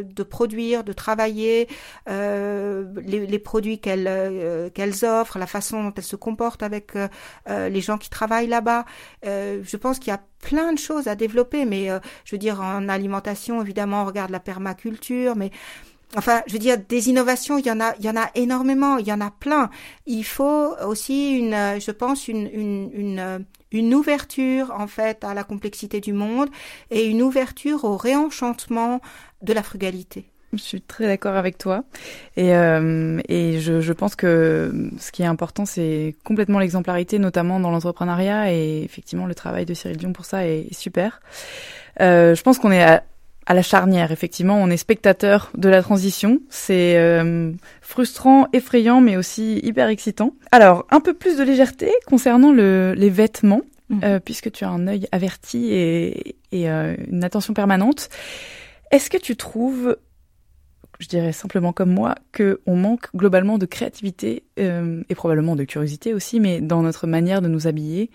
de 0.02 0.22
produire, 0.22 0.85
de 0.85 0.92
travailler, 0.92 1.68
les, 2.06 3.26
les, 3.26 3.38
produits 3.38 3.78
qu'elles 3.78 4.70
qu'elles 4.74 5.04
offrent, 5.04 5.38
la 5.38 5.46
façon 5.46 5.85
dont 5.85 5.94
elles 5.96 6.02
se 6.02 6.16
comportent 6.16 6.62
avec 6.62 6.92
les 7.68 7.81
gens 7.81 7.98
qui 7.98 8.11
travaillent 8.11 8.48
là-bas. 8.48 8.85
je 9.25 9.77
pense 9.77 9.98
qu'il 9.98 10.09
y 10.09 10.14
a 10.14 10.22
plein 10.40 10.72
de 10.72 10.79
choses 10.79 11.09
à 11.09 11.14
développer, 11.14 11.64
mais 11.64 11.88
je 12.25 12.35
veux 12.35 12.38
dire 12.38 12.61
en 12.61 12.88
alimentation, 12.88 13.61
évidemment, 13.62 14.03
on 14.03 14.07
regarde 14.07 14.31
la 14.31 14.40
permaculture, 14.40 15.37
mais 15.37 15.51
Enfin, 16.14 16.42
je 16.46 16.53
veux 16.53 16.59
dire, 16.59 16.77
des 16.77 17.09
innovations, 17.09 17.57
il 17.57 17.66
y 17.66 17.70
en 17.70 17.81
a, 17.81 17.94
il 17.98 18.05
y 18.05 18.11
en 18.11 18.16
a 18.16 18.31
énormément, 18.35 18.98
il 18.98 19.07
y 19.07 19.12
en 19.12 19.20
a 19.22 19.31
plein. 19.31 19.70
Il 20.07 20.25
faut 20.25 20.75
aussi 20.87 21.38
une, 21.38 21.81
je 21.81 21.90
pense, 21.90 22.29
une 22.29 23.94
ouverture 23.94 24.72
en 24.77 24.87
fait 24.87 25.25
à 25.25 25.33
la 25.33 25.44
complexité 25.44 26.01
du 26.01 26.12
monde 26.12 26.51
et 26.90 27.07
une 27.07 27.22
ouverture 27.22 27.85
au 27.85 27.96
réenchantement 27.96 29.01
de 29.40 29.53
la 29.55 29.62
frugalité. 29.62 30.32
Je 30.52 30.62
suis 30.62 30.82
très 30.82 31.06
d'accord 31.06 31.36
avec 31.36 31.56
toi 31.56 31.82
et, 32.36 32.54
euh, 32.54 33.20
et 33.26 33.58
je, 33.58 33.80
je, 33.80 33.92
pense 33.94 34.14
que 34.14 34.90
ce 34.98 35.10
qui 35.10 35.22
est 35.22 35.26
important 35.26 35.64
c'est 35.64 36.14
complètement 36.24 36.58
l'exemplarité 36.58 37.18
notamment 37.18 37.58
dans 37.58 37.70
l'entrepreneuriat 37.70 38.52
et 38.52 38.82
effectivement 38.82 39.24
le 39.24 39.34
travail 39.34 39.64
de 39.64 39.72
Cyril 39.72 39.96
Dion 39.96 40.12
pour 40.12 40.26
ça 40.26 40.46
est, 40.46 40.72
super. 40.74 41.22
Euh, 42.02 42.34
je 42.34 42.42
pense 42.42 42.58
qu'on 42.58 42.70
est 42.70 42.82
à, 42.82 43.02
à 43.46 43.54
la 43.54 43.62
charnière. 43.62 44.12
Effectivement, 44.12 44.56
on 44.56 44.68
est 44.68 44.76
spectateur 44.76 45.50
de 45.56 45.70
la 45.70 45.82
transition. 45.82 46.40
C'est 46.50 46.96
euh, 46.96 47.52
frustrant, 47.80 48.46
effrayant, 48.52 49.00
mais 49.00 49.16
aussi 49.16 49.58
hyper 49.62 49.88
excitant. 49.88 50.34
Alors, 50.50 50.86
un 50.90 51.00
peu 51.00 51.14
plus 51.14 51.38
de 51.38 51.44
légèreté 51.44 51.92
concernant 52.06 52.52
le, 52.52 52.94
les 52.94 53.10
vêtements, 53.10 53.62
mmh. 53.90 54.18
puisque 54.24 54.50
tu 54.52 54.64
as 54.64 54.70
un 54.70 54.86
œil 54.86 55.06
averti 55.12 55.72
et, 55.72 56.36
et 56.52 56.68
une 56.68 57.24
attention 57.24 57.54
permanente. 57.54 58.08
Est-ce 58.90 59.08
que 59.08 59.18
tu 59.18 59.36
trouves, 59.36 59.96
je 61.02 61.08
dirais 61.08 61.32
simplement 61.32 61.72
comme 61.72 61.90
moi, 61.90 62.14
que 62.30 62.60
on 62.66 62.76
manque 62.76 63.08
globalement 63.14 63.58
de 63.58 63.66
créativité 63.66 64.44
et 64.56 65.14
probablement 65.14 65.56
de 65.56 65.64
curiosité 65.64 66.14
aussi, 66.14 66.40
mais 66.40 66.60
dans 66.60 66.82
notre 66.82 67.06
manière 67.06 67.42
de 67.42 67.48
nous 67.48 67.66
habiller 67.66 68.10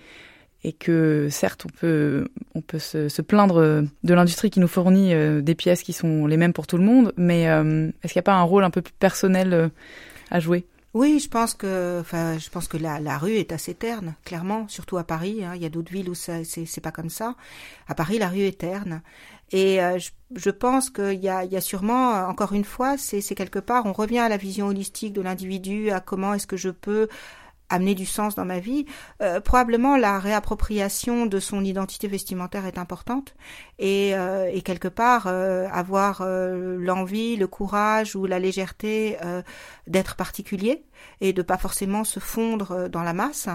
et 0.64 0.74
que 0.74 1.28
certes 1.30 1.66
on 1.66 1.70
peut 1.70 2.28
on 2.56 2.62
peut 2.62 2.80
se, 2.80 3.10
se 3.10 3.22
plaindre 3.22 3.84
de 4.04 4.14
l'industrie 4.14 4.50
qui 4.50 4.60
nous 4.60 4.68
fournit 4.68 5.14
euh, 5.14 5.42
des 5.42 5.56
pièces 5.56 5.84
qui 5.84 5.94
sont 5.94 6.26
les 6.26 6.38
mêmes 6.38 6.54
pour 6.54 6.68
tout 6.68 6.78
le 6.78 6.84
monde, 6.84 7.14
mais 7.18 7.50
euh, 7.50 7.90
est-ce 8.04 8.14
qu'il 8.14 8.20
n'y 8.20 8.24
a 8.26 8.32
pas 8.32 8.36
un 8.36 8.44
rôle 8.44 8.64
un 8.64 8.70
peu 8.70 8.82
plus 8.82 8.94
personnel 8.94 9.54
euh, 9.54 9.70
à 10.32 10.40
jouer? 10.40 10.66
Oui, 10.94 11.20
je 11.20 11.30
pense 11.30 11.54
que, 11.54 12.00
enfin, 12.00 12.40
je 12.40 12.50
pense 12.50 12.68
que 12.68 12.78
la, 12.78 13.00
la 13.00 13.20
rue 13.20 13.34
est 13.34 13.52
assez 13.52 13.76
terne, 13.76 14.16
clairement, 14.26 14.68
surtout 14.68 14.98
à 14.98 15.04
Paris. 15.04 15.44
Hein. 15.44 15.52
Il 15.56 15.62
y 15.62 15.66
a 15.66 15.70
d'autres 15.70 15.92
villes 15.92 16.10
où 16.10 16.16
c'est 16.16 16.82
pas 16.82 16.92
comme 16.92 17.12
ça. 17.12 17.36
À 17.88 17.94
Paris, 17.94 18.18
la 18.18 18.30
rue 18.30 18.42
est 18.42 18.58
terne. 18.58 19.02
Et 19.52 19.80
je, 19.98 20.10
je, 20.36 20.50
pense 20.50 20.90
qu'il 20.90 21.14
y 21.14 21.28
y 21.28 21.30
a 21.30 21.62
sûrement, 21.62 22.28
encore 22.28 22.54
une 22.54 22.66
fois, 22.66 22.98
c'est 22.98 23.22
quelque 23.36 23.60
part, 23.60 23.86
on 23.86 23.94
revient 23.94 24.20
à 24.20 24.30
la 24.30 24.38
vision 24.38 24.68
holistique 24.68 25.14
de 25.14 25.22
l'individu, 25.22 25.90
à 25.92 26.02
comment 26.02 26.34
est-ce 26.34 26.48
que 26.48 26.58
je 26.58 26.70
peux 26.70 27.08
amener 27.70 27.96
du 27.96 28.06
sens 28.06 28.36
dans 28.36 28.46
ma 28.46 28.60
vie, 28.60 28.86
euh, 29.22 29.42
probablement 29.42 29.98
la 29.98 30.20
réappropriation 30.20 31.26
de 31.26 31.40
son 31.40 31.64
identité 31.64 32.08
vestimentaire 32.08 32.66
est 32.66 32.78
importante 32.78 33.36
et, 33.80 34.16
euh, 34.16 34.52
quelque 34.64 34.88
part 34.88 35.28
euh, 35.28 35.68
avoir 35.72 36.26
l'envie, 36.26 37.38
le 37.38 37.48
courage 37.48 38.16
ou 38.16 38.26
la 38.26 38.38
légèreté 38.40 39.18
d'être 39.86 40.16
particulier 40.16 40.84
et 41.22 41.32
de 41.32 41.42
pas 41.42 41.58
forcément 41.58 42.04
se 42.04 42.20
fondre 42.20 42.90
dans 42.90 43.04
la 43.04 43.14
masse, 43.14 43.48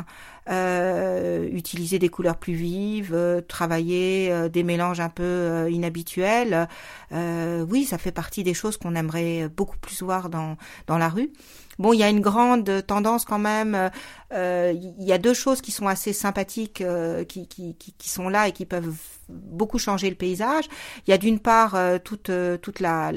utiliser 0.48 1.98
des 1.98 2.08
couleurs 2.08 2.38
plus 2.38 2.54
vives, 2.54 3.42
travailler 3.46 4.48
des 4.48 4.62
mélanges 4.62 5.00
un 5.00 5.10
peu 5.10 5.68
inhabituels. 5.70 6.66
oui, 7.10 7.84
ça 7.84 7.98
fait 7.98 8.12
partie 8.12 8.42
des 8.42 8.54
choses 8.54 8.78
qu'on 8.78 8.94
aimerait 8.94 9.48
beaucoup 9.48 9.76
plus 9.76 10.02
voir 10.02 10.30
dans 10.30 10.56
dans 10.86 10.96
la 10.96 11.10
rue. 11.10 11.30
Bon, 11.78 11.92
il 11.92 11.98
y 11.98 12.02
a 12.02 12.08
une 12.08 12.20
grande 12.20 12.84
tendance 12.86 13.24
quand 13.24 13.38
même. 13.38 13.90
Euh, 14.32 14.72
il 14.74 15.04
y 15.04 15.12
a 15.12 15.18
deux 15.18 15.34
choses 15.34 15.60
qui 15.60 15.72
sont 15.72 15.86
assez 15.86 16.12
sympathiques, 16.12 16.80
euh, 16.80 17.24
qui, 17.24 17.46
qui, 17.46 17.74
qui, 17.74 18.08
sont 18.08 18.28
là 18.28 18.48
et 18.48 18.52
qui 18.52 18.64
peuvent 18.64 18.94
beaucoup 19.32 19.78
changer 19.78 20.08
le 20.08 20.16
paysage. 20.16 20.64
Il 21.06 21.10
y 21.10 21.14
a 21.14 21.18
d'une 21.18 21.38
part 21.38 21.74
euh, 21.74 21.98
toute 22.02 22.30
toute 22.62 22.80
la, 22.80 23.12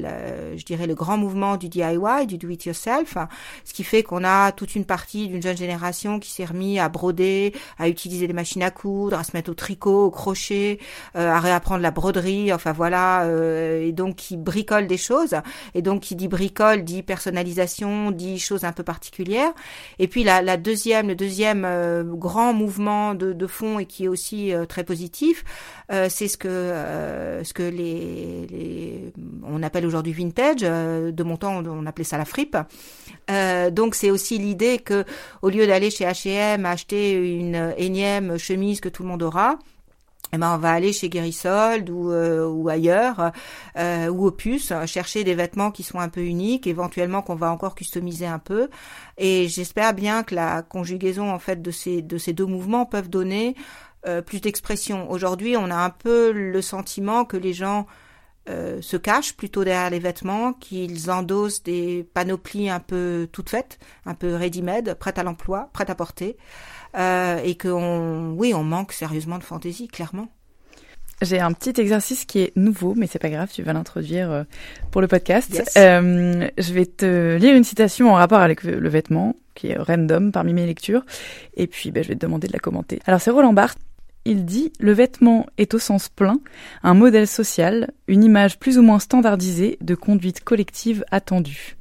je 0.56 0.64
dirais 0.64 0.86
le 0.86 0.94
grand 0.94 1.16
mouvement 1.16 1.56
du 1.56 1.68
DIY, 1.68 2.26
du 2.26 2.38
do 2.38 2.48
it 2.48 2.64
yourself, 2.64 3.16
ce 3.64 3.72
qui 3.72 3.84
fait 3.84 4.02
qu'on 4.02 4.24
a 4.24 4.52
toute 4.52 4.74
une 4.74 4.84
partie 4.84 5.28
d'une 5.28 5.42
jeune 5.42 5.56
génération 5.56 6.18
qui 6.18 6.30
s'est 6.30 6.44
remis 6.44 6.78
à 6.78 6.88
broder 6.88 7.54
à 7.78 7.88
utiliser 7.88 8.26
des 8.26 8.32
machines 8.32 8.62
à 8.62 8.70
coudre, 8.70 9.18
à 9.18 9.24
se 9.24 9.32
mettre 9.34 9.50
au 9.50 9.54
tricot, 9.54 10.06
au 10.06 10.10
crochet, 10.10 10.78
à 11.14 11.40
réapprendre 11.40 11.82
la 11.82 11.90
broderie, 11.90 12.52
enfin 12.52 12.72
voilà, 12.72 13.28
et 13.80 13.92
donc 13.92 14.16
qui 14.16 14.36
bricole 14.36 14.86
des 14.86 14.96
choses. 14.96 15.34
Et 15.74 15.82
donc 15.82 16.02
qui 16.02 16.16
dit 16.16 16.28
bricole 16.28 16.84
dit 16.84 17.02
personnalisation, 17.02 18.10
dit 18.10 18.38
choses 18.38 18.64
un 18.64 18.72
peu 18.72 18.82
particulières. 18.82 19.52
Et 19.98 20.08
puis 20.08 20.24
la, 20.24 20.42
la 20.42 20.56
deuxième, 20.56 21.08
le 21.08 21.14
deuxième 21.16 21.66
grand 22.16 22.52
mouvement 22.52 23.14
de, 23.14 23.32
de 23.32 23.46
fond 23.46 23.78
et 23.78 23.86
qui 23.86 24.04
est 24.04 24.08
aussi 24.08 24.52
très 24.68 24.84
positif, 24.84 25.44
c'est 25.88 26.28
ce 26.28 26.36
que 26.36 26.48
ce 27.42 27.52
que 27.52 27.62
les, 27.62 28.46
les 28.50 29.12
on 29.44 29.62
appelle 29.62 29.86
aujourd'hui 29.86 30.12
vintage. 30.12 30.62
de 30.62 31.22
mon 31.22 31.36
temps, 31.36 31.62
on 31.64 31.86
appelait 31.86 32.04
ça 32.04 32.18
la 32.18 32.24
fripe. 32.24 32.56
Euh, 33.30 33.70
donc 33.70 33.94
c'est 33.94 34.10
aussi 34.10 34.38
l'idée 34.38 34.78
que 34.78 35.04
au 35.42 35.48
lieu 35.48 35.66
d'aller 35.66 35.90
chez 35.90 36.04
H&M 36.04 36.64
acheter 36.64 37.12
une 37.12 37.74
énième 37.76 38.38
chemise 38.38 38.80
que 38.80 38.88
tout 38.88 39.02
le 39.02 39.08
monde 39.08 39.22
aura, 39.22 39.58
eh 40.32 40.38
ben 40.38 40.54
on 40.54 40.58
va 40.58 40.72
aller 40.72 40.92
chez 40.92 41.08
Guérisold 41.08 41.88
ou, 41.88 42.10
euh, 42.10 42.46
ou 42.48 42.68
ailleurs 42.68 43.32
euh, 43.78 44.08
ou 44.08 44.26
Opus 44.26 44.72
chercher 44.86 45.24
des 45.24 45.34
vêtements 45.34 45.70
qui 45.70 45.82
sont 45.82 46.00
un 46.00 46.08
peu 46.08 46.22
uniques, 46.22 46.66
éventuellement 46.66 47.22
qu'on 47.22 47.36
va 47.36 47.50
encore 47.50 47.74
customiser 47.74 48.26
un 48.26 48.38
peu. 48.38 48.68
Et 49.18 49.48
j'espère 49.48 49.94
bien 49.94 50.22
que 50.22 50.34
la 50.34 50.62
conjugaison 50.62 51.30
en 51.30 51.38
fait 51.38 51.62
de 51.62 51.70
ces 51.70 52.02
de 52.02 52.18
ces 52.18 52.32
deux 52.32 52.46
mouvements 52.46 52.86
peuvent 52.86 53.08
donner 53.08 53.54
euh, 54.06 54.22
plus 54.22 54.40
d'expression. 54.40 55.10
Aujourd'hui, 55.10 55.56
on 55.56 55.70
a 55.70 55.74
un 55.74 55.90
peu 55.90 56.30
le 56.30 56.62
sentiment 56.62 57.24
que 57.24 57.36
les 57.36 57.52
gens 57.52 57.86
euh, 58.48 58.80
se 58.80 58.96
cachent 58.96 59.36
plutôt 59.36 59.64
derrière 59.64 59.90
les 59.90 59.98
vêtements, 59.98 60.52
qu'ils 60.52 61.10
endossent 61.10 61.64
des 61.64 62.06
panoplies 62.14 62.70
un 62.70 62.78
peu 62.78 63.28
toutes 63.32 63.50
faites, 63.50 63.80
un 64.04 64.14
peu 64.14 64.36
ready-made, 64.36 64.94
prêtes 64.94 65.18
à 65.18 65.24
l'emploi, 65.24 65.70
prêtes 65.72 65.90
à 65.90 65.96
porter, 65.96 66.36
euh, 66.96 67.38
et 67.42 67.56
qu'on, 67.56 68.34
oui, 68.38 68.54
on 68.54 68.62
manque 68.62 68.92
sérieusement 68.92 69.38
de 69.38 69.42
fantaisie, 69.42 69.88
clairement. 69.88 70.28
J'ai 71.20 71.40
un 71.40 71.52
petit 71.52 71.80
exercice 71.80 72.26
qui 72.26 72.40
est 72.40 72.52
nouveau, 72.56 72.94
mais 72.94 73.08
c'est 73.08 73.18
pas 73.18 73.30
grave, 73.30 73.50
tu 73.52 73.62
vas 73.62 73.72
l'introduire 73.72 74.44
pour 74.92 75.00
le 75.00 75.08
podcast. 75.08 75.62
je 75.74 76.72
vais 76.72 76.86
te 76.86 77.36
lire 77.36 77.56
une 77.56 77.64
citation 77.64 78.12
en 78.12 78.14
rapport 78.14 78.40
avec 78.40 78.62
le 78.62 78.88
vêtement, 78.88 79.34
qui 79.54 79.68
est 79.68 79.78
random 79.78 80.30
parmi 80.30 80.52
mes 80.52 80.66
lectures, 80.66 81.04
et 81.56 81.66
puis 81.66 81.90
ben, 81.90 82.04
je 82.04 82.08
vais 82.10 82.14
te 82.14 82.20
demander 82.20 82.46
de 82.46 82.52
la 82.52 82.60
commenter. 82.60 83.00
Alors 83.06 83.20
c'est 83.20 83.30
Roland 83.30 83.54
Barthes 83.54 83.80
il 84.26 84.44
dit 84.44 84.72
Le 84.78 84.92
vêtement 84.92 85.46
est 85.56 85.72
au 85.72 85.78
sens 85.78 86.08
plein 86.08 86.40
un 86.82 86.94
modèle 86.94 87.26
social, 87.26 87.92
une 88.08 88.24
image 88.24 88.58
plus 88.58 88.78
ou 88.78 88.82
moins 88.82 88.98
standardisée 88.98 89.78
de 89.80 89.94
conduite 89.94 90.44
collective 90.44 91.04
attendue. 91.10 91.76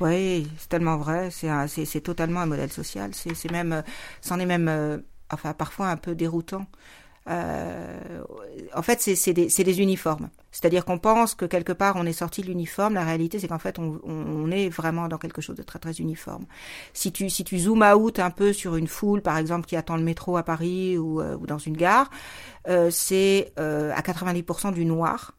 Oui, 0.00 0.46
c'est 0.58 0.68
tellement 0.68 0.98
vrai, 0.98 1.30
c'est 1.30 2.00
totalement 2.02 2.40
un 2.40 2.46
modèle 2.46 2.70
social, 2.70 3.12
c'est 3.14 3.50
même, 3.50 3.72
euh, 3.72 3.82
c'en 4.20 4.38
est 4.38 4.46
même, 4.46 4.68
euh, 4.68 4.98
enfin 5.32 5.54
parfois 5.54 5.88
un 5.88 5.96
peu 5.96 6.14
déroutant. 6.14 6.66
Euh, 7.28 8.22
en 8.74 8.82
fait, 8.82 9.00
c'est 9.00 9.32
des, 9.32 9.48
des, 9.48 9.80
uniformes. 9.80 10.28
C'est-à-dire 10.52 10.84
qu'on 10.84 10.98
pense 10.98 11.34
que 11.34 11.44
quelque 11.44 11.72
part 11.72 11.96
on 11.96 12.06
est 12.06 12.12
sorti 12.12 12.40
de 12.40 12.46
l'uniforme. 12.46 12.94
La 12.94 13.04
réalité, 13.04 13.38
c'est 13.40 13.48
qu'en 13.48 13.58
fait, 13.58 13.78
on, 13.78 14.00
on, 14.04 14.50
est 14.50 14.68
vraiment 14.68 15.08
dans 15.08 15.18
quelque 15.18 15.40
chose 15.40 15.56
de 15.56 15.62
très 15.62 15.78
très 15.78 15.94
uniforme. 15.94 16.46
Si 16.92 17.10
tu 17.10 17.28
si 17.28 17.42
tu 17.42 17.58
zoomes 17.58 17.82
out 17.82 18.20
un 18.20 18.30
peu 18.30 18.52
sur 18.52 18.76
une 18.76 18.86
foule, 18.86 19.22
par 19.22 19.38
exemple, 19.38 19.66
qui 19.66 19.76
attend 19.76 19.96
le 19.96 20.04
métro 20.04 20.36
à 20.36 20.44
Paris 20.44 20.98
ou, 20.98 21.20
euh, 21.20 21.36
ou 21.36 21.46
dans 21.46 21.58
une 21.58 21.76
gare, 21.76 22.10
euh, 22.68 22.90
c'est 22.90 23.52
à 23.56 24.00
90% 24.02 24.72
du 24.72 24.84
noir. 24.84 25.32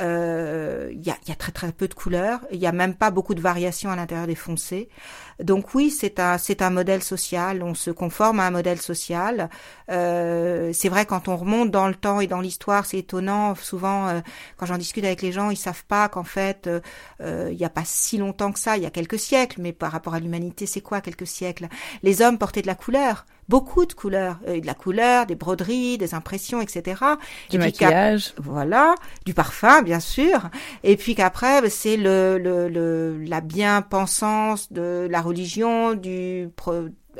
Il 0.00 0.04
y, 0.04 1.10
a, 1.10 1.16
y, 1.26 1.32
a, 1.32 1.36
très 1.36 1.52
très 1.52 1.72
peu 1.72 1.88
de 1.88 1.94
couleurs. 1.94 2.40
Il 2.50 2.58
y 2.58 2.66
a 2.66 2.72
même 2.72 2.94
pas 2.94 3.10
beaucoup 3.10 3.34
de 3.34 3.40
variations 3.40 3.90
à 3.90 3.96
l'intérieur 3.96 4.26
des 4.26 4.34
foncés. 4.34 4.88
Donc 5.42 5.74
oui, 5.74 5.90
c'est 5.90 6.20
un 6.20 6.38
c'est 6.38 6.62
un 6.62 6.70
modèle 6.70 7.02
social. 7.02 7.62
On 7.62 7.74
se 7.74 7.90
conforme 7.90 8.40
à 8.40 8.46
un 8.46 8.50
modèle 8.50 8.80
social. 8.80 9.50
Euh, 9.90 10.70
c'est 10.72 10.88
vrai 10.88 11.06
quand 11.06 11.28
on 11.28 11.36
remonte 11.36 11.70
dans 11.70 11.88
le 11.88 11.94
temps 11.94 12.20
et 12.20 12.26
dans 12.26 12.40
l'histoire, 12.40 12.86
c'est 12.86 12.98
étonnant. 12.98 13.54
Souvent, 13.54 14.08
euh, 14.08 14.20
quand 14.56 14.66
j'en 14.66 14.78
discute 14.78 15.04
avec 15.04 15.22
les 15.22 15.32
gens, 15.32 15.50
ils 15.50 15.56
savent 15.56 15.84
pas 15.84 16.08
qu'en 16.08 16.24
fait, 16.24 16.68
euh, 16.68 17.48
il 17.50 17.56
n'y 17.56 17.64
a 17.64 17.70
pas 17.70 17.84
si 17.84 18.18
longtemps 18.18 18.52
que 18.52 18.58
ça. 18.58 18.76
Il 18.76 18.82
y 18.82 18.86
a 18.86 18.90
quelques 18.90 19.18
siècles, 19.18 19.60
mais 19.60 19.72
par 19.72 19.92
rapport 19.92 20.14
à 20.14 20.20
l'humanité, 20.20 20.66
c'est 20.66 20.80
quoi 20.80 21.00
quelques 21.00 21.26
siècles? 21.26 21.68
Les 22.02 22.22
hommes 22.22 22.38
portaient 22.38 22.62
de 22.62 22.66
la 22.66 22.74
couleur 22.74 23.26
beaucoup 23.48 23.86
de 23.86 23.92
couleurs, 23.92 24.38
euh, 24.48 24.60
de 24.60 24.66
la 24.66 24.74
couleur, 24.74 25.26
des 25.26 25.34
broderies, 25.34 25.98
des 25.98 26.14
impressions, 26.14 26.60
etc. 26.60 27.02
Du 27.50 27.58
maquillage. 27.58 28.34
Voilà, 28.38 28.94
du 29.26 29.34
parfum, 29.34 29.82
bien 29.82 30.00
sûr. 30.00 30.48
Et 30.82 30.96
puis 30.96 31.14
qu'après, 31.14 31.68
c'est 31.70 31.96
le, 31.96 32.38
le, 32.38 32.68
le, 32.68 33.22
la 33.24 33.40
bien-pensance 33.40 34.72
de 34.72 35.06
la 35.10 35.20
religion, 35.24 35.94
du 35.94 36.48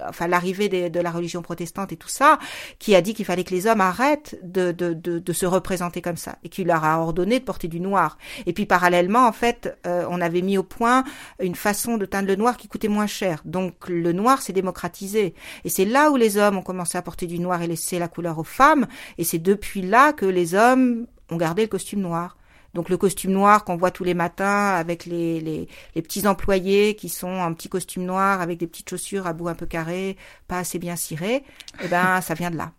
enfin 0.02 0.26
l'arrivée 0.26 0.68
de 0.68 1.00
la 1.00 1.10
religion 1.10 1.42
protestante 1.42 1.92
et 1.92 1.96
tout 1.96 2.08
ça, 2.08 2.38
qui 2.78 2.94
a 2.94 3.00
dit 3.00 3.14
qu'il 3.14 3.24
fallait 3.24 3.44
que 3.44 3.54
les 3.54 3.66
hommes 3.66 3.80
arrêtent 3.80 4.38
de, 4.42 5.32
se 5.32 5.46
représenter 5.46 6.00
comme 6.00 6.16
ça, 6.16 6.38
et 6.44 6.48
qui 6.48 6.64
leur 6.64 6.84
a 6.84 7.00
ordonné 7.00 7.40
de 7.40 7.44
porter 7.44 7.68
du 7.68 7.80
noir. 7.80 8.18
Et 8.46 8.52
puis 8.52 8.66
parallèlement, 8.66 9.26
en 9.26 9.32
fait, 9.32 9.76
euh, 9.86 10.06
on 10.08 10.20
avait 10.20 10.42
mis 10.42 10.58
au 10.58 10.62
point 10.62 11.04
une 11.40 11.54
façon 11.54 11.96
de 11.96 12.06
teindre 12.06 12.28
le 12.28 12.36
noir 12.36 12.56
qui 12.56 12.68
coûtait 12.68 12.88
moins 12.88 13.06
cher. 13.06 13.40
Donc 13.44 13.88
le 13.88 14.12
noir 14.12 14.42
s'est 14.42 14.52
démocratisé. 14.52 15.34
Et 15.64 15.68
c'est 15.68 15.84
là 15.84 16.10
où 16.10 16.16
les 16.16 16.36
hommes 16.36 16.58
ont 16.58 16.62
commencé 16.62 16.98
à 16.98 17.02
porter 17.02 17.26
du 17.26 17.38
noir 17.38 17.62
et 17.62 17.66
laisser 17.66 17.98
la 17.98 18.08
couleur 18.08 18.38
aux 18.38 18.44
femmes, 18.44 18.86
et 19.18 19.24
c'est 19.24 19.38
depuis 19.38 19.82
là 19.82 20.12
que 20.12 20.26
les 20.26 20.54
hommes 20.54 21.06
ont 21.30 21.36
gardé 21.36 21.62
le 21.62 21.68
costume 21.68 22.00
noir. 22.00 22.36
Donc 22.74 22.88
le 22.88 22.96
costume 22.96 23.32
noir 23.32 23.64
qu'on 23.64 23.76
voit 23.76 23.90
tous 23.90 24.04
les 24.04 24.14
matins 24.14 24.74
avec 24.74 25.06
les, 25.06 25.40
les, 25.40 26.02
petits 26.02 26.26
employés 26.26 26.96
qui 26.96 27.08
sont 27.08 27.28
en 27.28 27.54
petit 27.54 27.68
costume 27.68 28.04
noir 28.04 28.40
avec 28.40 28.58
des 28.58 28.66
petites 28.66 28.90
chaussures 28.90 29.26
à 29.26 29.32
bout 29.32 29.48
un 29.48 29.54
peu 29.54 29.66
carré, 29.66 30.16
pas 30.48 30.58
assez 30.58 30.78
bien 30.78 30.96
cirées, 30.96 31.44
eh 31.82 31.88
ben 31.88 32.20
ça 32.20 32.34
vient 32.34 32.50
de 32.50 32.56
là. 32.56 32.72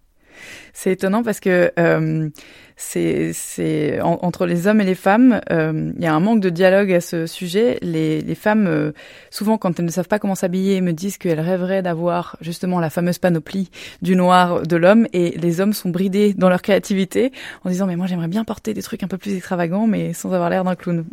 C'est 0.73 0.91
étonnant 0.91 1.23
parce 1.23 1.39
que 1.39 1.71
euh, 1.79 2.29
c'est 2.77 4.01
entre 4.01 4.45
les 4.45 4.67
hommes 4.67 4.81
et 4.81 4.83
les 4.83 4.95
femmes, 4.95 5.41
euh, 5.51 5.91
il 5.95 6.03
y 6.03 6.07
a 6.07 6.13
un 6.13 6.19
manque 6.19 6.41
de 6.41 6.49
dialogue 6.49 6.91
à 6.91 7.01
ce 7.01 7.25
sujet. 7.25 7.77
Les, 7.81 8.21
les 8.21 8.35
femmes, 8.35 8.67
euh, 8.67 8.91
souvent 9.29 9.57
quand 9.57 9.79
elles 9.79 9.85
ne 9.85 9.91
savent 9.91 10.07
pas 10.07 10.19
comment 10.19 10.35
s'habiller, 10.35 10.81
me 10.81 10.91
disent 10.91 11.17
qu'elles 11.17 11.39
rêveraient 11.39 11.81
d'avoir 11.81 12.37
justement 12.41 12.79
la 12.79 12.89
fameuse 12.89 13.17
panoplie 13.17 13.69
du 14.01 14.15
noir 14.15 14.63
de 14.63 14.75
l'homme, 14.75 15.07
et 15.13 15.31
les 15.37 15.61
hommes 15.61 15.73
sont 15.73 15.89
bridés 15.89 16.33
dans 16.33 16.49
leur 16.49 16.61
créativité 16.61 17.31
en 17.63 17.69
disant 17.69 17.87
mais 17.87 17.95
moi 17.95 18.07
j'aimerais 18.07 18.27
bien 18.27 18.43
porter 18.43 18.73
des 18.73 18.81
trucs 18.81 19.03
un 19.03 19.07
peu 19.07 19.17
plus 19.17 19.35
extravagants, 19.35 19.87
mais 19.87 20.13
sans 20.13 20.33
avoir 20.33 20.49
l'air 20.49 20.63
d'un 20.63 20.75
clown. 20.75 21.05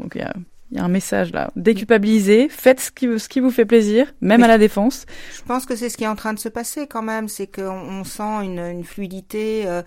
Il 0.73 0.79
y 0.79 0.81
a 0.81 0.85
un 0.85 0.89
message 0.89 1.33
là. 1.33 1.51
Déculpabilisez, 1.55 2.49
faites 2.49 2.81
ce 2.81 2.91
qui, 2.91 3.19
ce 3.19 3.29
qui 3.29 3.41
vous 3.41 3.51
fait 3.51 3.67
plaisir, 3.67 4.13
même 4.23 4.43
à 4.43 4.49
la 4.49 4.57
défense. 4.57 5.05
Je 5.37 5.43
pense 5.43 5.67
que 5.67 5.77
c'est 5.77 5.91
ce 5.91 5.99
qui 5.99 6.05
est 6.05 6.09
en 6.09 6.17
train 6.17 6.33
de 6.33 6.39
se 6.39 6.49
passer 6.49 6.87
quand 6.87 7.03
même, 7.03 7.29
c'est 7.29 7.47
qu'on 7.47 7.69
on 7.69 8.05
sent 8.05 8.45
une, 8.45 8.59
une 8.59 8.85
fluidité 8.85 9.65
euh, 9.67 9.83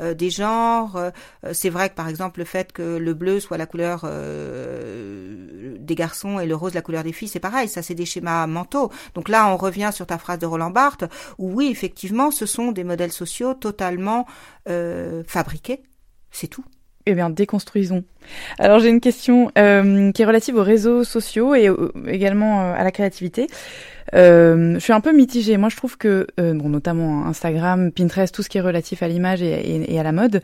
euh 0.00 0.14
des 0.14 0.30
genres. 0.30 0.96
Euh, 0.96 1.10
c'est 1.52 1.68
vrai 1.68 1.90
que 1.90 1.94
par 1.94 2.08
exemple 2.08 2.40
le 2.40 2.46
fait 2.46 2.72
que 2.72 2.96
le 2.96 3.12
bleu 3.12 3.38
soit 3.38 3.58
la 3.58 3.66
couleur 3.66 4.02
euh, 4.04 5.76
des 5.78 5.94
garçons 5.94 6.40
et 6.40 6.46
le 6.46 6.56
rose 6.56 6.72
la 6.72 6.80
couleur 6.80 7.04
des 7.04 7.12
filles, 7.12 7.28
c'est 7.28 7.38
pareil, 7.38 7.68
ça 7.68 7.82
c'est 7.82 7.94
des 7.94 8.06
schémas 8.06 8.46
mentaux. 8.46 8.90
Donc 9.14 9.28
là 9.28 9.46
on 9.52 9.58
revient 9.58 9.90
sur 9.92 10.06
ta 10.06 10.16
phrase 10.16 10.38
de 10.38 10.46
Roland 10.46 10.70
Barthes, 10.70 11.04
où 11.36 11.52
oui 11.52 11.68
effectivement 11.70 12.30
ce 12.30 12.46
sont 12.46 12.72
des 12.72 12.84
modèles 12.84 13.12
sociaux 13.12 13.52
totalement 13.52 14.26
fabriqués, 15.26 15.82
c'est 16.30 16.48
tout. 16.48 16.64
Eh 17.06 17.14
bien, 17.14 17.30
déconstruisons. 17.30 18.04
Alors, 18.58 18.78
j'ai 18.78 18.90
une 18.90 19.00
question 19.00 19.50
euh, 19.56 20.12
qui 20.12 20.22
est 20.22 20.26
relative 20.26 20.56
aux 20.56 20.62
réseaux 20.62 21.02
sociaux 21.02 21.54
et 21.54 21.70
également 22.06 22.60
euh, 22.60 22.74
à 22.74 22.84
la 22.84 22.90
créativité. 22.90 23.48
Euh, 24.14 24.74
je 24.74 24.78
suis 24.80 24.92
un 24.92 25.00
peu 25.00 25.12
mitigée. 25.12 25.56
Moi, 25.56 25.68
je 25.70 25.76
trouve 25.76 25.96
que, 25.96 26.26
euh, 26.38 26.54
bon, 26.54 26.68
notamment 26.68 27.26
Instagram, 27.26 27.90
Pinterest, 27.90 28.34
tout 28.34 28.42
ce 28.42 28.48
qui 28.48 28.58
est 28.58 28.62
relatif 28.62 29.02
à 29.02 29.08
l'image 29.08 29.42
et, 29.42 29.98
à 29.98 30.02
la 30.02 30.12
mode, 30.12 30.42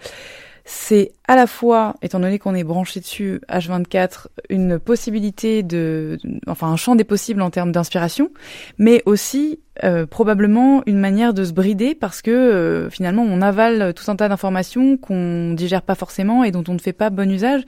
c'est 0.64 1.12
à 1.28 1.36
la 1.36 1.46
fois, 1.46 1.94
étant 2.02 2.20
donné 2.20 2.38
qu'on 2.38 2.54
est 2.54 2.64
branché 2.64 3.00
dessus 3.00 3.40
H24, 3.48 4.26
une 4.48 4.78
possibilité 4.78 5.62
de, 5.62 6.18
enfin 6.46 6.68
un 6.68 6.76
champ 6.76 6.94
des 6.94 7.04
possibles 7.04 7.42
en 7.42 7.50
termes 7.50 7.72
d'inspiration, 7.72 8.30
mais 8.78 9.02
aussi 9.06 9.60
euh, 9.84 10.06
probablement 10.06 10.82
une 10.86 10.98
manière 10.98 11.34
de 11.34 11.44
se 11.44 11.52
brider 11.52 11.94
parce 11.94 12.22
que 12.22 12.30
euh, 12.30 12.88
finalement 12.88 13.22
on 13.22 13.42
avale 13.42 13.92
tout 13.92 14.10
un 14.10 14.16
tas 14.16 14.26
d'informations 14.26 14.96
qu'on 14.96 15.52
digère 15.52 15.82
pas 15.82 15.94
forcément 15.94 16.44
et 16.44 16.50
dont 16.50 16.64
on 16.68 16.72
ne 16.72 16.78
fait 16.78 16.94
pas 16.94 17.10
bon 17.10 17.30
usage. 17.30 17.62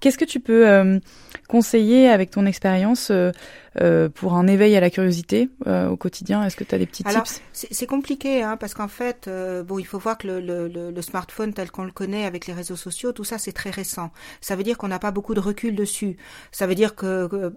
Qu'est-ce 0.00 0.18
que 0.18 0.24
tu 0.24 0.40
peux 0.40 0.68
euh, 0.68 0.98
conseiller 1.48 2.08
avec 2.08 2.30
ton 2.30 2.46
expérience 2.46 3.12
pour 4.14 4.34
un 4.34 4.46
éveil 4.48 4.76
à 4.76 4.80
la 4.80 4.90
curiosité 4.90 5.50
au 5.66 5.96
quotidien? 5.96 6.44
Est-ce 6.44 6.56
que 6.56 6.64
tu 6.64 6.74
as 6.74 6.78
des 6.78 6.86
petits 6.86 7.04
Alors, 7.06 7.22
tips? 7.22 7.42
C'est 7.52 7.86
compliqué 7.86 8.42
hein, 8.42 8.56
parce 8.56 8.74
qu'en 8.74 8.88
fait, 8.88 9.30
bon, 9.66 9.78
il 9.78 9.86
faut 9.86 9.98
voir 9.98 10.18
que 10.18 10.26
le, 10.26 10.40
le, 10.40 10.90
le 10.90 11.02
smartphone 11.02 11.54
tel 11.54 11.70
qu'on 11.70 11.84
le 11.84 11.92
connaît 11.92 12.24
avec 12.24 12.46
les 12.46 12.52
réseaux 12.52 12.76
sociaux, 12.76 13.01
tout 13.10 13.24
ça 13.24 13.38
c'est 13.38 13.52
très 13.52 13.70
récent. 13.70 14.10
Ça 14.40 14.56
veut 14.56 14.62
dire 14.62 14.78
qu'on 14.78 14.88
n'a 14.88 14.98
pas 14.98 15.10
beaucoup 15.10 15.34
de 15.34 15.40
recul 15.40 15.74
dessus. 15.74 16.16
Ça 16.52 16.66
veut 16.66 16.74
dire 16.74 16.94
que 16.94 17.52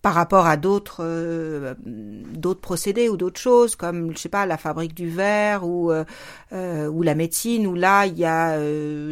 par 0.00 0.14
rapport 0.14 0.46
à 0.46 0.56
d'autres 0.56 1.00
euh, 1.00 1.74
d'autres 1.84 2.60
procédés 2.60 3.08
ou 3.08 3.16
d'autres 3.16 3.40
choses 3.40 3.74
comme 3.74 4.12
je 4.12 4.18
sais 4.18 4.28
pas 4.28 4.46
la 4.46 4.56
fabrique 4.56 4.94
du 4.94 5.10
verre 5.10 5.66
ou 5.66 5.90
euh, 5.90 6.04
euh, 6.52 6.86
ou 6.86 7.02
la 7.02 7.16
médecine 7.16 7.66
où 7.66 7.74
là 7.74 8.06
il 8.06 8.16
y 8.16 8.24
a 8.24 8.58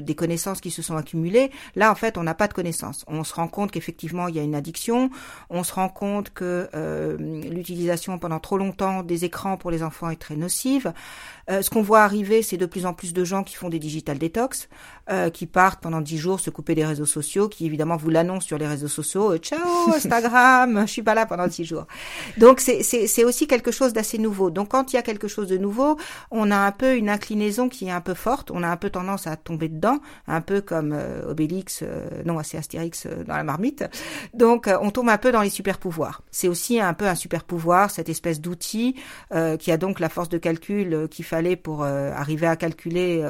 des 0.01 0.14
connaissances 0.14 0.61
qui 0.61 0.70
se 0.70 0.82
sont 0.82 0.97
accumulées 0.97 1.51
là 1.74 1.91
en 1.91 1.97
fait 1.97 2.16
on 2.18 2.22
n'a 2.22 2.34
pas 2.34 2.47
de 2.47 2.55
connaissances 2.55 3.05
on 3.09 3.24
se 3.24 3.34
rend 3.34 3.49
compte 3.49 3.72
qu'effectivement 3.72 4.28
il 4.28 4.37
y 4.37 4.39
a 4.39 4.43
une 4.43 4.55
addiction 4.55 5.11
on 5.51 5.64
se 5.64 5.74
rend 5.74 5.89
compte 5.89 6.30
que 6.30 6.68
l'utilisation 7.18 8.18
pendant 8.18 8.39
trop 8.39 8.57
longtemps 8.57 9.03
des 9.03 9.24
écrans 9.24 9.57
pour 9.57 9.70
les 9.70 9.82
enfants 9.82 10.11
est 10.11 10.16
très 10.16 10.37
nocive 10.37 10.93
ce 11.49 11.70
qu'on 11.70 11.82
voit 11.82 12.01
arriver 12.01 12.42
c'est 12.42 12.57
de 12.57 12.66
plus 12.66 12.86
en 12.86 12.94
plus 12.94 13.12
de 13.12 13.24
gens 13.24 13.44
qui 13.44 13.55
font 13.55 13.68
des 13.68 13.78
digital 13.78 14.18
detox 14.18 14.68
qui 15.32 15.47
partent 15.47 15.80
pendant 15.80 16.01
dix 16.01 16.18
jours 16.18 16.40
se 16.40 16.51
couper 16.51 16.74
des 16.74 16.84
réseaux 16.84 17.07
sociaux 17.07 17.49
qui 17.49 17.66
évidemment 17.66 17.97
vous 17.97 18.11
l'annoncent 18.11 18.47
sur 18.47 18.59
les 18.59 18.66
réseaux 18.66 18.88
sociaux 18.88 19.36
ciao 19.38 19.61
Instagram 19.94 20.84
je 20.86 20.92
suis 20.92 21.03
pas 21.03 21.14
là 21.14 21.26
pendant 21.26 21.49
six 21.49 21.64
jours. 21.64 21.86
Donc 22.38 22.61
c'est 22.61 23.24
aussi 23.24 23.47
quelque 23.47 23.70
chose 23.70 23.92
d'assez 23.92 24.18
nouveau. 24.18 24.51
Donc 24.51 24.70
quand 24.70 24.92
il 24.92 24.97
y 24.97 24.99
a 24.99 25.03
quelque 25.03 25.28
chose 25.28 25.49
de 25.49 25.57
nouveau, 25.57 25.97
on 26.30 26.51
a 26.51 26.57
un 26.57 26.72
peu 26.72 26.97
une 26.97 27.09
inclinaison 27.09 27.68
qui 27.68 27.86
est 27.86 27.90
un 27.90 28.01
peu 28.01 28.14
forte. 28.14 28.51
On 28.51 28.62
a 28.62 28.68
un 28.68 28.76
peu 28.76 28.90
tendance 28.90 29.26
à 29.26 29.36
tomber 29.36 29.68
dedans, 29.68 29.99
un 30.26 30.40
peu 30.40 30.61
comme 30.61 30.92
euh, 30.92 31.30
Obélix, 31.30 31.80
euh, 31.82 32.22
non 32.24 32.36
c'est 32.42 32.59
Astérix 32.59 33.07
euh, 33.07 33.24
dans 33.24 33.36
la 33.36 33.44
marmite. 33.44 33.84
Donc 34.34 34.68
on 34.80 34.90
tombe 34.90 35.09
un 35.09 35.18
peu 35.18 35.32
dans 35.32 35.42
les 35.42 35.51
super 35.51 35.78
pouvoirs. 35.78 36.22
C'est 36.30 36.49
aussi 36.49 36.80
un 36.80 36.94
peu 36.94 37.07
un 37.07 37.14
super 37.14 37.44
pouvoir, 37.44 37.90
cette 37.90 38.09
espèce 38.09 38.40
d'outil 38.40 38.97
qui 39.59 39.72
a 39.72 39.76
donc 39.76 40.01
la 40.01 40.09
force 40.09 40.28
de 40.28 40.38
calcul 40.38 41.09
qu'il 41.11 41.24
fallait 41.37 41.57
pour 41.57 41.84
arriver 41.84 42.47
à 42.47 42.57
calculer 42.57 43.22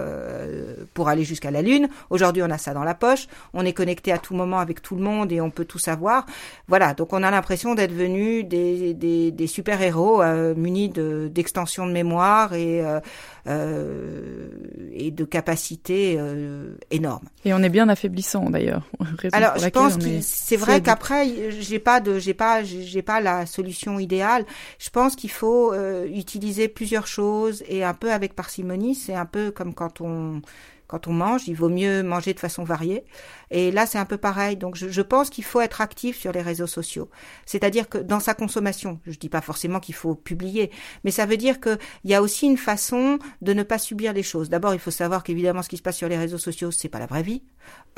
pour 0.95 1.09
aller 1.09 1.25
jusqu'à 1.25 1.51
la 1.51 1.63
lune. 1.63 1.89
Aujourd'hui 2.11 2.43
on 2.43 2.51
a 2.51 2.59
ça 2.59 2.73
dans 2.73 2.85
la 2.85 2.95
poche. 2.95 3.27
On 3.53 3.65
est 3.65 3.73
connecté 3.73 4.13
à 4.13 4.19
tout 4.19 4.35
moment 4.35 4.59
avec 4.59 4.81
tout 4.81 4.95
le 4.95 5.03
monde 5.03 5.33
et 5.33 5.41
on 5.41 5.51
peut 5.51 5.65
tout 5.65 5.79
savoir. 5.79 6.27
Voilà. 6.69 6.95
Donc 6.95 7.13
on 7.13 7.23
a 7.23 7.31
l'impression 7.31 7.75
d'être 7.75 7.93
venus 7.93 8.47
des, 8.47 8.95
des, 8.95 9.33
des 9.33 9.47
super-héros 9.47 10.23
euh, 10.23 10.55
munis 10.55 10.89
d'extensions 10.89 11.87
de, 11.87 11.93
mémoire 11.93 12.55
et, 12.55 12.85
euh, 12.85 13.01
euh, 13.47 14.49
et 14.93 15.11
de 15.11 15.25
capacités 15.25 16.17
euh, 16.19 16.77
énormes. 16.91 17.27
Et 17.45 17.55
on 17.55 17.63
est 17.63 17.69
bien 17.69 17.89
affaiblissant 17.89 18.51
d'ailleurs. 18.51 18.83
Alors 19.33 19.59
je 19.59 19.69
pense 19.69 19.97
que 19.97 20.21
c'est 20.21 20.57
vrai 20.57 20.81
qu'après 20.83 21.51
j'ai 21.61 21.79
pas 21.79 22.01
de 22.01 22.19
j'ai 22.19 22.35
pas 22.35 22.63
j'ai 22.63 23.03
pas 23.03 23.21
la 23.21 23.47
solution 23.47 23.99
idéale. 23.99 24.45
Je 24.79 24.91
pense 24.91 25.17
qu'il 25.17 25.31
faut 25.31 25.75
utiliser 26.07 26.69
plusieurs 26.69 27.07
choses 27.07 27.63
et 27.69 27.85
un 27.85 27.95
peu 27.97 28.13
avec 28.13 28.35
parcimonie. 28.35 28.95
C'est 28.95 29.15
un 29.15 29.27
peu 29.27 29.51
comme 29.51 29.75
quand 29.75 30.01
on 30.01 30.43
quand 30.89 31.09
on 31.09 31.13
mange, 31.13 31.49
il 31.49 31.55
vaut 31.55 31.69
mieux 31.69 32.03
manger 32.03 32.33
de 32.33 32.39
façon 32.39 32.63
variée. 32.63 33.05
Et 33.51 33.71
là, 33.71 33.87
c'est 33.87 33.99
un 33.99 34.05
peu 34.05 34.17
pareil. 34.17 34.57
Donc, 34.57 34.77
je, 34.77 34.89
je 34.89 35.03
pense 35.03 35.31
qu'il 35.31 35.45
faut 35.45 35.61
être 35.61 35.81
actif 35.81 36.19
sur 36.19 36.33
les 36.33 36.43
réseaux 36.43 36.67
sociaux. 36.67 37.09
C'est-à-dire 37.45 37.89
que 37.89 37.99
dans 37.99 38.21
sa 38.21 38.35
consommation, 38.35 39.01
je 39.07 39.19
dis 39.19 39.29
pas 39.29 39.41
forcément 39.41 39.81
qu'il 39.81 39.95
faut 39.95 40.15
publier, 40.15 40.71
mais 41.05 41.11
ça 41.11 41.27
veut 41.27 41.37
dire 41.37 41.61
qu'il 41.61 41.79
y 42.05 42.15
a 42.15 42.23
aussi 42.23 42.47
une 42.47 42.57
façon 42.57 43.19
de 43.43 43.53
ne 43.53 43.63
pas 43.63 43.79
subir 43.79 44.13
les 44.13 44.23
choses. 44.23 44.49
D'abord, 44.49 44.75
il 44.75 44.81
faut 44.81 44.91
savoir 44.91 45.23
qu'évidemment, 45.23 45.63
ce 45.63 45.69
qui 45.69 45.77
se 45.77 45.83
passe 45.83 45.97
sur 45.97 46.09
les 46.09 46.19
réseaux 46.19 46.39
sociaux, 46.39 46.71
c'est 46.71 46.89
pas 46.89 46.99
la 46.99 47.07
vraie 47.07 47.23
vie, 47.23 47.43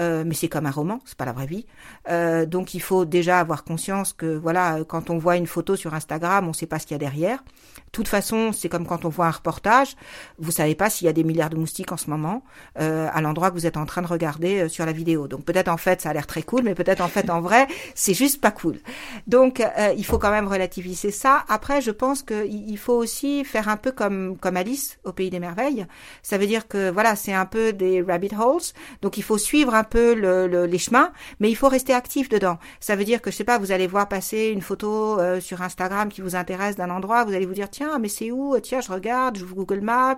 euh, 0.01 0.25
mais 0.27 0.35
c'est 0.35 0.49
comme 0.49 0.67
un 0.67 0.71
roman, 0.71 1.01
c'est 1.05 1.17
pas 1.17 1.25
la 1.25 1.33
vraie 1.33 1.47
vie. 1.47 1.67
Euh, 2.09 2.47
donc, 2.47 2.75
il 2.75 2.81
faut 2.81 3.05
déjà 3.05 3.41
avoir 3.41 3.65
conscience 3.65 4.13
que, 4.13 4.37
voilà, 4.37 4.79
quand 4.87 5.11
on 5.11 5.19
voit 5.19 5.37
une 5.37 5.47
photo 5.47 5.77
sur 5.77 5.95
Instagram, 5.95 6.49
on 6.49 6.53
sait 6.53 6.67
pas 6.67 6.79
ce 6.79 6.87
qu'il 6.87 6.95
y 6.95 6.97
a 6.97 6.99
derrière. 6.99 7.43
De 7.89 7.93
toute 7.93 8.09
façon, 8.09 8.53
c'est 8.53 8.69
comme 8.69 8.87
quand 8.87 9.05
on 9.07 9.09
voit 9.09 9.27
un 9.27 9.31
reportage, 9.31 9.97
vous 10.39 10.51
savez 10.51 10.75
pas 10.75 10.91
s'il 10.91 11.07
y 11.07 11.09
a 11.09 11.13
des 11.13 11.25
milliards 11.25 11.51
de 11.51 11.57
moustiques 11.57 11.91
en 11.91 11.97
ce 11.97 12.11
moment 12.11 12.45
euh, 12.79 13.09
à 13.13 13.21
l'endroit 13.23 13.51
que 13.51 13.55
vous 13.55 13.67
êtes 13.67 13.79
en 13.79 13.87
train 13.87 14.03
de 14.03 14.07
regarder 14.07 14.61
euh, 14.61 14.69
sur 14.69 14.85
la 14.85 14.93
vidéo. 14.93 15.27
Peut-être 15.45 15.69
en 15.69 15.77
fait 15.77 16.01
ça 16.01 16.11
a 16.11 16.13
l'air 16.13 16.27
très 16.27 16.43
cool, 16.43 16.63
mais 16.63 16.75
peut-être 16.75 17.01
en 17.01 17.09
fait 17.09 17.29
en 17.31 17.41
vrai 17.41 17.67
c'est 17.95 18.15
juste 18.15 18.41
pas 18.41 18.51
cool. 18.51 18.79
Donc 19.27 19.61
euh, 19.61 19.93
il 19.97 20.05
faut 20.05 20.19
quand 20.19 20.31
même 20.31 20.49
relativiser 20.49 21.11
ça. 21.11 21.45
Après, 21.49 21.81
je 21.81 21.91
pense 21.91 22.23
qu'il 22.23 22.79
faut 22.79 22.95
aussi 22.95 23.45
faire 23.45 23.69
un 23.69 23.77
peu 23.77 23.93
comme 23.93 24.37
comme 24.39 24.57
Alice 24.57 24.99
au 25.05 25.13
pays 25.13 25.31
des 25.31 25.41
merveilles. 25.41 25.87
Ça 26.23 26.39
veut 26.39 26.47
dire 26.47 26.69
que 26.69 26.91
voilà, 26.91 27.17
c'est 27.17 27.33
un 27.35 27.47
peu 27.47 27.73
des 27.73 28.03
rabbit 28.03 28.31
holes. 28.39 28.63
Donc 29.03 29.19
il 29.19 29.23
faut 29.23 29.39
suivre 29.39 29.75
un 29.75 29.85
peu 29.85 30.15
le, 30.15 30.67
les 30.67 30.79
chemins, 30.79 31.13
mais 31.41 31.51
il 31.51 31.55
faut 31.55 31.69
rester 31.69 31.93
actif 31.93 32.29
dedans. 32.29 32.59
Ça 32.81 32.97
veut 32.97 33.05
dire 33.05 33.21
que 33.21 33.31
je 33.31 33.37
sais 33.37 33.45
pas, 33.45 33.59
vous 33.59 33.73
allez 33.73 33.87
voir 33.87 34.09
passer 34.09 34.51
une 34.55 34.63
photo 34.63 35.19
sur 35.41 35.61
Instagram 35.63 36.09
qui 36.09 36.21
vous 36.21 36.37
intéresse 36.37 36.77
d'un 36.77 36.91
endroit, 36.91 37.25
vous 37.25 37.35
allez 37.35 37.47
vous 37.47 37.55
dire 37.55 37.71
tiens, 37.71 37.99
mais 37.99 38.09
c'est 38.09 38.31
où? 38.31 38.59
Tiens, 38.61 38.81
je 38.81 38.91
regarde, 38.91 39.37
je 39.37 39.45
Google 39.59 39.81
Maps. 39.81 40.17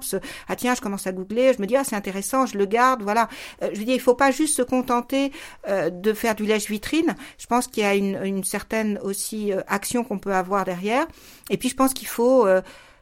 Ah 0.49 0.57
tiens, 0.57 0.75
je 0.75 0.81
commence 0.81 1.07
à 1.07 1.13
googler, 1.13 1.53
je 1.55 1.63
me 1.63 1.67
dis 1.67 1.77
ah 1.77 1.85
c'est 1.85 1.97
intéressant, 1.97 2.47
je 2.47 2.59
le 2.59 2.67
garde, 2.67 3.03
voilà. 3.03 3.29
Euh, 3.63 3.71
je 3.73 3.79
veux 3.79 3.85
dire, 3.85 3.95
il 3.95 4.01
faut 4.01 4.15
pas 4.15 4.31
juste 4.31 4.57
se 4.57 4.63
contenter 4.63 5.10
euh, 5.69 5.91
de 5.91 6.13
faire 6.13 6.35
du 6.35 6.45
lèche-vitrine. 6.45 7.15
Je 7.39 7.47
pense 7.47 7.67
qu'il 7.67 7.83
y 7.83 7.87
a 7.87 7.95
une, 7.95 8.45
certaine 8.45 8.99
aussi 9.03 9.53
euh, 9.53 9.61
action 9.67 10.05
qu'on 10.05 10.19
peut 10.19 10.35
avoir 10.35 10.65
derrière. 10.65 11.07
Et 11.51 11.57
puis 11.57 11.69
je 11.69 11.77
pense 11.77 11.95
qu'il 11.95 12.09
faut 12.09 12.47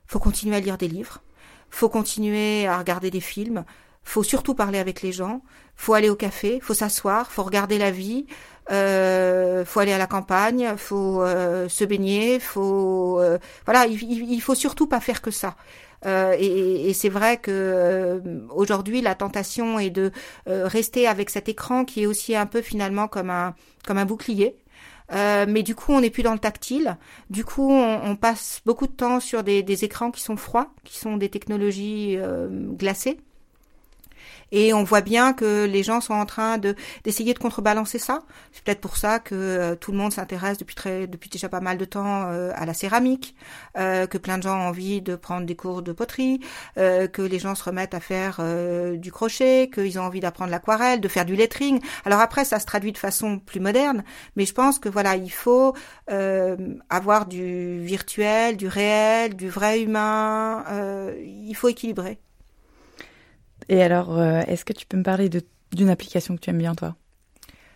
faut 0.07 0.19
continuer 0.19 0.57
à 0.57 0.61
lire 0.61 0.79
des 0.79 0.89
livres, 0.89 1.23
faut 1.71 1.89
continuer 1.89 2.67
à 2.67 2.79
regarder 2.79 3.11
des 3.11 3.21
films, 3.21 3.65
faut 4.03 4.23
surtout 4.23 4.55
parler 4.55 4.79
avec 4.79 5.03
les 5.03 5.13
gens, 5.13 5.43
faut 5.77 5.93
aller 5.93 6.09
au 6.09 6.17
café, 6.17 6.61
faut 6.61 6.75
s'asseoir, 6.75 7.31
faut 7.31 7.43
regarder 7.43 7.77
la 7.77 7.91
vie, 7.91 8.27
euh, 8.71 9.65
faut 9.65 9.81
aller 9.81 9.93
à 9.93 9.99
la 9.99 10.07
campagne, 10.07 10.75
faut 10.77 11.23
euh, 11.23 11.69
se 11.69 11.85
baigner, 11.85 12.41
faut 12.41 13.19
euh, 13.21 13.39
voilà, 13.65 13.87
il, 13.87 14.03
il, 14.03 14.41
faut 14.41 14.55
surtout 14.55 14.87
pas 14.87 15.01
faire 15.01 15.23
que 15.23 15.31
ça. 15.31 15.57
Euh, 16.07 16.37
et, 16.39 16.93
c'est 16.93 17.09
vrai 17.09 17.39
que 17.39 17.51
euh, 17.51 18.21
aujourd'hui 18.51 19.01
la 19.01 19.15
tentation 19.15 19.79
est 19.79 19.91
de 19.91 20.13
rester 20.47 21.07
avec 21.07 21.31
cet 21.31 21.49
écran 21.49 21.85
qui 21.85 22.03
est 22.03 22.07
aussi 22.07 22.37
un 22.37 22.47
peu 22.47 22.63
finalement 22.63 23.09
comme 23.09 23.31
un 23.31 23.55
comme 23.87 23.99
un 23.99 24.05
bouclier. 24.05 24.57
mais 25.11 25.63
du 25.63 25.75
coup, 25.75 25.93
on 25.93 26.01
n'est 26.01 26.11
plus 26.11 26.23
dans 26.23 26.35
le 26.35 26.39
tactile. 26.39 26.97
Du 27.31 27.45
coup, 27.45 27.71
on, 27.71 28.17
passe 28.17 28.61
beaucoup 28.67 28.87
de 28.87 28.93
temps 28.93 29.21
sur 29.21 29.43
des, 29.43 29.85
écrans 29.85 30.11
qui 30.11 30.21
sont 30.21 30.37
froids, 30.37 30.71
qui 30.85 30.99
sont 30.99 31.17
des 31.17 31.31
technologies 31.31 32.19
glacées. 32.77 33.19
Et 34.53 34.73
on 34.73 34.83
voit 34.85 35.01
bien 35.01 35.33
que 35.33 35.65
les 35.65 35.83
gens 35.83 36.01
sont 36.01 36.15
en 36.15 36.27
train 36.27 36.59
de 36.59 36.75
d'essayer 37.05 37.35
de 37.35 37.39
contrebalancer 37.39 37.99
ça. 37.99 38.23
C'est 38.53 38.65
peut-être 38.65 38.81
pour 38.81 38.97
ça 38.97 39.19
que 39.19 39.35
euh, 39.35 39.75
tout 39.77 39.93
le 39.93 39.99
monde 39.99 40.13
s'intéresse 40.13 40.59
depuis 40.59 40.75
très 40.75 41.07
depuis 41.07 41.29
déjà 41.31 41.49
pas 41.49 41.61
mal 41.61 41.79
de 41.79 41.85
temps 41.85 42.29
euh, 42.29 42.51
à 42.55 42.67
la 42.67 42.75
céramique, 42.75 43.35
euh, 43.77 44.07
que 44.07 44.19
plein 44.19 44.39
de 44.39 44.43
gens 44.43 44.57
ont 44.59 44.69
envie 44.69 45.03
de 45.03 45.17
prendre 45.17 45.47
des 45.47 45.57
cours 45.57 45.83
de 45.83 45.93
poterie, 45.93 46.41
que 46.77 47.23
les 47.23 47.39
gens 47.39 47.55
se 47.55 47.65
remettent 47.65 47.95
à 47.95 48.01
faire 48.01 48.41
du 48.97 49.13
crochet, 49.13 49.71
qu'ils 49.73 49.99
ont 49.99 50.03
envie 50.03 50.21
d'apprendre 50.21 50.51
l'aquarelle, 50.51 51.01
de 51.01 51.09
faire 51.09 51.25
du 51.25 51.37
lettering. 51.37 51.81
Alors 52.05 52.21
après, 52.21 52.45
ça 52.45 52.59
se 52.61 52.67
traduit 52.67 52.93
de 52.93 52.99
façon 52.99 53.39
plus 53.39 53.61
moderne, 53.61 54.05
mais 54.37 54.47
je 54.47 54.55
pense 54.55 54.79
que 54.79 54.89
voilà, 54.89 55.17
il 55.17 55.31
faut 55.31 55.75
avoir 56.09 57.27
du 57.27 57.81
virtuel, 57.81 58.57
du 58.57 58.69
réel, 58.69 59.37
du 59.37 59.49
vrai 59.49 59.83
humain. 59.83 60.65
il 61.21 61.55
faut 61.55 61.69
équilibrer. 61.69 62.19
Et 63.69 63.83
alors, 63.83 64.19
euh, 64.19 64.41
est-ce 64.47 64.65
que 64.65 64.73
tu 64.73 64.87
peux 64.87 64.97
me 64.97 65.03
parler 65.03 65.29
d'une 65.73 65.91
application 65.91 66.37
que 66.37 66.41
tu 66.41 66.51
aimes 66.51 66.59
bien, 66.59 66.75
toi? 66.75 66.97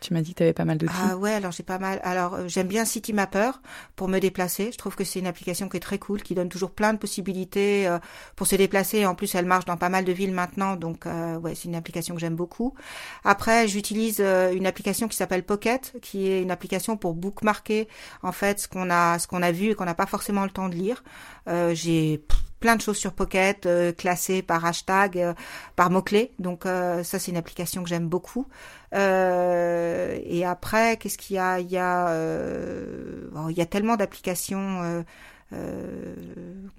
Tu 0.01 0.15
m'as 0.15 0.21
dit 0.21 0.33
que 0.33 0.39
tu 0.39 0.43
avais 0.43 0.53
pas 0.53 0.65
mal 0.65 0.79
d'outils. 0.79 0.93
Ah 1.01 1.17
ouais, 1.17 1.33
alors 1.33 1.53
j'ai 1.53 1.63
pas 1.63 1.79
mal. 1.79 2.01
Alors 2.03 2.35
euh, 2.35 2.49
j'aime 2.49 2.67
bien 2.67 2.85
Citymapper 2.85 3.53
pour 3.95 4.09
me 4.09 4.19
déplacer. 4.19 4.73
Je 4.73 4.77
trouve 4.77 4.97
que 4.97 5.05
c'est 5.05 5.21
une 5.21 5.29
application 5.29 5.69
qui 5.69 5.77
est 5.77 5.81
très 5.81 6.01
cool, 6.01 6.25
qui 6.25 6.35
donne 6.35 6.49
toujours 6.49 6.73
plein 6.73 6.93
de 6.93 6.99
possibilités 6.99 7.87
euh, 7.87 8.01
pour 8.35 8.49
se 8.49 8.57
déplacer. 8.57 9.07
En 9.07 9.15
plus, 9.15 9.33
elle 9.37 9.47
marche 9.47 9.65
dans 9.65 9.77
pas 9.77 9.91
mal 9.91 10.05
de 10.05 10.11
villes 10.11 10.33
maintenant, 10.33 10.75
donc 10.75 11.05
ouais, 11.07 11.55
c'est 11.55 11.67
une 11.69 11.77
application 11.77 12.17
que 12.17 12.21
j'aime 12.21 12.35
beaucoup. 12.35 12.75
Après, 13.23 13.69
j'utilise 13.69 14.19
une 14.19 14.67
application 14.67 15.07
qui 15.07 15.17
s'appelle 15.17 15.45
Pocket, 15.45 15.95
qui 16.03 16.29
est 16.29 16.43
une 16.43 16.51
application 16.51 16.97
pour 16.97 17.15
bookmarker 17.15 17.87
en 18.25 18.33
fait 18.33 18.59
ce 18.59 18.67
qu'on 18.67 18.91
a, 18.91 19.21
ce 19.21 19.29
qu'on 19.29 19.41
a 19.41 19.53
vu 19.53 19.71
et 19.71 19.75
qu'on 19.77 19.85
n'a 19.85 19.95
pas 19.95 20.07
forcément 20.07 20.43
le 20.43 20.51
temps 20.51 20.69
de 20.69 20.75
lire. 20.75 21.05
j'ai 21.47 22.25
plein 22.63 22.77
de 22.77 22.81
choses 22.81 22.97
sur 22.97 23.13
Pocket, 23.13 23.67
euh, 23.67 23.93
classées 23.93 24.41
par 24.41 24.65
hashtag, 24.65 25.19
euh, 25.19 25.35
par 25.77 25.91
mots-clés. 25.91 26.33
Donc 26.39 26.65
euh, 26.65 27.03
ça, 27.03 27.19
c'est 27.19 27.31
une 27.33 27.37
application 27.37 27.83
que 27.83 27.89
j'aime 27.91 28.09
beaucoup. 28.09 28.47
et 28.93 30.45
après, 30.47 30.97
qu'est-ce 30.97 31.19
qu'il 31.19 31.37
y 31.37 31.39
a? 31.39 31.59
Il 31.61 31.71
y 31.71 31.79
a, 31.79 32.15
il 33.51 33.57
y 33.57 33.61
a 33.61 33.67
tellement 33.67 33.97
d'applications 33.97 35.05
euh, 35.53 36.15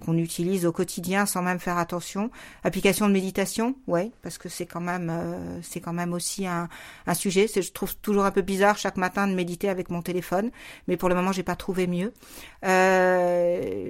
qu'on 0.04 0.18
utilise 0.18 0.66
au 0.66 0.72
quotidien 0.72 1.26
sans 1.26 1.42
même 1.42 1.58
faire 1.58 1.78
attention. 1.78 2.30
Application 2.62 3.08
de 3.08 3.12
méditation, 3.12 3.76
ouais, 3.86 4.10
parce 4.22 4.38
que 4.38 4.48
c'est 4.48 4.66
quand 4.66 4.80
même 4.80 5.10
euh, 5.10 5.60
c'est 5.62 5.80
quand 5.80 5.92
même 5.92 6.12
aussi 6.12 6.46
un, 6.46 6.68
un 7.06 7.14
sujet. 7.14 7.46
Je 7.54 7.72
trouve 7.72 7.96
toujours 7.96 8.24
un 8.24 8.30
peu 8.30 8.42
bizarre 8.42 8.76
chaque 8.76 8.96
matin 8.96 9.26
de 9.26 9.34
méditer 9.34 9.68
avec 9.68 9.90
mon 9.90 10.02
téléphone, 10.02 10.50
mais 10.88 10.96
pour 10.96 11.08
le 11.08 11.14
moment 11.14 11.32
j'ai 11.32 11.42
pas 11.42 11.56
trouvé 11.56 11.86
mieux. 11.86 12.12
Euh, 12.64 13.80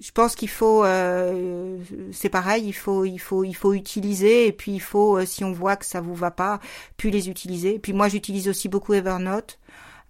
je 0.00 0.10
pense 0.12 0.34
qu'il 0.34 0.48
faut, 0.50 0.84
euh, 0.84 1.78
c'est 2.12 2.28
pareil, 2.28 2.64
il 2.66 2.72
faut 2.72 3.04
il 3.04 3.18
faut 3.18 3.44
il 3.44 3.54
faut 3.54 3.72
utiliser 3.72 4.46
et 4.46 4.52
puis 4.52 4.72
il 4.72 4.80
faut 4.80 5.24
si 5.24 5.44
on 5.44 5.52
voit 5.52 5.76
que 5.76 5.86
ça 5.86 6.00
vous 6.00 6.14
va 6.14 6.30
pas, 6.30 6.60
puis 6.96 7.10
les 7.10 7.28
utiliser. 7.28 7.74
Et 7.74 7.78
puis 7.78 7.92
moi 7.92 8.08
j'utilise 8.08 8.48
aussi 8.48 8.68
beaucoup 8.68 8.94
Evernote. 8.94 9.58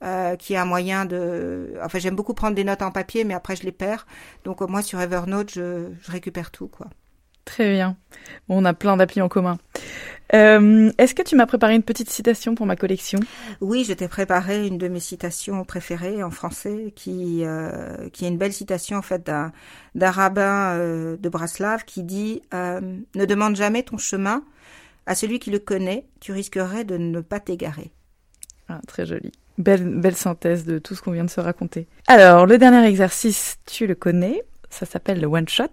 Euh, 0.02 0.36
qui 0.36 0.52
est 0.52 0.58
un 0.58 0.66
moyen 0.66 1.06
de... 1.06 1.74
Enfin, 1.82 1.98
j'aime 1.98 2.14
beaucoup 2.14 2.34
prendre 2.34 2.54
des 2.54 2.64
notes 2.64 2.82
en 2.82 2.90
papier, 2.90 3.24
mais 3.24 3.32
après, 3.32 3.56
je 3.56 3.62
les 3.62 3.72
perds. 3.72 4.06
Donc, 4.44 4.60
moi, 4.60 4.82
sur 4.82 5.00
Evernote, 5.00 5.52
je, 5.54 5.92
je 6.02 6.12
récupère 6.12 6.50
tout, 6.50 6.68
quoi. 6.68 6.88
Très 7.44 7.72
bien. 7.72 7.96
Bon, 8.48 8.60
on 8.60 8.64
a 8.64 8.74
plein 8.74 8.96
d'applis 8.96 9.22
en 9.22 9.28
commun. 9.28 9.56
Euh, 10.34 10.90
Est-ce 10.98 11.14
que 11.14 11.22
tu 11.22 11.36
m'as 11.36 11.46
préparé 11.46 11.74
une 11.74 11.82
petite 11.82 12.10
citation 12.10 12.54
pour 12.54 12.66
ma 12.66 12.76
collection? 12.76 13.20
Oui, 13.60 13.84
je 13.84 13.92
t'ai 13.92 14.08
préparé 14.08 14.66
une 14.66 14.78
de 14.78 14.88
mes 14.88 15.00
citations 15.00 15.64
préférées 15.64 16.22
en 16.22 16.30
français, 16.30 16.92
qui 16.96 17.44
euh, 17.44 18.08
qui 18.10 18.24
est 18.24 18.28
une 18.28 18.38
belle 18.38 18.52
citation 18.52 18.96
en 18.96 19.02
fait 19.02 19.24
d'un 19.24 20.10
rabbin 20.10 20.74
euh, 20.74 21.16
de 21.18 21.28
Braslav 21.28 21.84
qui 21.84 22.02
dit 22.02 22.42
Ne 22.52 23.24
demande 23.26 23.56
jamais 23.56 23.82
ton 23.82 23.98
chemin 23.98 24.42
à 25.06 25.14
celui 25.14 25.38
qui 25.38 25.50
le 25.50 25.58
connaît, 25.58 26.06
tu 26.20 26.32
risquerais 26.32 26.84
de 26.84 26.96
ne 26.96 27.20
pas 27.20 27.40
t'égarer. 27.40 27.92
Ah, 28.68 28.80
très 28.86 29.04
joli. 29.04 29.32
Belle, 29.58 29.84
belle 30.00 30.16
synthèse 30.16 30.64
de 30.64 30.78
tout 30.78 30.94
ce 30.94 31.02
qu'on 31.02 31.12
vient 31.12 31.24
de 31.24 31.30
se 31.30 31.40
raconter. 31.40 31.86
Alors, 32.08 32.46
le 32.46 32.58
dernier 32.58 32.84
exercice, 32.88 33.56
tu 33.66 33.86
le 33.86 33.94
connais. 33.94 34.42
Ça 34.70 34.84
s'appelle 34.86 35.20
le 35.20 35.26
one 35.28 35.48
shot. 35.48 35.66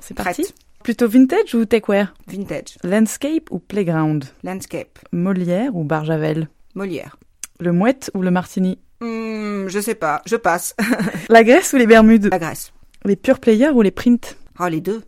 C'est 0.00 0.14
parti. 0.14 0.42
Prête. 0.42 0.54
Plutôt 0.84 1.08
vintage 1.08 1.54
ou 1.54 1.64
techwear? 1.64 2.14
Vintage, 2.28 2.76
Landscape 2.84 3.50
ou 3.50 3.58
playground? 3.58 4.24
Landscape, 4.44 4.98
Molière 5.12 5.74
ou 5.74 5.82
Barjavel? 5.82 6.48
Molière. 6.74 7.16
Le 7.58 7.72
mouette 7.72 8.10
ou 8.14 8.20
le 8.22 8.30
martini? 8.30 8.78
Hmm, 9.00 9.66
je 9.68 9.80
sais 9.80 9.94
pas, 9.94 10.20
je 10.26 10.36
passe. 10.36 10.76
La 11.30 11.42
Grèce 11.42 11.72
ou 11.72 11.76
les 11.76 11.86
Bermudes? 11.86 12.28
La 12.30 12.38
Grèce. 12.38 12.72
Les 13.06 13.16
pure 13.16 13.40
players 13.40 13.70
ou 13.70 13.80
les 13.82 13.90
prints? 13.90 14.36
Oh, 14.60 14.68
les 14.68 14.80
deux. 14.82 15.02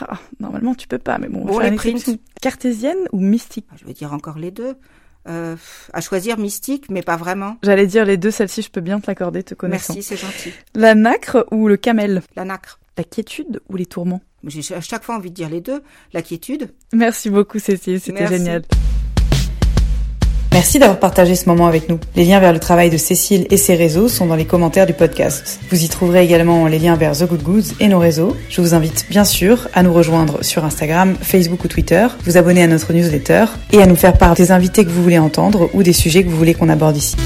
Ah, 0.00 0.18
Normalement, 0.38 0.74
tu 0.74 0.86
peux 0.86 0.98
pas, 0.98 1.18
mais 1.18 1.28
bon, 1.28 1.40
on 1.40 1.44
va 1.46 1.52
Bon, 1.52 1.60
faire 1.60 1.70
les 1.70 1.76
prints. 1.76 2.16
Cartésienne 2.40 2.98
ou 3.12 3.20
mystique? 3.20 3.66
Je 3.76 3.84
vais 3.86 3.94
dire 3.94 4.12
encore 4.12 4.38
les 4.38 4.50
deux. 4.50 4.76
Euh, 5.28 5.56
à 5.92 6.00
choisir 6.00 6.38
mystique, 6.38 6.86
mais 6.88 7.02
pas 7.02 7.16
vraiment. 7.16 7.58
J'allais 7.62 7.86
dire 7.86 8.06
les 8.06 8.16
deux, 8.16 8.30
celle-ci, 8.30 8.62
je 8.62 8.70
peux 8.70 8.80
bien 8.80 9.00
te 9.00 9.06
l'accorder, 9.06 9.42
te 9.42 9.54
connaissant. 9.54 9.92
Merci, 9.94 10.08
c'est 10.08 10.16
gentil. 10.16 10.52
La 10.74 10.94
nacre 10.94 11.46
ou 11.50 11.68
le 11.68 11.76
camel? 11.76 12.22
La 12.36 12.44
nacre. 12.44 12.80
La 12.96 13.04
quiétude 13.04 13.60
ou 13.68 13.76
les 13.76 13.86
tourments? 13.86 14.22
J'ai 14.44 14.74
à 14.74 14.80
chaque 14.80 15.04
fois 15.04 15.16
envie 15.16 15.30
de 15.30 15.34
dire 15.34 15.50
les 15.50 15.60
deux. 15.60 15.82
La 16.14 16.22
quiétude. 16.22 16.72
Merci 16.94 17.28
beaucoup, 17.28 17.58
Cécile, 17.58 18.00
c'était 18.00 18.26
génial. 18.26 18.62
Merci 20.52 20.80
d'avoir 20.80 20.98
partagé 20.98 21.36
ce 21.36 21.48
moment 21.48 21.68
avec 21.68 21.88
nous. 21.88 22.00
Les 22.16 22.24
liens 22.24 22.40
vers 22.40 22.52
le 22.52 22.58
travail 22.58 22.90
de 22.90 22.96
Cécile 22.96 23.46
et 23.50 23.56
ses 23.56 23.76
réseaux 23.76 24.08
sont 24.08 24.26
dans 24.26 24.34
les 24.34 24.44
commentaires 24.44 24.86
du 24.86 24.94
podcast. 24.94 25.60
Vous 25.70 25.84
y 25.84 25.88
trouverez 25.88 26.24
également 26.24 26.66
les 26.66 26.78
liens 26.78 26.96
vers 26.96 27.16
The 27.16 27.24
Good 27.24 27.42
Goods 27.42 27.74
et 27.78 27.86
nos 27.86 28.00
réseaux. 28.00 28.36
Je 28.48 28.60
vous 28.60 28.74
invite 28.74 29.06
bien 29.08 29.24
sûr 29.24 29.68
à 29.74 29.82
nous 29.82 29.92
rejoindre 29.92 30.42
sur 30.42 30.64
Instagram, 30.64 31.14
Facebook 31.20 31.64
ou 31.64 31.68
Twitter, 31.68 32.06
vous 32.24 32.36
abonner 32.36 32.64
à 32.64 32.66
notre 32.66 32.92
newsletter 32.92 33.44
et 33.72 33.80
à 33.80 33.86
nous 33.86 33.96
faire 33.96 34.18
part 34.18 34.34
des 34.34 34.50
invités 34.50 34.84
que 34.84 34.90
vous 34.90 35.02
voulez 35.02 35.18
entendre 35.18 35.70
ou 35.72 35.82
des 35.82 35.92
sujets 35.92 36.24
que 36.24 36.28
vous 36.28 36.36
voulez 36.36 36.54
qu'on 36.54 36.68
aborde 36.68 36.96
ici. 36.96 37.16